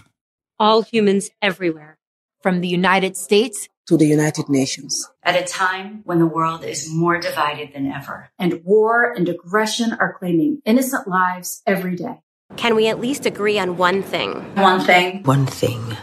All 0.60 0.82
humans 0.82 1.30
everywhere. 1.42 1.98
From 2.44 2.60
the 2.60 2.68
United 2.68 3.16
States 3.16 3.70
to 3.88 3.96
the 3.96 4.06
United 4.06 4.50
Nations. 4.50 5.08
At 5.24 5.42
a 5.42 5.46
time 5.46 6.02
when 6.04 6.20
the 6.20 6.28
world 6.28 6.66
is 6.66 6.94
more 6.94 7.18
divided 7.18 7.72
than 7.74 7.88
ever. 7.88 8.30
And 8.38 8.62
war 8.66 9.10
and 9.10 9.30
aggression 9.30 9.94
are 10.00 10.18
claiming 10.20 10.62
innocent 10.66 11.08
lives 11.08 11.62
every 11.66 11.96
day. 11.96 12.20
Can 12.58 12.76
we 12.76 12.90
at 12.90 13.00
least 13.00 13.26
agree 13.26 13.58
on 13.58 13.78
one 13.78 14.04
thing? 14.04 14.34
One 14.56 14.82
thing. 14.82 15.24
One 15.24 15.46
thing. 15.46 15.96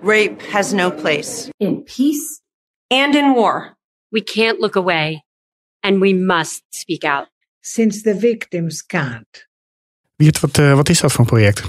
Rape 0.00 0.40
has 0.52 0.72
no 0.72 0.92
place. 0.92 1.50
In 1.58 1.82
peace. 1.82 2.40
And 2.92 3.14
in 3.16 3.34
war. 3.34 3.76
We 4.12 4.20
can't 4.20 4.60
look 4.60 4.76
away. 4.76 5.24
And 5.82 6.00
we 6.00 6.12
must 6.12 6.62
speak 6.70 7.04
out. 7.04 7.26
Since 7.60 8.04
the 8.04 8.14
victims 8.14 8.82
can't. 8.82 9.46
Wiert, 10.16 10.40
wat, 10.40 10.58
uh, 10.58 10.74
wat 10.74 10.88
is 10.88 11.00
dat 11.00 11.12
voor 11.12 11.20
een 11.20 11.26
project? 11.26 11.62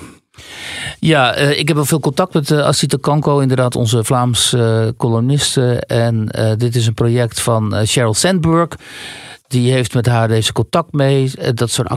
Ja, 1.08 1.40
uh, 1.40 1.60
ik 1.60 1.68
heb 1.68 1.78
wel 1.78 1.86
veel 1.86 2.00
contact 2.00 2.34
met 2.34 2.50
uh, 2.50 2.60
Asita 2.60 2.98
Kanko, 3.02 3.40
inderdaad 3.40 3.76
onze 3.76 4.04
Vlaamse 4.04 4.84
uh, 4.86 4.92
koloniste. 4.98 5.82
En 5.82 6.30
dit 6.58 6.76
is 6.76 6.88
een 6.88 6.94
project 6.94 7.40
van 7.40 7.86
Sheryl 7.86 8.14
Sandberg. 8.14 8.68
Die 9.48 9.72
heeft 9.72 9.94
met 9.94 10.06
haar 10.06 10.28
deze 10.28 10.54
contact 10.54 10.94
mee. 10.94 11.32
Dat 11.54 11.68
is 11.68 11.74
zo'n 11.74 11.88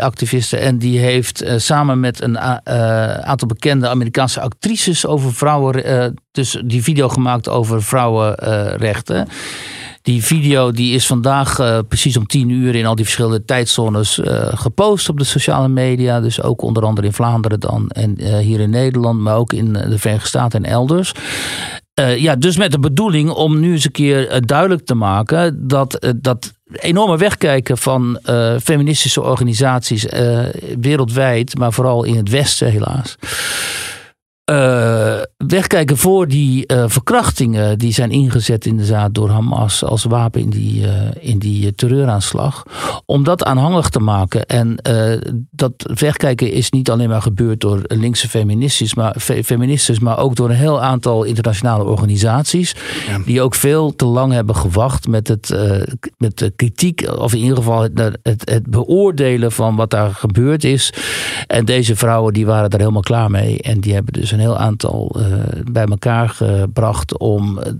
activiste. 0.00 0.56
En 0.56 0.78
die 0.78 0.98
heeft 0.98 1.44
samen 1.56 2.00
met 2.00 2.22
een 2.22 2.38
aantal 3.24 3.48
bekende 3.48 3.88
Amerikaanse 3.88 4.40
actrices 4.40 5.06
over 5.06 5.34
vrouwen. 5.34 6.16
dus 6.30 6.62
die 6.64 6.82
video 6.82 7.08
gemaakt 7.08 7.48
over 7.48 7.82
vrouwenrechten. 7.82 9.28
Die 10.02 10.24
video 10.24 10.70
die 10.70 10.94
is 10.94 11.06
vandaag 11.06 11.58
uh, 11.58 11.78
precies 11.88 12.16
om 12.16 12.26
tien 12.26 12.48
uur 12.48 12.74
in 12.74 12.86
al 12.86 12.94
die 12.94 13.04
verschillende 13.04 13.44
tijdzones 13.44 14.18
uh, 14.18 14.48
gepost 14.54 15.08
op 15.08 15.18
de 15.18 15.24
sociale 15.24 15.68
media. 15.68 16.20
Dus 16.20 16.42
ook 16.42 16.62
onder 16.62 16.84
andere 16.84 17.06
in 17.06 17.12
Vlaanderen 17.12 17.60
dan 17.60 17.88
en 17.88 18.22
uh, 18.22 18.38
hier 18.38 18.60
in 18.60 18.70
Nederland, 18.70 19.20
maar 19.20 19.36
ook 19.36 19.52
in 19.52 19.72
de 19.72 19.98
Verenigde 19.98 20.28
Staten 20.28 20.64
en 20.64 20.70
elders. 20.70 21.12
ja, 22.16 22.36
dus 22.36 22.56
met 22.56 22.72
de 22.72 22.78
bedoeling 22.78 23.30
om 23.30 23.60
nu 23.60 23.72
eens 23.72 23.84
een 23.84 23.90
keer 23.90 24.46
duidelijk 24.46 24.86
te 24.86 24.94
maken 24.94 25.68
dat 25.68 26.14
dat 26.16 26.52
enorme 26.72 27.16
wegkijken 27.16 27.78
van 27.78 28.18
feministische 28.62 29.22
organisaties 29.22 30.06
wereldwijd, 30.80 31.58
maar 31.58 31.72
vooral 31.72 32.04
in 32.04 32.16
het 32.16 32.28
Westen 32.28 32.70
helaas 32.70 33.16
uh, 34.50 35.20
wegkijken 35.46 35.96
voor 35.96 36.28
die 36.28 36.64
uh, 36.66 36.84
verkrachtingen 36.86 37.78
die 37.78 37.92
zijn 37.92 38.10
ingezet 38.10 38.66
in 38.66 38.76
de 38.76 38.84
zaad 38.84 39.14
door 39.14 39.28
Hamas 39.28 39.84
als 39.84 40.04
wapen 40.04 40.40
in 40.40 40.50
die, 40.50 40.82
uh, 40.82 40.90
in 41.20 41.38
die 41.38 41.74
terreuraanslag. 41.74 42.62
Om 43.06 43.24
dat 43.24 43.44
aanhangig 43.44 43.88
te 43.88 44.00
maken. 44.00 44.46
En 44.46 44.76
dat 45.50 45.72
wegkijken 45.94 46.52
is 46.52 46.70
niet 46.70 46.90
alleen 46.90 47.08
maar 47.08 47.22
gebeurd 47.22 47.60
door 47.60 47.80
linkse 47.82 48.28
feministes, 48.28 48.94
maar, 48.94 49.14
fe 49.18 49.44
feministes, 49.44 49.98
maar 49.98 50.18
ook 50.18 50.36
door 50.36 50.50
een 50.50 50.56
heel 50.56 50.82
aantal 50.82 51.24
internationale 51.24 51.84
organisaties. 51.84 52.74
Ja. 53.08 53.18
Die 53.24 53.42
ook 53.42 53.54
veel 53.54 53.96
te 53.96 54.04
lang 54.04 54.32
hebben 54.32 54.56
gewacht 54.56 55.08
met, 55.08 55.28
het, 55.28 55.56
met 56.16 56.38
de 56.38 56.52
kritiek, 56.56 57.08
of 57.18 57.32
in 57.32 57.38
ieder 57.38 57.56
geval 57.56 57.82
het, 57.82 58.18
het, 58.22 58.50
het 58.50 58.66
beoordelen 58.66 59.52
van 59.52 59.76
wat 59.76 59.90
daar 59.90 60.14
gebeurd 60.14 60.64
is. 60.64 60.92
En 61.46 61.64
deze 61.64 61.96
vrouwen 61.96 62.32
die 62.32 62.46
waren 62.46 62.70
daar 62.70 62.80
helemaal 62.80 63.02
klaar 63.02 63.30
mee. 63.30 63.62
En 63.62 63.80
die 63.80 63.94
hebben 63.94 64.12
dus 64.12 64.30
een 64.30 64.40
heel 64.40 64.58
aantal 64.58 65.16
bij 65.72 65.84
elkaar 65.84 66.28
gebracht 66.28 67.18
om 67.18 67.58
eh, 67.58 67.72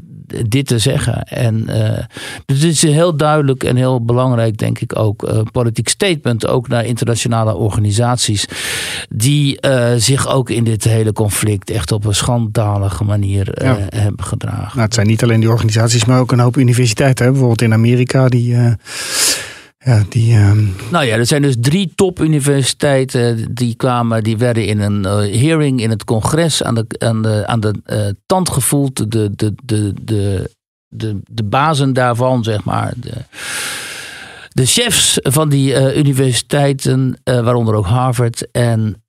dit 0.49 0.67
te 0.67 0.79
zeggen. 0.79 1.23
En 1.23 1.65
uh, 1.69 1.99
dus 2.47 2.63
het 2.63 2.73
is 2.73 2.83
heel 2.83 3.17
duidelijk 3.17 3.65
en 3.65 3.77
heel 3.77 4.05
belangrijk, 4.05 4.59
denk 4.59 4.79
ik 4.79 4.99
ook, 4.99 5.45
politiek 5.53 5.89
statement 5.89 6.47
ook 6.47 6.69
naar 6.69 6.85
internationale 6.85 7.55
organisaties 7.55 8.47
die 9.09 9.59
zich 9.97 10.29
ook 10.29 10.51
in 10.51 10.65
dit 10.65 10.85
hele 10.85 11.13
conflict 11.13 11.71
echt 11.71 11.93
op 11.93 12.05
een 12.05 12.15
schandalige 12.15 13.05
manier 13.05 13.65
ja. 13.65 13.77
hebben 13.89 14.25
gedragen. 14.25 14.71
Nou, 14.73 14.81
het 14.81 14.95
zijn 14.95 15.07
niet 15.07 15.23
alleen 15.23 15.41
die 15.41 15.51
organisaties, 15.51 16.05
maar 16.05 16.21
ook 16.21 16.33
een 16.33 16.41
hoop 16.41 16.57
universiteiten. 16.57 17.25
Hè? 17.25 17.31
Bijvoorbeeld 17.31 17.63
in 17.63 17.73
Amerika 17.73 18.29
die 18.29 18.57
ja, 19.85 20.03
die, 20.09 20.35
ehm, 20.35 20.65
Nou 20.91 21.05
ja, 21.05 21.17
er 21.17 21.27
zijn 21.27 21.43
dus 21.43 21.57
drie 21.61 21.93
topuniversiteiten 21.95 23.55
die 23.55 23.75
kwamen, 23.75 24.23
die 24.23 24.37
werden 24.37 24.67
in 24.67 24.81
een 24.81 24.99
uh, 25.05 25.41
hearing 25.41 25.81
in 25.81 25.91
het 25.91 26.05
congres 26.05 26.63
aan 26.63 26.75
de, 26.75 26.87
aan 26.99 27.23
de, 27.23 27.47
aan 27.47 27.61
de 27.61 27.75
uh, 27.87 28.09
tand 28.27 28.51
gevoeld. 28.51 28.97
De, 28.97 29.31
de, 29.35 29.55
de, 29.65 29.95
de, 30.89 31.21
de, 31.31 31.45
bazen 31.45 31.93
daarvan, 31.93 32.45
zeg 32.45 32.65
maar. 32.65 32.93
De, 32.97 33.13
de 34.49 34.67
chefs 34.67 35.19
van 35.23 35.49
die 35.49 35.73
uh, 35.73 35.97
universiteiten, 35.97 37.21
waaronder 37.25 37.75
ook 37.75 37.87
Harvard. 37.87 38.51
En 38.51 39.03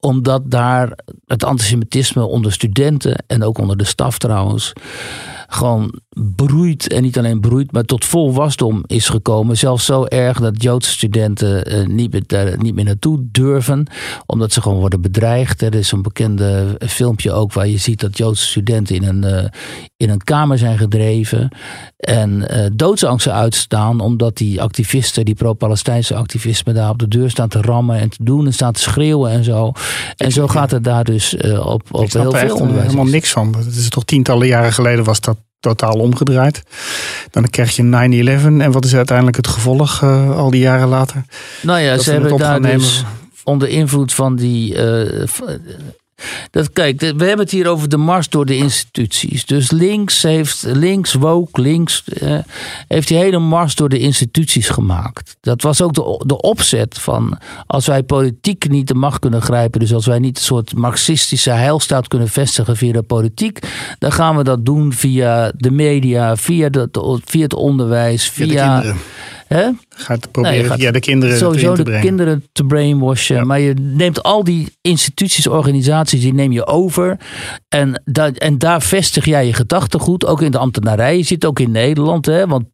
omdat 0.00 0.42
daar 0.50 0.92
het 1.26 1.44
antisemitisme 1.44 2.24
onder 2.24 2.52
studenten 2.52 3.24
en 3.26 3.42
ook 3.42 3.58
onder 3.58 3.76
de 3.76 3.84
staf 3.84 4.18
trouwens 4.18 4.72
gewoon 5.52 6.00
broeit. 6.12 6.92
En 6.92 7.02
niet 7.02 7.18
alleen 7.18 7.40
broeit, 7.40 7.72
maar 7.72 7.84
tot 7.84 8.04
vol 8.04 8.32
wasdom 8.32 8.82
is 8.86 9.08
gekomen. 9.08 9.56
Zelfs 9.56 9.84
zo 9.84 10.04
erg 10.04 10.40
dat 10.40 10.62
Joodse 10.62 10.90
studenten 10.90 11.72
uh, 11.72 11.86
niet, 11.86 12.12
meer, 12.12 12.22
daar 12.26 12.58
niet 12.58 12.74
meer 12.74 12.84
naartoe 12.84 13.18
durven. 13.22 13.86
Omdat 14.26 14.52
ze 14.52 14.62
gewoon 14.62 14.78
worden 14.78 15.00
bedreigd. 15.00 15.62
Er 15.62 15.74
is 15.74 15.92
een 15.92 16.02
bekende 16.02 16.76
filmpje 16.78 17.32
ook 17.32 17.52
waar 17.52 17.68
je 17.68 17.76
ziet 17.76 18.00
dat 18.00 18.16
Joodse 18.16 18.46
studenten 18.46 18.96
in 18.96 19.04
een, 19.04 19.24
uh, 19.24 19.48
in 19.96 20.10
een 20.10 20.24
kamer 20.24 20.58
zijn 20.58 20.78
gedreven. 20.78 21.48
En 21.96 22.46
uh, 22.50 22.66
doodsangsten 22.72 23.32
uitstaan. 23.32 24.00
Omdat 24.00 24.36
die 24.36 24.62
activisten, 24.62 25.24
die 25.24 25.34
pro-Palestijnse 25.34 26.14
activisten 26.14 26.74
daar 26.74 26.90
op 26.90 26.98
de 26.98 27.08
deur 27.08 27.30
staan 27.30 27.48
te 27.48 27.60
rammen 27.60 27.98
en 27.98 28.10
te 28.10 28.24
doen. 28.24 28.46
En 28.46 28.52
staan 28.52 28.72
te 28.72 28.80
schreeuwen 28.80 29.30
en 29.30 29.44
zo. 29.44 29.72
En 30.16 30.32
zo 30.32 30.46
gaat 30.46 30.70
het 30.70 30.84
daar 30.84 31.04
dus 31.04 31.36
op, 31.36 31.82
op 31.90 32.12
heel 32.12 32.32
veel 32.32 32.56
onderwijs. 32.56 32.82
helemaal 32.82 33.12
niks 33.12 33.30
van. 33.30 33.54
Het 33.56 33.76
is 33.76 33.88
toch 33.88 34.04
tientallen 34.04 34.46
jaren 34.46 34.72
geleden 34.72 35.04
was 35.04 35.20
dat 35.20 35.36
totaal 35.60 35.94
omgedraaid. 35.94 36.62
Dan 37.30 37.50
krijg 37.50 37.76
je 37.76 37.82
9-11. 37.82 37.86
En 38.60 38.72
wat 38.72 38.84
is 38.84 38.94
uiteindelijk 38.94 39.36
het 39.36 39.46
gevolg 39.46 40.02
uh, 40.02 40.36
al 40.36 40.50
die 40.50 40.60
jaren 40.60 40.88
later? 40.88 41.24
Nou 41.62 41.80
ja, 41.80 41.98
ze 41.98 42.10
hebben 42.10 42.36
daar 42.36 42.62
dus 42.62 43.04
onder 43.44 43.68
invloed 43.68 44.12
van 44.12 44.36
die... 44.36 44.74
Uh, 44.74 45.26
dat, 46.50 46.72
kijk, 46.72 47.00
we 47.00 47.06
hebben 47.06 47.38
het 47.38 47.50
hier 47.50 47.68
over 47.68 47.88
de 47.88 47.96
mars 47.96 48.28
door 48.28 48.46
de 48.46 48.56
instituties. 48.56 49.46
Dus 49.46 49.70
links 49.70 50.22
heeft, 50.22 50.62
links, 50.66 51.12
woke, 51.12 51.60
links, 51.60 52.04
eh, 52.04 52.38
heeft 52.88 53.08
die 53.08 53.16
hele 53.16 53.38
mars 53.38 53.74
door 53.74 53.88
de 53.88 53.98
instituties 53.98 54.68
gemaakt. 54.68 55.36
Dat 55.40 55.62
was 55.62 55.82
ook 55.82 55.94
de, 55.94 56.22
de 56.26 56.40
opzet 56.40 56.98
van, 56.98 57.38
als 57.66 57.86
wij 57.86 58.02
politiek 58.02 58.68
niet 58.68 58.88
de 58.88 58.94
macht 58.94 59.18
kunnen 59.18 59.42
grijpen, 59.42 59.80
dus 59.80 59.94
als 59.94 60.06
wij 60.06 60.18
niet 60.18 60.36
een 60.36 60.44
soort 60.44 60.74
marxistische 60.74 61.50
heilstaat 61.50 62.08
kunnen 62.08 62.28
vestigen 62.28 62.76
via 62.76 62.92
de 62.92 63.02
politiek, 63.02 63.58
dan 63.98 64.12
gaan 64.12 64.36
we 64.36 64.44
dat 64.44 64.64
doen 64.64 64.92
via 64.92 65.52
de 65.56 65.70
media, 65.70 66.36
via, 66.36 66.68
de, 66.68 66.88
via 67.24 67.42
het 67.42 67.54
onderwijs, 67.54 68.28
via... 68.28 68.80
via 68.80 68.94
Hè? 69.54 69.70
Gaat 69.88 70.30
proberen 70.30 70.78
via 70.78 70.90
de 70.90 71.00
kinderen 71.00 71.36
sowieso 71.36 71.74
te 71.74 71.82
de 71.82 71.98
kinderen 72.00 72.44
te 72.52 72.64
brainwashen. 72.64 73.36
Ja. 73.36 73.44
Maar 73.44 73.60
je 73.60 73.74
neemt 73.74 74.22
al 74.22 74.44
die 74.44 74.72
instituties, 74.80 75.46
organisaties, 75.46 76.20
die 76.20 76.34
neem 76.34 76.52
je 76.52 76.66
over. 76.66 77.18
En, 77.68 78.02
da 78.04 78.32
en 78.32 78.58
daar 78.58 78.82
vestig 78.82 79.24
jij 79.24 79.46
je 79.46 79.52
gedachtegoed. 79.52 80.26
Ook 80.26 80.42
in 80.42 80.50
de 80.50 80.58
ambtenarij. 80.58 81.16
Je 81.16 81.22
zit 81.22 81.44
ook 81.44 81.60
in 81.60 81.70
Nederland. 81.70 82.26
Hè? 82.26 82.46
Want 82.46 82.64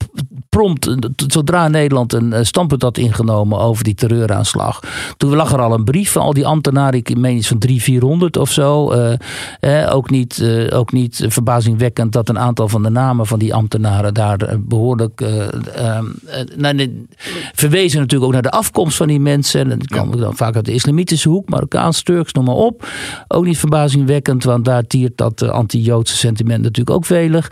prompt, 0.49 0.97
zodra 1.27 1.69
Nederland 1.69 2.13
een 2.13 2.47
standpunt 2.47 2.83
had 2.83 2.99
ingenomen 2.99 3.59
over 3.59 3.85
die 3.85 3.95
terreuraanslag. 3.95 4.81
Toen 5.17 5.35
lag 5.35 5.53
er 5.53 5.61
al 5.61 5.73
een 5.73 5.85
brief 5.85 6.13
van 6.13 6.23
al 6.23 6.33
die 6.33 6.47
ambtenaren. 6.47 6.99
Ik 6.99 7.17
meen 7.17 7.37
iets 7.37 7.49
van 7.49 7.59
300, 7.59 7.85
400 7.85 8.37
of 8.37 8.51
zo. 8.51 8.93
Uh, 9.61 9.95
ook, 9.95 10.11
niet, 10.11 10.39
uh, 10.39 10.79
ook 10.79 10.93
niet 10.93 11.25
verbazingwekkend 11.29 12.13
dat 12.13 12.29
een 12.29 12.39
aantal 12.39 12.69
van 12.69 12.83
de 12.83 12.91
namen 12.91 13.27
van 13.27 13.39
die 13.39 13.55
ambtenaren 13.55 14.15
daar 14.15 14.57
behoorlijk 14.61 15.21
uh, 15.21 15.47
nou, 16.73 17.07
verwezen 17.55 18.01
natuurlijk 18.01 18.27
ook 18.27 18.33
naar 18.33 18.51
de 18.51 18.59
afkomst 18.59 18.97
van 18.97 19.09
die 19.09 19.21
mensen. 19.21 19.61
En 19.61 19.79
dat 19.79 19.89
kwam 19.89 20.17
dan 20.17 20.37
vaak 20.37 20.55
uit 20.55 20.65
de 20.65 20.73
islamitische 20.73 21.29
hoek, 21.29 21.49
Marokkaans, 21.49 22.03
Turks, 22.03 22.33
noem 22.33 22.45
maar 22.45 22.55
op. 22.55 22.89
Ook 23.29 23.45
niet 23.45 23.59
verbazingwekkend, 23.59 24.45
want 24.45 24.65
daar 24.65 24.87
tiert 24.87 25.17
dat 25.17 25.43
anti-Joodse 25.43 26.17
sentiment 26.17 26.63
natuurlijk 26.63 26.97
ook 26.97 27.07
velig. 27.07 27.51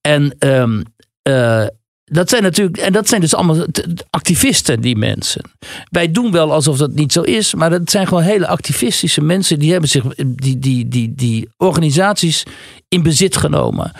En 0.00 0.34
um, 0.38 0.82
uh, 1.28 1.66
dat 2.04 2.28
zijn 2.28 2.42
natuurlijk, 2.42 2.76
en 2.76 2.92
dat 2.92 3.08
zijn 3.08 3.20
dus 3.20 3.34
allemaal 3.34 3.66
activisten, 4.10 4.80
die 4.80 4.96
mensen. 4.96 5.42
Wij 5.90 6.10
doen 6.10 6.30
wel 6.30 6.52
alsof 6.52 6.76
dat 6.76 6.94
niet 6.94 7.12
zo 7.12 7.20
is, 7.20 7.54
maar 7.54 7.70
dat 7.70 7.90
zijn 7.90 8.06
gewoon 8.06 8.22
hele 8.22 8.46
activistische 8.46 9.20
mensen 9.20 9.58
die 9.58 9.72
hebben 9.72 9.90
zich 9.90 10.04
die, 10.26 10.58
die, 10.58 10.88
die, 10.88 11.14
die 11.14 11.48
organisaties 11.56 12.42
in 12.88 13.02
bezit 13.02 13.36
genomen. 13.36 13.92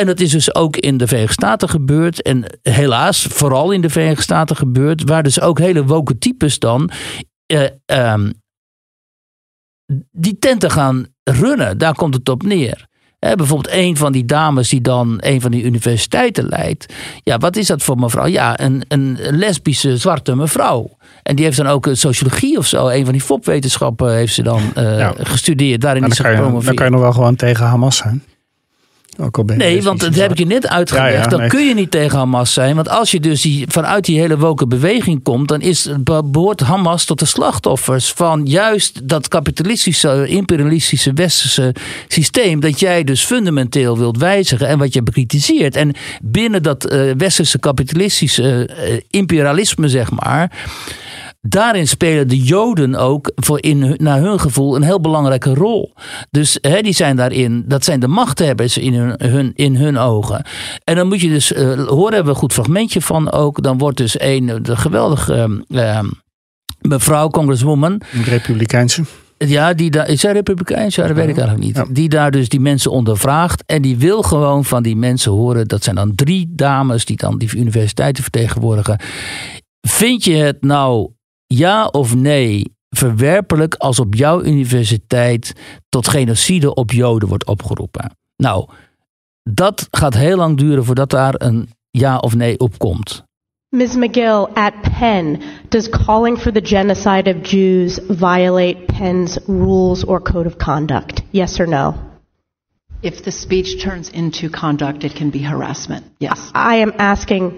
En 0.00 0.06
dat 0.06 0.20
is 0.20 0.30
dus 0.30 0.54
ook 0.54 0.76
in 0.76 0.96
de 0.96 1.06
Verenigde 1.06 1.32
Staten 1.32 1.68
gebeurd. 1.68 2.22
En 2.22 2.44
helaas 2.62 3.22
vooral 3.22 3.70
in 3.70 3.80
de 3.80 3.90
Verenigde 3.90 4.22
Staten 4.22 4.56
gebeurd. 4.56 5.02
Waar 5.04 5.22
dus 5.22 5.40
ook 5.40 5.58
hele 5.58 5.84
woke 5.84 6.18
types 6.18 6.58
dan 6.58 6.90
eh, 7.46 7.66
ehm, 7.86 8.30
die 10.10 10.38
tenten 10.38 10.70
gaan 10.70 11.06
runnen. 11.24 11.78
Daar 11.78 11.94
komt 11.94 12.14
het 12.14 12.28
op 12.28 12.42
neer. 12.42 12.86
bijvoorbeeld 13.18 13.74
een 13.74 13.96
van 13.96 14.12
die 14.12 14.24
dames 14.24 14.68
die 14.68 14.80
dan 14.80 15.16
een 15.20 15.40
van 15.40 15.50
die 15.50 15.64
universiteiten 15.64 16.48
leidt. 16.48 16.92
Ja, 17.22 17.38
wat 17.38 17.56
is 17.56 17.66
dat 17.66 17.82
voor 17.82 17.98
mevrouw? 17.98 18.26
Ja, 18.26 18.60
een, 18.60 18.84
een 18.88 19.18
lesbische 19.30 19.96
zwarte 19.96 20.36
mevrouw. 20.36 20.96
En 21.22 21.36
die 21.36 21.44
heeft 21.44 21.56
dan 21.56 21.66
ook 21.66 21.88
sociologie 21.92 22.58
of 22.58 22.66
zo. 22.66 22.88
Een 22.88 23.04
van 23.04 23.12
die 23.12 23.22
FOP-wetenschappen 23.22 24.14
heeft 24.14 24.34
ze 24.34 24.42
dan 24.42 24.62
uh, 24.78 25.10
gestudeerd. 25.18 25.80
Daarin 25.80 26.04
is 26.04 26.16
ze 26.16 26.24
gepromoveerd. 26.24 26.64
Dan 26.64 26.74
kan 26.74 26.84
je 26.84 26.90
nog 26.90 27.00
wel 27.00 27.12
gewoon 27.12 27.36
tegen 27.36 27.66
Hamas 27.66 27.96
zijn 27.96 28.22
nee, 29.56 29.82
want 29.82 30.00
dat 30.00 30.14
heb 30.14 30.30
ik 30.30 30.38
je 30.38 30.46
net 30.46 30.68
uitgelegd. 30.68 31.30
dan 31.30 31.48
kun 31.48 31.66
je 31.66 31.74
niet 31.74 31.90
tegen 31.90 32.18
Hamas 32.18 32.52
zijn. 32.52 32.74
Want 32.74 32.88
als 32.88 33.10
je 33.10 33.20
dus 33.20 33.42
die, 33.42 33.64
vanuit 33.68 34.04
die 34.04 34.20
hele 34.20 34.38
woke 34.38 34.66
beweging 34.66 35.22
komt, 35.22 35.48
dan 35.48 35.60
is, 35.60 35.88
behoort 36.24 36.60
Hamas 36.60 37.04
tot 37.04 37.18
de 37.18 37.24
slachtoffers 37.24 38.12
van 38.12 38.46
juist 38.46 39.08
dat 39.08 39.28
kapitalistische, 39.28 40.26
imperialistische 40.26 41.12
westerse 41.12 41.74
systeem. 42.08 42.60
Dat 42.60 42.80
jij 42.80 43.04
dus 43.04 43.24
fundamenteel 43.24 43.98
wilt 43.98 44.18
wijzigen 44.18 44.68
en 44.68 44.78
wat 44.78 44.94
je 44.94 45.02
bekritiseert. 45.02 45.76
En 45.76 45.94
binnen 46.22 46.62
dat 46.62 46.92
uh, 46.92 47.10
westerse 47.16 47.58
kapitalistische 47.58 48.70
uh, 48.88 49.00
imperialisme, 49.10 49.88
zeg 49.88 50.10
maar 50.10 50.50
daarin 51.48 51.88
spelen 51.88 52.28
de 52.28 52.42
Joden 52.42 52.94
ook 52.94 53.32
voor 53.34 53.62
in, 53.62 53.94
naar 53.96 54.20
hun 54.20 54.40
gevoel 54.40 54.76
een 54.76 54.82
heel 54.82 55.00
belangrijke 55.00 55.54
rol. 55.54 55.94
Dus 56.30 56.58
hè, 56.60 56.80
die 56.80 56.92
zijn 56.92 57.16
daarin, 57.16 57.64
dat 57.66 57.84
zijn 57.84 58.00
de 58.00 58.08
machthebbers 58.08 58.78
in 58.78 58.94
hun, 58.94 59.14
hun, 59.30 59.52
in 59.54 59.76
hun 59.76 59.98
ogen. 59.98 60.44
En 60.84 60.96
dan 60.96 61.08
moet 61.08 61.20
je 61.20 61.28
dus, 61.28 61.52
uh, 61.52 61.58
horen 61.86 62.14
hebben 62.14 62.24
we 62.24 62.30
een 62.30 62.36
goed 62.36 62.52
fragmentje 62.52 63.02
van 63.02 63.32
ook. 63.32 63.62
Dan 63.62 63.78
wordt 63.78 63.96
dus 63.96 64.20
een, 64.20 64.58
de 64.62 64.76
geweldige 64.76 65.60
uh, 65.68 66.00
mevrouw, 66.80 67.28
congresswoman. 67.28 68.00
Een 68.12 68.24
republikeinse. 68.24 69.04
Ja, 69.38 69.74
die 69.74 69.90
daar, 69.90 70.08
is 70.08 70.20
zij 70.20 70.32
republikeins? 70.32 70.94
Ja, 70.94 71.06
dat 71.06 71.16
weet 71.16 71.28
ik 71.28 71.38
eigenlijk 71.38 71.66
niet. 71.66 71.94
Die 71.94 72.08
daar 72.08 72.30
dus 72.30 72.48
die 72.48 72.60
mensen 72.60 72.90
ondervraagt. 72.90 73.62
En 73.66 73.82
die 73.82 73.96
wil 73.96 74.22
gewoon 74.22 74.64
van 74.64 74.82
die 74.82 74.96
mensen 74.96 75.32
horen. 75.32 75.68
Dat 75.68 75.82
zijn 75.82 75.96
dan 75.96 76.14
drie 76.14 76.46
dames 76.50 77.04
die 77.04 77.16
dan 77.16 77.38
die 77.38 77.56
universiteiten 77.56 78.22
vertegenwoordigen. 78.22 79.00
Vind 79.80 80.24
je 80.24 80.34
het 80.34 80.62
nou 80.62 81.10
ja 81.46 81.86
of 81.86 82.14
nee 82.14 82.74
verwerpelijk 82.90 83.74
als 83.74 84.00
op 84.00 84.14
jouw 84.14 84.42
universiteit 84.42 85.52
tot 85.88 86.08
genocide 86.08 86.74
op 86.74 86.90
Joden 86.90 87.28
wordt 87.28 87.46
opgeroepen? 87.46 88.16
Nou, 88.36 88.68
dat 89.42 89.88
gaat 89.90 90.14
heel 90.14 90.36
lang 90.36 90.56
duren 90.56 90.84
voordat 90.84 91.10
daar 91.10 91.34
een 91.38 91.68
ja 91.90 92.18
of 92.18 92.34
nee 92.34 92.58
op 92.58 92.78
komt. 92.78 93.24
Ms. 93.68 93.96
McGill, 93.96 94.46
at 94.54 94.72
Penn, 94.98 95.42
does 95.68 95.88
calling 95.88 96.38
for 96.38 96.52
the 96.52 96.60
genocide 96.64 97.28
of 97.28 97.50
Jews 97.50 97.98
violate 98.08 98.76
Penn's 98.86 99.38
rules 99.46 100.04
or 100.04 100.22
code 100.22 100.46
of 100.46 100.56
conduct? 100.56 101.22
Yes 101.30 101.60
or 101.60 101.68
no? 101.68 101.94
If 103.00 103.20
the 103.22 103.30
speech 103.30 103.82
turns 103.82 104.10
into 104.10 104.48
conduct, 104.48 105.04
it 105.04 105.14
can 105.14 105.30
be 105.30 105.42
harassment. 105.42 106.04
Yes. 106.18 106.50
I 106.54 106.76
am 106.76 106.92
asking 106.98 107.52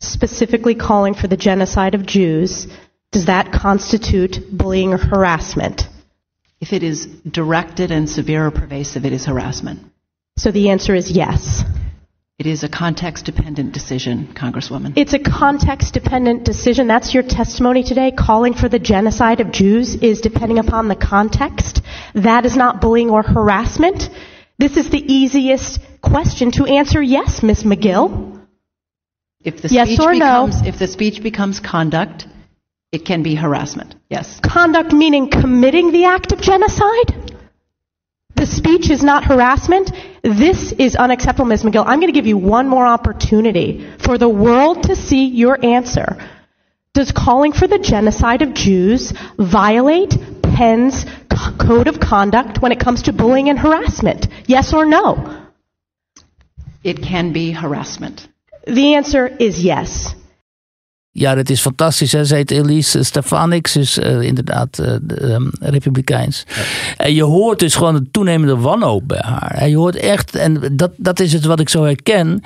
specifically 0.00 0.74
calling 0.74 1.14
for 1.14 1.28
the 1.28 1.36
genocide 1.36 1.94
of 1.94 2.04
Jews 2.04 2.66
does 3.14 3.26
that 3.26 3.52
constitute 3.52 4.38
bullying 4.50 4.92
or 4.92 4.98
harassment? 4.98 5.88
If 6.60 6.72
it 6.72 6.82
is 6.82 7.06
directed 7.06 7.90
and 7.90 8.10
severe 8.10 8.46
or 8.46 8.50
pervasive, 8.50 9.04
it 9.04 9.12
is 9.12 9.24
harassment. 9.24 9.80
So 10.36 10.50
the 10.50 10.70
answer 10.70 10.94
is 10.94 11.10
yes. 11.10 11.62
It 12.38 12.46
is 12.46 12.64
a 12.64 12.68
context 12.68 13.24
dependent 13.24 13.72
decision, 13.72 14.34
Congresswoman. 14.34 14.94
It's 14.96 15.12
a 15.12 15.20
context 15.20 15.94
dependent 15.94 16.44
decision. 16.44 16.88
That's 16.88 17.14
your 17.14 17.22
testimony 17.22 17.84
today. 17.84 18.10
Calling 18.10 18.54
for 18.54 18.68
the 18.68 18.80
genocide 18.80 19.40
of 19.40 19.52
Jews 19.52 19.94
is 19.94 20.20
depending 20.20 20.58
upon 20.58 20.88
the 20.88 20.96
context. 20.96 21.82
That 22.14 22.44
is 22.44 22.56
not 22.56 22.80
bullying 22.80 23.10
or 23.10 23.22
harassment. 23.22 24.10
This 24.58 24.76
is 24.76 24.90
the 24.90 24.98
easiest 24.98 25.80
question 26.02 26.50
to 26.52 26.64
answer 26.64 27.00
yes, 27.00 27.44
Ms. 27.44 27.62
McGill. 27.62 28.44
If 29.44 29.62
the 29.62 29.68
yes 29.68 29.86
speech 29.86 30.00
or 30.00 30.12
becomes, 30.12 30.62
no? 30.62 30.68
If 30.68 30.78
the 30.80 30.88
speech 30.88 31.22
becomes 31.22 31.60
conduct, 31.60 32.26
it 32.94 33.04
can 33.04 33.22
be 33.22 33.34
harassment, 33.34 33.96
yes. 34.08 34.40
Conduct 34.40 34.92
meaning 34.92 35.28
committing 35.28 35.90
the 35.90 36.04
act 36.04 36.32
of 36.32 36.40
genocide? 36.40 37.40
The 38.36 38.46
speech 38.46 38.88
is 38.88 39.02
not 39.02 39.24
harassment. 39.24 39.90
This 40.22 40.72
is 40.72 40.94
unacceptable, 40.94 41.46
Ms. 41.46 41.64
McGill. 41.64 41.84
I'm 41.86 41.98
going 42.00 42.12
to 42.12 42.18
give 42.18 42.26
you 42.26 42.38
one 42.38 42.68
more 42.68 42.86
opportunity 42.86 43.90
for 43.98 44.16
the 44.16 44.28
world 44.28 44.84
to 44.84 44.96
see 44.96 45.26
your 45.26 45.64
answer. 45.64 46.16
Does 46.92 47.10
calling 47.10 47.52
for 47.52 47.66
the 47.66 47.78
genocide 47.78 48.42
of 48.42 48.54
Jews 48.54 49.12
violate 49.38 50.16
Penn's 50.42 51.04
code 51.58 51.88
of 51.88 51.98
conduct 51.98 52.62
when 52.62 52.70
it 52.70 52.78
comes 52.78 53.02
to 53.02 53.12
bullying 53.12 53.48
and 53.48 53.58
harassment? 53.58 54.28
Yes 54.46 54.72
or 54.72 54.84
no? 54.84 55.48
It 56.84 57.02
can 57.02 57.32
be 57.32 57.50
harassment. 57.50 58.28
The 58.66 58.94
answer 58.94 59.26
is 59.26 59.64
yes. 59.64 60.14
Ja, 61.16 61.34
dat 61.34 61.50
is 61.50 61.60
fantastisch. 61.60 62.12
Hè? 62.12 62.24
Ze 62.24 62.34
heet 62.34 62.50
Elise 62.50 63.02
Stefanix, 63.02 63.76
is 63.76 63.98
uh, 63.98 64.20
inderdaad 64.20 64.78
uh, 64.78 65.32
um, 65.32 65.50
republikeins. 65.60 66.46
En 66.96 67.14
je 67.14 67.22
hoort 67.22 67.58
dus 67.58 67.74
gewoon 67.74 67.94
een 67.94 68.08
toenemende 68.10 68.56
wanhoop 68.56 69.08
bij 69.08 69.22
haar. 69.22 69.68
Je 69.68 69.76
hoort 69.76 69.96
echt, 69.96 70.34
en 70.36 70.72
dat, 70.72 70.90
dat 70.96 71.20
is 71.20 71.32
het 71.32 71.44
wat 71.44 71.60
ik 71.60 71.68
zo 71.68 71.82
herken, 71.82 72.42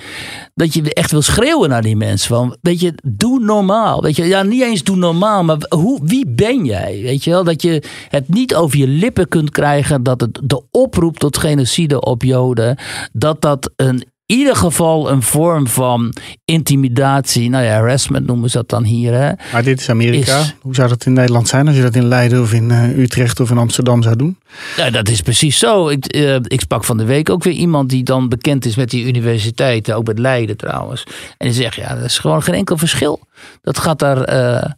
dat 0.54 0.74
je 0.74 0.94
echt 0.94 1.10
wil 1.10 1.22
schreeuwen 1.22 1.68
naar 1.68 1.82
die 1.82 1.96
mensen. 1.96 2.28
Van, 2.28 2.56
weet 2.60 2.80
je, 2.80 2.94
doe 3.02 3.40
normaal. 3.40 4.02
Weet 4.02 4.16
je, 4.16 4.24
ja, 4.24 4.42
niet 4.42 4.62
eens 4.62 4.82
doe 4.82 4.96
normaal, 4.96 5.44
maar 5.44 5.58
hoe, 5.68 6.00
wie 6.02 6.26
ben 6.28 6.64
jij? 6.64 7.00
Weet 7.02 7.24
je 7.24 7.30
wel, 7.30 7.44
dat 7.44 7.62
je 7.62 7.82
het 8.08 8.28
niet 8.28 8.54
over 8.54 8.78
je 8.78 8.88
lippen 8.88 9.28
kunt 9.28 9.50
krijgen 9.50 10.02
dat 10.02 10.20
het 10.20 10.40
de 10.42 10.62
oproep 10.70 11.18
tot 11.18 11.38
genocide 11.38 12.00
op 12.00 12.22
Joden, 12.22 12.76
dat 13.12 13.40
dat 13.40 13.70
een 13.76 14.04
ieder 14.28 14.56
geval 14.56 15.10
een 15.10 15.22
vorm 15.22 15.66
van 15.66 16.14
intimidatie. 16.44 17.50
Nou 17.50 17.64
ja, 17.64 17.70
harassment 17.70 18.26
noemen 18.26 18.50
ze 18.50 18.56
dat 18.56 18.68
dan 18.68 18.84
hier. 18.84 19.12
Hè, 19.12 19.32
maar 19.52 19.62
dit 19.62 19.80
is 19.80 19.90
Amerika. 19.90 20.44
Hoe 20.60 20.74
zou 20.74 20.88
dat 20.88 21.06
in 21.06 21.12
Nederland 21.12 21.48
zijn 21.48 21.66
als 21.66 21.76
je 21.76 21.82
dat 21.82 21.94
in 21.94 22.08
Leiden 22.08 22.42
of 22.42 22.52
in 22.52 22.70
uh, 22.70 22.98
Utrecht 22.98 23.40
of 23.40 23.50
in 23.50 23.58
Amsterdam 23.58 24.02
zou 24.02 24.16
doen? 24.16 24.38
Ja, 24.76 24.90
dat 24.90 25.08
is 25.08 25.20
precies 25.20 25.58
zo. 25.58 25.88
Ik, 25.88 26.16
uh, 26.16 26.34
ik 26.34 26.60
sprak 26.60 26.84
van 26.84 26.96
de 26.96 27.04
week 27.04 27.30
ook 27.30 27.44
weer 27.44 27.54
iemand 27.54 27.90
die 27.90 28.02
dan 28.02 28.28
bekend 28.28 28.64
is 28.64 28.76
met 28.76 28.90
die 28.90 29.06
universiteiten. 29.06 29.96
Ook 29.96 30.06
met 30.06 30.18
Leiden 30.18 30.56
trouwens. 30.56 31.04
En 31.38 31.46
die 31.46 31.56
zegt, 31.62 31.74
ja, 31.74 31.94
dat 31.94 32.04
is 32.04 32.18
gewoon 32.18 32.42
geen 32.42 32.54
enkel 32.54 32.76
verschil. 32.78 33.20
Dat 33.62 33.78
gaat 33.78 33.98
daar... 33.98 34.34
Uh, 34.34 34.70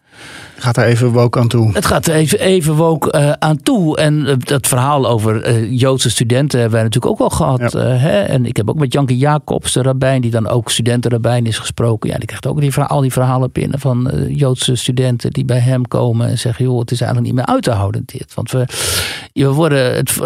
gaat 0.57 0.75
daar 0.75 0.85
even 0.85 1.11
woke 1.11 1.39
aan 1.39 1.49
toe. 1.49 1.73
Het 1.73 1.87
gaat 1.87 2.07
er 2.07 2.15
even, 2.15 2.41
even 2.41 2.75
woke 2.75 3.13
uh, 3.19 3.33
aan 3.33 3.63
toe. 3.63 3.97
En 3.97 4.27
uh, 4.27 4.35
dat 4.39 4.67
verhaal 4.67 5.09
over 5.09 5.65
Joodse 5.65 6.11
studenten 6.11 6.61
hebben 6.61 6.77
wij 6.79 6.87
natuurlijk 6.87 7.13
ook 7.13 7.19
wel 7.19 7.39
gehad. 7.39 7.73
Ja. 7.73 7.79
hè? 7.81 8.21
En 8.21 8.47
ik 8.47 8.57
heb 8.57 8.71
ook 8.71 8.79
met 8.79 8.93
Janke 8.93 9.17
Jacobs, 9.17 9.73
de 9.73 9.83
rabbijn, 9.83 10.21
die 10.21 10.31
dan 10.31 10.49
ook 10.49 10.71
studentenrabbijn 10.71 11.47
is 11.47 11.59
gesproken. 11.59 12.11
Ja, 12.11 12.17
die 12.17 12.27
krijgt 12.27 12.47
ook 12.47 12.61
die, 12.61 12.75
al 12.75 13.01
die 13.01 13.13
verhalen 13.13 13.53
binnen 13.53 13.81
van 13.81 14.27
Joodse 14.29 14.75
studenten 14.75 15.31
die 15.31 15.45
bij 15.45 15.59
hem 15.59 15.89
komen 15.89 16.29
en 16.29 16.39
zeggen: 16.39 16.65
joh, 16.65 16.79
het 16.79 16.91
is 16.91 17.01
eigenlijk 17.01 17.35
niet 17.35 17.47
meer 17.47 17.55
uit 17.55 17.63
te 17.63 17.71
houden 17.71 18.03
dit. 18.05 18.35
Want 18.35 18.51
we, 18.51 18.67
we, 19.33 19.49
worden, 19.49 19.95
het, 19.95 20.17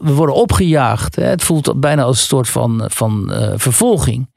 we 0.00 0.12
worden 0.12 0.34
opgejaagd. 0.34 1.16
Hè? 1.16 1.24
Het 1.24 1.44
voelt 1.44 1.80
bijna 1.80 2.02
als 2.02 2.18
een 2.20 2.26
soort 2.26 2.48
van, 2.48 2.82
van 2.86 3.32
vervolging. 3.56 4.30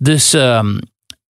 Dus. 0.00 0.32
Um, 0.32 0.78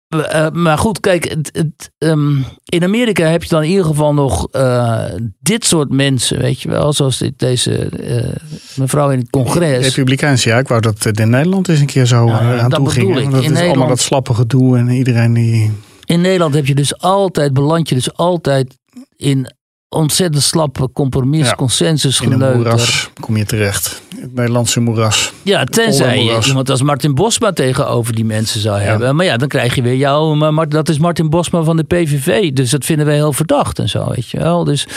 uh, 0.09 0.49
maar 0.49 0.77
goed, 0.77 0.99
kijk, 0.99 1.29
het, 1.29 1.49
het, 1.53 1.91
um, 1.97 2.45
in 2.65 2.83
Amerika 2.83 3.25
heb 3.25 3.43
je 3.43 3.49
dan 3.49 3.63
in 3.63 3.69
ieder 3.69 3.85
geval 3.85 4.13
nog 4.13 4.47
uh, 4.51 5.03
dit 5.39 5.65
soort 5.65 5.91
mensen, 5.91 6.39
weet 6.39 6.61
je 6.61 6.69
wel, 6.69 6.93
zoals 6.93 7.17
dit, 7.17 7.39
deze 7.39 7.89
uh, 7.99 8.35
mevrouw 8.75 9.09
in 9.09 9.19
het 9.19 9.29
congres. 9.29 9.83
Republikeins, 9.83 10.43
ja, 10.43 10.57
ik 10.57 10.67
wou 10.67 10.81
dat 10.81 11.05
in 11.05 11.29
Nederland 11.29 11.67
eens 11.67 11.79
een 11.79 11.85
keer 11.85 12.05
zo 12.05 12.25
nou, 12.25 12.59
aan 12.59 12.69
toe 12.69 12.89
ging. 12.89 13.13
Dat 13.13 13.23
in 13.23 13.29
is 13.29 13.33
Nederland, 13.33 13.67
allemaal 13.67 13.87
dat 13.87 13.99
slappe 13.99 14.33
gedoe 14.33 14.77
en 14.77 14.89
iedereen 14.89 15.33
die. 15.33 15.71
In 16.05 16.21
Nederland 16.21 16.53
heb 16.53 16.65
je 16.65 16.75
dus 16.75 16.97
altijd, 16.97 17.53
beland 17.53 17.89
je 17.89 17.95
dus 17.95 18.13
altijd 18.13 18.77
in 19.15 19.53
ontzettend 19.95 20.43
slappe 20.43 20.89
compromis, 20.93 21.47
ja, 21.47 21.55
consensus 21.55 22.21
moeras 22.21 23.09
kom 23.19 23.37
je 23.37 23.45
terecht. 23.45 24.01
Het 24.19 24.35
Nederlandse 24.35 24.79
moeras. 24.79 25.33
Ja, 25.41 25.63
tenzij 25.63 26.23
je 26.23 26.41
iemand 26.47 26.69
als 26.69 26.81
Martin 26.81 27.15
Bosma 27.15 27.51
tegenover 27.51 28.15
die 28.15 28.25
mensen 28.25 28.59
zou 28.59 28.79
hebben. 28.79 29.15
Maar 29.15 29.25
ja, 29.25 29.37
dan 29.37 29.47
krijg 29.47 29.75
je 29.75 29.81
weer 29.81 29.95
jou. 29.95 30.35
Maar 30.35 30.69
dat 30.69 30.89
is 30.89 30.99
Martin 30.99 31.29
Bosma 31.29 31.63
van 31.63 31.77
de 31.77 31.83
PVV. 31.83 32.51
Dus 32.51 32.69
dat 32.69 32.85
vinden 32.85 33.05
wij 33.05 33.15
heel 33.15 33.33
verdacht 33.33 33.79
en 33.79 33.89
zo, 33.89 34.09
weet 34.09 34.29
je 34.29 34.37
wel. 34.37 34.63
Dus 34.63 34.87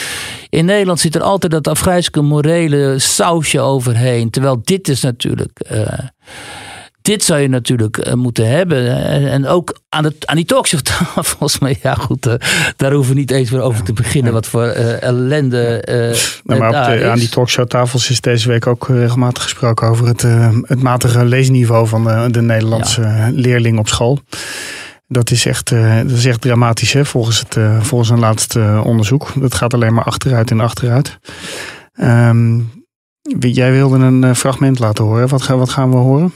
in 0.48 0.64
Nederland 0.64 1.00
zit 1.00 1.14
er 1.14 1.22
altijd 1.22 1.52
dat 1.52 1.68
afgrijzelijke 1.68 2.20
morele 2.20 2.98
sausje 2.98 3.60
overheen. 3.60 4.30
Terwijl 4.30 4.60
dit 4.64 4.88
is 4.88 5.00
natuurlijk... 5.00 5.66
Uh, 5.72 5.88
dit 7.08 7.24
zou 7.24 7.40
je 7.40 7.48
natuurlijk 7.48 8.14
moeten 8.14 8.48
hebben. 8.48 9.06
En 9.30 9.46
ook 9.46 9.78
aan, 9.88 10.04
het, 10.04 10.26
aan 10.26 10.36
die 10.36 10.44
talkshowtafels. 10.44 11.58
Maar 11.60 11.74
ja, 11.82 11.94
goed, 11.94 12.38
daar 12.76 12.92
hoeven 12.92 13.14
we 13.14 13.20
niet 13.20 13.30
eens 13.30 13.50
meer 13.50 13.60
over 13.60 13.84
te 13.84 13.92
beginnen. 13.92 14.32
Wat 14.32 14.46
voor 14.46 14.64
ellende. 14.64 15.82
Nou, 16.44 16.60
maar 16.60 16.68
op 16.68 16.74
aan 16.74 17.18
die 17.18 17.28
talkshowtafels 17.28 18.10
is 18.10 18.20
deze 18.20 18.48
week 18.48 18.66
ook 18.66 18.88
regelmatig 18.88 19.42
gesproken 19.42 19.88
over 19.88 20.06
het, 20.06 20.22
het 20.62 20.82
matige 20.82 21.24
leesniveau 21.24 21.86
van 21.86 22.04
de, 22.04 22.28
de 22.30 22.42
Nederlandse 22.42 23.30
leerling 23.34 23.78
op 23.78 23.88
school. 23.88 24.20
Dat 25.06 25.30
is 25.30 25.46
echt, 25.46 25.70
dat 26.02 26.10
is 26.10 26.26
echt 26.26 26.40
dramatisch 26.40 26.92
hè, 26.92 27.04
volgens, 27.04 27.44
het, 27.48 27.56
volgens 27.80 28.10
een 28.10 28.18
laatste 28.18 28.80
onderzoek. 28.84 29.32
Dat 29.34 29.54
gaat 29.54 29.74
alleen 29.74 29.94
maar 29.94 30.04
achteruit 30.04 30.50
en 30.50 30.60
achteruit. 30.60 31.18
Um, 32.02 32.78
Jij 33.38 33.72
wilde 33.72 33.96
een 33.96 34.24
eh, 34.24 34.34
fragment 34.34 34.78
laten 34.78 35.04
horen. 35.04 35.28
Wat, 35.28 35.46
wat 35.46 35.70
gaan 35.70 35.90
we 35.90 35.96
horen? 35.96 36.32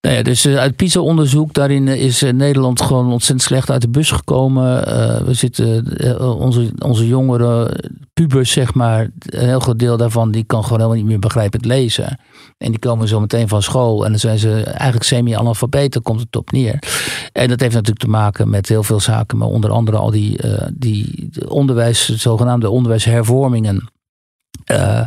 Nou 0.00 0.16
ja, 0.16 0.22
dus 0.22 0.44
eh, 0.44 0.56
uit 0.56 0.76
PISA-onderzoek, 0.76 1.54
daarin 1.54 1.88
eh, 1.88 2.02
is 2.02 2.22
Nederland 2.22 2.82
gewoon 2.82 3.12
ontzettend 3.12 3.42
slecht 3.42 3.70
uit 3.70 3.80
de 3.80 3.88
bus 3.88 4.10
gekomen. 4.10 4.84
we 5.24 5.34
zitten, 5.34 5.84
onze, 6.38 6.72
onze 6.78 7.06
jongeren, 7.06 7.80
pubers 8.12 8.52
zeg 8.52 8.74
maar, 8.74 9.08
een 9.18 9.48
heel 9.48 9.60
groot 9.60 9.78
deel 9.78 9.96
daarvan, 9.96 10.30
die 10.30 10.44
kan 10.44 10.62
gewoon 10.62 10.78
helemaal 10.78 10.98
niet 10.98 11.08
meer 11.08 11.18
begrijpend 11.18 11.64
lezen. 11.64 12.18
En 12.58 12.70
die 12.70 12.78
komen 12.78 13.08
zo 13.08 13.20
meteen 13.20 13.48
van 13.48 13.62
school 13.62 14.04
en 14.04 14.10
dan 14.10 14.20
zijn 14.20 14.38
ze 14.38 14.62
eigenlijk 14.62 15.04
semi-analfabeet, 15.04 15.92
daar 15.92 16.02
komt 16.02 16.20
het 16.20 16.36
op 16.36 16.50
neer. 16.52 16.78
En 17.32 17.48
dat 17.48 17.60
heeft 17.60 17.74
natuurlijk 17.74 18.00
te 18.00 18.08
maken 18.08 18.50
met 18.50 18.68
heel 18.68 18.82
veel 18.82 19.00
zaken, 19.00 19.38
maar 19.38 19.48
onder 19.48 19.70
andere 19.70 19.96
al 19.96 20.10
die, 20.10 20.40
die 20.72 21.28
onderwijs, 21.48 22.08
zogenaamde 22.08 22.70
onderwijshervormingen 22.70 23.88
uh, 24.70 25.00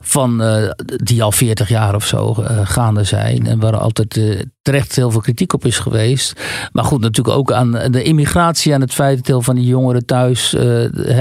van 0.00 0.42
uh, 0.42 0.70
die 0.96 1.22
al 1.22 1.32
40 1.32 1.68
jaar 1.68 1.94
of 1.94 2.06
zo 2.06 2.36
uh, 2.38 2.60
gaande 2.64 3.04
zijn. 3.04 3.46
En 3.46 3.60
waar 3.60 3.76
altijd 3.76 4.20
terecht 4.62 4.96
heel 4.96 5.10
veel 5.10 5.20
kritiek 5.20 5.52
op 5.52 5.64
is 5.64 5.78
geweest. 5.78 6.40
Maar 6.72 6.84
goed, 6.84 7.00
natuurlijk 7.00 7.36
ook 7.36 7.52
aan 7.52 7.70
de 7.70 8.02
immigratie, 8.02 8.74
aan 8.74 8.80
het 8.80 8.92
feit 8.92 9.16
dat 9.16 9.26
heel 9.26 9.42
van 9.42 9.54
die 9.54 9.66
jongeren 9.66 10.06
thuis 10.06 10.56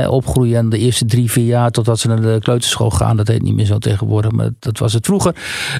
opgroeien. 0.07 0.57
En 0.57 0.69
de 0.69 0.77
eerste 0.77 1.05
drie, 1.05 1.31
vier 1.31 1.45
jaar 1.45 1.71
totdat 1.71 1.99
ze 1.99 2.07
naar 2.07 2.21
de 2.21 2.37
kleuterschool 2.41 2.91
gaan. 2.91 3.17
Dat 3.17 3.27
heet 3.27 3.41
niet 3.41 3.55
meer 3.55 3.65
zo 3.65 3.77
tegenwoordig, 3.77 4.31
maar 4.31 4.49
dat 4.59 4.77
was 4.77 4.93
het 4.93 5.05
vroeger. 5.05 5.35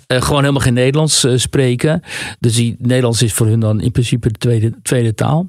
gewoon 0.08 0.40
helemaal 0.40 0.62
geen 0.62 0.74
Nederlands 0.74 1.26
spreken. 1.36 2.02
Dus 2.40 2.56
die 2.56 2.76
Nederlands 2.80 3.22
is 3.22 3.34
voor 3.34 3.48
hun 3.48 3.60
dan 3.60 3.82
in 3.82 3.92
principe 3.92 4.28
de 4.28 4.38
tweede, 4.38 4.74
tweede 4.82 5.14
taal. 5.14 5.46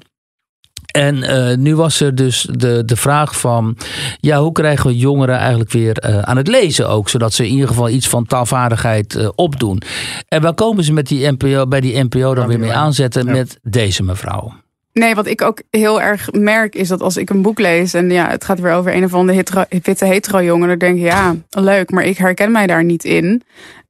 En 0.93 1.17
uh, 1.17 1.57
nu 1.57 1.75
was 1.75 1.99
er 1.99 2.15
dus 2.15 2.47
de, 2.51 2.85
de 2.85 2.95
vraag 2.95 3.39
van, 3.39 3.77
ja, 4.19 4.39
hoe 4.39 4.51
krijgen 4.51 4.87
we 4.87 4.97
jongeren 4.97 5.37
eigenlijk 5.37 5.71
weer 5.71 6.05
uh, 6.05 6.19
aan 6.19 6.37
het 6.37 6.47
lezen 6.47 6.89
ook, 6.89 7.09
zodat 7.09 7.33
ze 7.33 7.45
in 7.45 7.51
ieder 7.51 7.67
geval 7.67 7.89
iets 7.89 8.07
van 8.07 8.25
taalvaardigheid 8.25 9.15
uh, 9.15 9.29
opdoen. 9.35 9.81
En 10.27 10.41
waar 10.41 10.53
komen 10.53 10.83
ze 10.83 10.93
met 10.93 11.07
die 11.07 11.31
NPO, 11.31 11.67
bij 11.67 11.81
die 11.81 12.03
NPO 12.03 12.35
dan 12.35 12.47
weer 12.47 12.59
mee 12.59 12.73
aanzetten 12.73 13.25
met 13.25 13.59
deze 13.61 14.03
mevrouw? 14.03 14.53
Nee, 14.93 15.15
wat 15.15 15.27
ik 15.27 15.41
ook 15.41 15.61
heel 15.69 16.01
erg 16.01 16.31
merk 16.31 16.75
is 16.75 16.87
dat 16.87 17.01
als 17.01 17.17
ik 17.17 17.29
een 17.29 17.41
boek 17.41 17.59
lees 17.59 17.93
en 17.93 18.09
ja, 18.09 18.29
het 18.29 18.43
gaat 18.43 18.59
weer 18.59 18.73
over 18.73 18.95
een 18.95 19.03
of 19.03 19.13
andere 19.13 19.37
hetero, 19.37 19.63
witte 19.69 20.05
hetero 20.05 20.43
jongen, 20.43 20.67
dan 20.67 20.77
denk 20.77 20.97
ik 20.97 21.03
ja, 21.03 21.35
leuk, 21.49 21.91
maar 21.91 22.03
ik 22.03 22.17
herken 22.17 22.51
mij 22.51 22.67
daar 22.67 22.83
niet 22.83 23.03
in. 23.03 23.41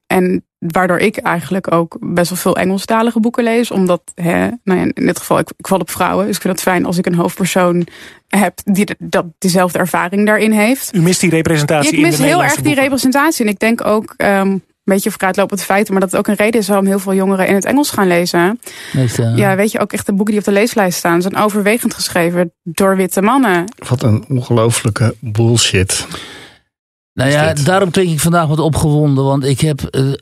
En 0.08 0.46
waardoor 0.68 0.98
ik 0.98 1.18
eigenlijk 1.18 1.72
ook 1.72 1.98
best 2.00 2.30
wel 2.30 2.38
veel 2.38 2.58
Engelstalige 2.58 3.20
boeken 3.20 3.44
lees. 3.44 3.72
Omdat, 3.72 4.02
hè, 4.16 4.50
nou 4.64 4.80
ja, 4.80 4.92
in 4.94 5.06
dit 5.06 5.20
geval, 5.20 5.40
ik, 5.40 5.52
ik 5.58 5.68
val 5.68 5.80
op 5.80 5.90
vrouwen. 5.90 6.26
Dus 6.26 6.36
ik 6.36 6.42
vind 6.42 6.54
het 6.54 6.64
fijn 6.64 6.86
als 6.86 6.98
ik 6.98 7.06
een 7.06 7.16
hoofdpersoon 7.16 7.88
heb 8.28 8.60
die 8.64 8.88
dat, 9.00 9.26
dezelfde 9.38 9.80
ervaring 9.80 10.26
daarin 10.26 10.52
heeft. 10.52 10.96
U 10.96 11.02
mist 11.02 11.20
die 11.20 11.30
representatie 11.30 11.94
ik 11.94 12.02
mis 12.02 12.18
heel 12.18 12.44
erg 12.44 12.56
die 12.56 12.76
representatie. 12.76 13.46
En 13.46 13.52
ik 13.52 13.60
denk 13.60 13.86
ook, 13.86 14.14
um, 14.18 14.62
een 14.84 14.94
beetje 14.94 15.12
vooruitlopend 15.12 15.64
feiten, 15.64 15.92
maar 15.94 16.02
dat 16.02 16.12
het 16.12 16.20
ook 16.20 16.28
een 16.28 16.36
reden 16.36 16.60
is 16.60 16.68
waarom 16.68 16.86
heel 16.86 17.00
veel 17.00 17.14
jongeren 17.14 17.48
in 17.48 17.56
het 17.56 17.66
Engels 17.66 17.92
gaan 17.92 18.08
lezen. 18.08 18.60
Ja, 19.36 19.56
weet 19.56 19.72
je, 19.72 19.80
ook 19.80 19.94
echt 19.94 20.06
de 20.06 20.14
boeken 20.14 20.34
die 20.34 20.40
op 20.40 20.46
de 20.46 20.52
leeslijst 20.60 20.98
staan, 20.98 21.22
zijn 21.22 21.38
overwegend 21.38 21.94
geschreven 21.94 22.54
door 22.64 22.96
witte 22.96 23.22
mannen. 23.22 23.66
Wat 23.88 24.04
een 24.04 24.26
ongelofelijke 24.28 25.16
bullshit. 25.20 26.08
Nou 27.14 27.30
ja, 27.30 27.54
daarom 27.54 27.92
klink 27.92 28.10
ik 28.10 28.20
vandaag 28.20 28.48
wat 28.48 28.60
opgewonden. 28.60 29.24
Want 29.24 29.44
ik 29.44 29.60
heb 29.60 29.82
uh, 29.92 30.14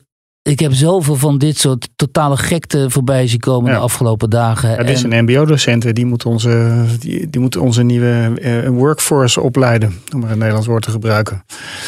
ik 0.42 0.58
heb 0.58 0.72
zoveel 0.72 1.16
van 1.16 1.38
dit 1.38 1.58
soort 1.58 1.88
totale 1.96 2.36
gekte 2.36 2.90
voorbij 2.90 3.26
zien 3.26 3.40
komen 3.40 3.72
de 3.72 3.78
afgelopen 3.78 4.30
dagen. 4.30 4.70
Ja, 4.70 4.76
dit 4.76 4.96
is 4.96 5.02
een 5.02 5.22
mbo-docent, 5.24 5.94
die 5.94 6.06
moet 6.06 6.26
onze, 6.26 6.84
die, 7.00 7.30
die 7.30 7.40
moet 7.40 7.56
onze 7.56 7.82
nieuwe 7.82 8.32
uh, 8.40 8.68
workforce 8.68 9.40
opleiden. 9.40 10.00
Om 10.14 10.20
maar 10.20 10.30
een 10.30 10.38
Nederlands 10.38 10.66
woord 10.66 10.82
te 10.82 10.90
gebruiken. 10.90 11.44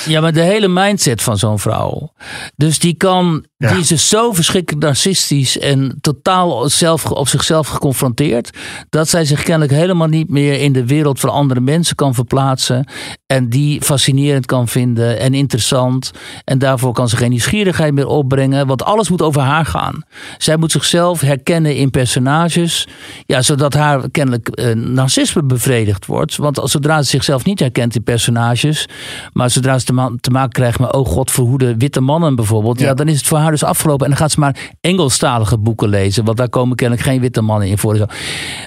Ja, 0.07 0.21
maar 0.21 0.33
de 0.33 0.41
hele 0.41 0.69
mindset 0.69 1.23
van 1.23 1.39
zo'n 1.39 1.59
vrouw. 1.59 2.13
Dus 2.57 2.79
die 2.79 2.95
kan, 2.95 3.45
die 3.57 3.79
is 3.79 3.89
dus 3.89 4.09
zo 4.09 4.33
verschrikkelijk 4.33 4.85
narcistisch 4.85 5.59
en 5.59 5.99
totaal 6.01 6.69
zelf, 6.69 7.11
op 7.11 7.29
zichzelf 7.29 7.69
geconfronteerd. 7.69 8.51
Dat 8.91 9.09
zij 9.09 9.25
zich 9.25 9.43
kennelijk 9.43 9.73
helemaal 9.73 10.09
niet 10.09 10.29
meer 10.29 10.61
in 10.61 10.73
de 10.73 10.87
wereld 10.87 11.21
van 11.21 11.31
andere 11.31 11.61
mensen 11.61 11.97
kan 11.97 12.15
verplaatsen. 12.15 12.87
En 13.27 13.49
die 13.49 13.83
fascinerend 13.83 14.47
kan 14.47 14.69
vinden 14.69 15.19
en 15.19 15.35
interessant. 15.35 16.11
En 16.45 16.59
daarvoor 16.59 16.93
kan 16.93 17.09
ze 17.09 17.17
geen 17.17 17.31
nieuwsgierigheid 17.31 17.95
meer 17.95 18.07
opbrengen 18.07 18.43
want 18.51 18.85
alles 18.85 19.09
moet 19.09 19.23
over 19.23 19.43
haar 19.43 19.67
gaan. 19.67 20.03
Zij 20.39 20.57
moet 20.57 20.73
zichzelf 20.73 21.21
herkennen 21.21 21.77
in 21.77 21.91
personages. 21.91 22.89
Ja, 23.27 23.43
zodat 23.43 23.75
haar 23.75 24.11
kennelijk 24.11 24.49
uh, 24.55 24.75
narcisme 24.75 25.43
bevredigd 25.43 26.07
wordt. 26.07 26.37
Want 26.37 26.61
zodra 26.65 27.03
ze 27.03 27.09
zichzelf 27.09 27.45
niet 27.45 27.61
herkent 27.61 27.95
in 27.95 28.03
personages. 28.03 28.89
Maar 29.33 29.51
zodra 29.51 29.79
ze 29.79 29.85
te, 29.85 30.17
te 30.21 30.31
maken 30.31 30.53
krijgt 30.53 30.79
met, 30.79 30.93
oh 30.93 31.07
god, 31.07 31.31
verhoede 31.31 31.77
witte 31.77 32.01
mannen 32.01 32.37
bijvoorbeeld. 32.37 32.81
Ja. 32.81 32.95
dan 32.95 33.09
is 33.09 33.17
het 33.17 33.27
voor 33.27 33.39
haar 33.39 33.51
dus 33.51 33.65
afgelopen. 33.65 34.05
En 34.05 34.11
dan 34.11 34.21
gaat 34.21 34.33
ze 34.33 34.41
maar 34.41 34.73
Engelstalige 34.81 35.59
boeken 35.59 35.89
lezen. 35.89 36.25
Want 36.25 36.37
daar 36.37 36.49
komen 36.49 36.77
kennelijk 36.77 37.07
geen 37.07 37.21
witte 37.21 37.41
mannen 37.41 37.69
in 37.69 37.79
voor. 37.79 38.07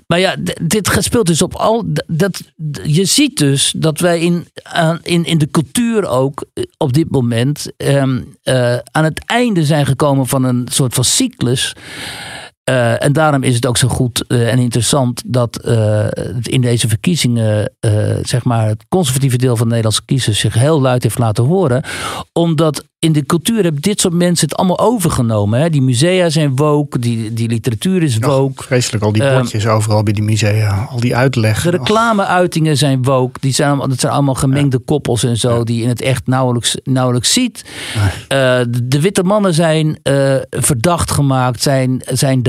Maar 0.08 0.20
ja, 0.20 0.36
dit 0.62 0.96
speelt 1.00 1.28
dus 1.28 1.42
op 1.42 1.56
al. 1.56 1.84
Dat, 2.08 2.42
je 2.84 3.06
ziet 3.06 3.38
dus 3.38 3.74
dat 3.78 4.00
wij 4.00 4.20
in, 4.20 4.48
in, 5.02 5.26
in 5.26 5.38
de 5.38 5.52
cultuur 5.52 6.08
ook 6.08 6.46
eh, 6.54 6.64
op 6.78 6.94
dit 6.94 7.12
moment 7.12 7.72
um, 7.78 8.36
uh, 8.44 8.76
aan 8.92 9.04
het 9.04 9.26
einde 9.26 9.66
zijn 9.68 9.86
gekomen 9.86 10.28
van 10.28 10.44
een 10.44 10.68
soort 10.72 10.94
van 10.94 11.04
cyclus. 11.04 11.76
Uh, 12.70 13.04
en 13.04 13.14
daarom 13.14 13.44
is 13.44 13.56
het 13.56 13.66
ook 13.66 13.78
zo 13.78 13.88
goed 13.88 14.24
uh, 14.28 14.52
en 14.52 14.60
interessant 14.60 15.24
dat 15.26 15.60
uh, 15.66 16.06
in 16.42 16.62
deze 16.62 16.88
verkiezingen, 16.88 17.72
zeg 18.22 18.44
maar, 18.44 18.68
het 18.68 18.86
conservatieve 18.90 19.38
deel 19.38 19.56
van 19.56 19.66
de 19.68 19.74
Nederlandse 19.74 20.06
kiezers 20.06 20.40
zich 20.40 20.54
heel 20.54 20.82
luid 20.82 21.04
heeft 21.04 21.18
laten 21.18 21.44
horen. 21.44 21.84
Omdat 22.34 22.86
in 23.00 23.12
de 23.12 23.26
cultuur 23.26 23.64
hebben 23.64 23.82
dit 23.82 24.00
soort 24.00 24.14
mensen 24.14 24.48
het 24.48 24.58
allemaal 24.58 24.80
overgenomen. 24.80 25.60
Hè? 25.60 25.70
Die 25.70 25.82
musea 25.82 26.30
zijn 26.30 26.56
woke, 26.56 27.00
die, 27.00 27.34
die 27.34 27.48
literatuur 27.48 28.04
is 28.04 28.18
woke. 28.18 28.64
vreselijk, 28.64 29.04
al 29.04 29.12
die 29.12 29.24
ehm, 29.24 29.38
bordjes 29.38 29.68
overal 29.68 30.04
bij 30.04 30.14
die 30.14 30.24
musea, 30.24 30.88
al 30.90 31.00
die 31.00 31.16
uitleg. 31.16 31.62
De 31.62 31.70
reclameuitingen 31.70 32.78
zijn 32.78 33.04
woke. 33.04 33.40
Die 33.40 33.54
zijn, 33.54 33.78
dat 33.78 34.00
zijn 34.00 34.14
allemaal 34.14 34.34
gemengde 34.34 34.80
koppels 34.80 35.24
en 35.24 35.38
zo, 35.38 35.64
die 35.64 35.82
in 35.82 35.90
het 35.90 36.02
echt 36.02 36.28
nauwelijks, 36.28 36.78
nauwelijks 36.84 37.34
ziet. 37.34 37.66
Uh, 37.96 38.10
de, 38.84 39.02
witte 39.02 39.24
mannen 39.24 39.54
zijn 39.54 40.00
verdacht 40.50 41.12
gemaakt, 41.12 41.62
zijn, 41.62 42.02
zijn 42.06 42.44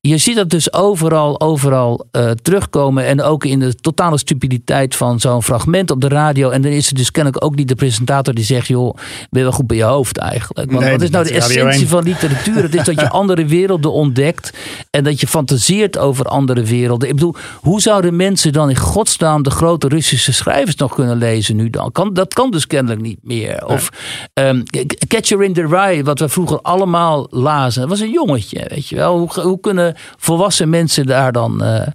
Je 0.00 0.18
ziet 0.18 0.36
dat 0.36 0.50
dus 0.50 0.72
overal, 0.72 1.40
overal 1.40 2.06
uh, 2.12 2.30
terugkomen. 2.30 3.04
En 3.04 3.22
ook 3.22 3.44
in 3.44 3.58
de 3.58 3.74
totale 3.74 4.18
stupiditeit 4.18 4.96
van 4.96 5.20
zo'n 5.20 5.42
fragment 5.42 5.90
op 5.90 6.00
de 6.00 6.08
radio. 6.08 6.50
En 6.50 6.62
dan 6.62 6.72
is 6.72 6.88
er 6.88 6.94
dus 6.94 7.10
kennelijk 7.10 7.44
ook 7.44 7.54
niet 7.54 7.68
de 7.68 7.74
presentator 7.74 8.34
die 8.34 8.44
zegt, 8.44 8.66
joh, 8.66 8.96
wel 9.30 9.52
goed 9.52 9.66
bij 9.66 9.76
je 9.76 9.82
hoofd 9.82 10.18
eigenlijk. 10.18 10.72
Want 10.72 10.88
wat 10.88 11.02
is 11.02 11.10
nou 11.10 11.24
de 11.24 11.34
essentie 11.34 11.88
van 11.88 12.02
literatuur? 12.02 12.62
Het 12.62 12.74
is 12.74 12.84
dat 12.84 13.00
je 13.00 13.08
andere 13.20 13.44
werelden 13.44 13.92
ontdekt 13.92 14.52
en 14.90 15.04
dat 15.04 15.20
je 15.20 15.26
fantaseert 15.26 15.98
over 15.98 16.24
andere 16.24 16.62
werelden. 16.62 17.08
Ik 17.08 17.14
bedoel, 17.14 17.34
hoe 17.60 17.80
zouden 17.80 18.16
mensen 18.16 18.52
dan 18.52 18.68
in 18.68 18.76
godsnaam 18.76 19.42
de 19.42 19.50
grote 19.50 19.88
Russische 19.88 20.32
schrijvers 20.32 20.76
nog 20.76 20.94
kunnen 20.94 21.16
lezen 21.16 21.56
nu 21.56 21.70
dan? 21.70 21.92
Kan, 21.92 22.14
dat 22.14 22.34
kan 22.34 22.50
dus 22.50 22.66
kennelijk 22.66 23.00
niet 23.00 23.18
meer. 23.22 23.66
Of 23.66 23.90
um, 24.34 24.62
Catcher 25.08 25.42
in 25.42 25.52
the 25.52 25.66
Rye, 25.66 26.04
wat 26.04 26.18
we 26.18 26.28
vroeger 26.28 26.60
allemaal 26.60 27.26
lazen. 27.30 27.80
Dat 27.80 27.90
was 27.90 28.00
een 28.00 28.10
jongetje, 28.10 28.66
weet 28.68 28.88
je 28.88 28.96
wel. 28.96 29.05
Hoe, 29.12 29.40
hoe 29.40 29.60
kunnen 29.60 29.94
volwassen 30.16 30.68
mensen 30.68 31.06
daar 31.06 31.32
dan... 31.32 31.62
Uh, 31.62 31.86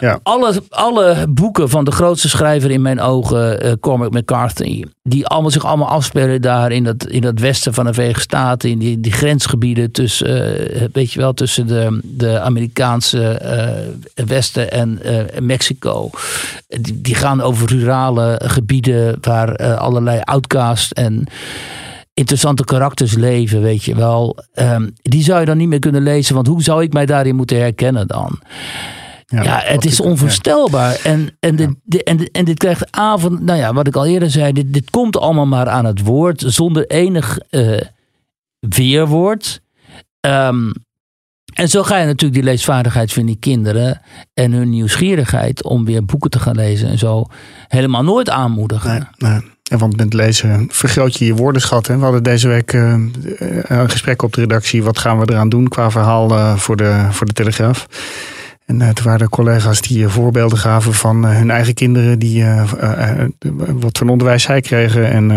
ja. 0.00 0.18
Alle, 0.22 0.62
alle 0.68 1.26
boeken 1.28 1.68
van 1.68 1.84
de 1.84 1.90
grootste 1.90 2.28
schrijver 2.28 2.70
in 2.70 2.82
mijn 2.82 3.00
ogen, 3.00 3.66
uh, 3.66 3.72
Cormac 3.80 4.10
McCarthy, 4.10 4.84
die 5.02 5.26
allemaal, 5.26 5.50
zich 5.50 5.64
allemaal 5.64 5.88
afspelen 5.88 6.42
daar 6.42 6.72
in 6.72 6.84
dat, 6.84 7.06
in 7.06 7.20
dat 7.20 7.38
westen 7.38 7.74
van 7.74 7.84
de 7.84 7.92
Verenigde 7.92 8.20
Staten, 8.22 8.70
in 8.70 8.78
die, 8.78 9.00
die 9.00 9.12
grensgebieden 9.12 9.90
tussen, 9.90 10.76
uh, 10.76 10.82
weet 10.92 11.12
je 11.12 11.20
wel, 11.20 11.34
tussen 11.34 11.66
de, 11.66 12.00
de 12.02 12.40
Amerikaanse 12.40 13.40
uh, 14.16 14.26
westen 14.26 14.70
en 14.70 15.00
Mexico. 15.40 16.10
Die, 16.68 17.00
die 17.00 17.14
gaan 17.14 17.40
over 17.40 17.68
rurale 17.68 18.40
gebieden 18.44 19.18
waar 19.20 19.76
allerlei 19.76 20.20
outcasts 20.24 20.92
en 20.92 21.26
interessante 22.18 22.64
karakters 22.64 23.14
leven, 23.14 23.62
weet 23.62 23.84
je 23.84 23.94
wel. 23.94 24.36
Um, 24.54 24.92
die 25.02 25.22
zou 25.22 25.40
je 25.40 25.46
dan 25.46 25.56
niet 25.56 25.68
meer 25.68 25.78
kunnen 25.78 26.02
lezen, 26.02 26.34
want 26.34 26.46
hoe 26.46 26.62
zou 26.62 26.82
ik 26.82 26.92
mij 26.92 27.06
daarin 27.06 27.36
moeten 27.36 27.58
herkennen 27.58 28.06
dan? 28.06 28.40
Ja, 29.26 29.60
het 29.64 29.84
is 29.84 30.00
onvoorstelbaar. 30.00 31.00
En, 31.04 31.36
en, 31.40 31.56
dit, 31.84 32.02
en, 32.02 32.30
en 32.32 32.44
dit 32.44 32.58
krijgt 32.58 32.92
avond, 32.92 33.40
nou 33.40 33.58
ja, 33.58 33.72
wat 33.72 33.86
ik 33.86 33.96
al 33.96 34.06
eerder 34.06 34.30
zei, 34.30 34.52
dit, 34.52 34.72
dit 34.72 34.90
komt 34.90 35.16
allemaal 35.16 35.46
maar 35.46 35.68
aan 35.68 35.84
het 35.84 36.02
woord 36.02 36.44
zonder 36.46 36.86
enig 36.86 37.38
uh, 37.50 37.80
weerwoord. 38.58 39.60
Ehm, 40.20 40.70
en 41.54 41.68
zo 41.68 41.82
ga 41.82 41.98
je 41.98 42.06
natuurlijk 42.06 42.40
die 42.40 42.50
leesvaardigheid 42.50 43.12
van 43.12 43.26
die 43.26 43.38
kinderen 43.38 44.00
en 44.34 44.52
hun 44.52 44.70
nieuwsgierigheid 44.70 45.62
om 45.62 45.84
weer 45.84 46.04
boeken 46.04 46.30
te 46.30 46.38
gaan 46.38 46.56
lezen 46.56 46.88
en 46.88 46.98
zo 46.98 47.26
helemaal 47.68 48.04
nooit 48.04 48.30
aanmoedigen. 48.30 49.08
Nee, 49.16 49.30
nee. 49.30 49.56
En 49.68 49.78
want 49.78 49.96
met 49.96 50.12
lezen 50.12 50.66
vergroot 50.70 51.18
je 51.18 51.24
je 51.24 51.34
woordenschat. 51.34 51.86
Hè? 51.86 51.96
We 51.96 52.02
hadden 52.02 52.22
deze 52.22 52.48
week 52.48 52.72
uh, 52.72 52.94
een 53.62 53.90
gesprek 53.90 54.22
op 54.22 54.32
de 54.32 54.40
redactie. 54.40 54.82
Wat 54.82 54.98
gaan 54.98 55.18
we 55.18 55.32
eraan 55.32 55.48
doen 55.48 55.68
qua 55.68 55.90
verhaal 55.90 56.30
uh, 56.30 56.56
voor, 56.56 56.76
de, 56.76 57.06
voor 57.10 57.26
de 57.26 57.32
Telegraaf? 57.32 57.86
En 58.66 58.94
toen 58.94 59.04
waren 59.04 59.28
collega's 59.28 59.80
die 59.80 60.08
voorbeelden 60.08 60.58
gaven 60.58 60.94
van 60.94 61.24
hun 61.24 61.50
eigen 61.50 61.74
kinderen. 61.74 62.18
Die 62.18 62.44
wat 63.72 63.98
voor 63.98 64.08
onderwijs 64.08 64.42
zij 64.42 64.60
kregen. 64.60 65.10
En 65.10 65.30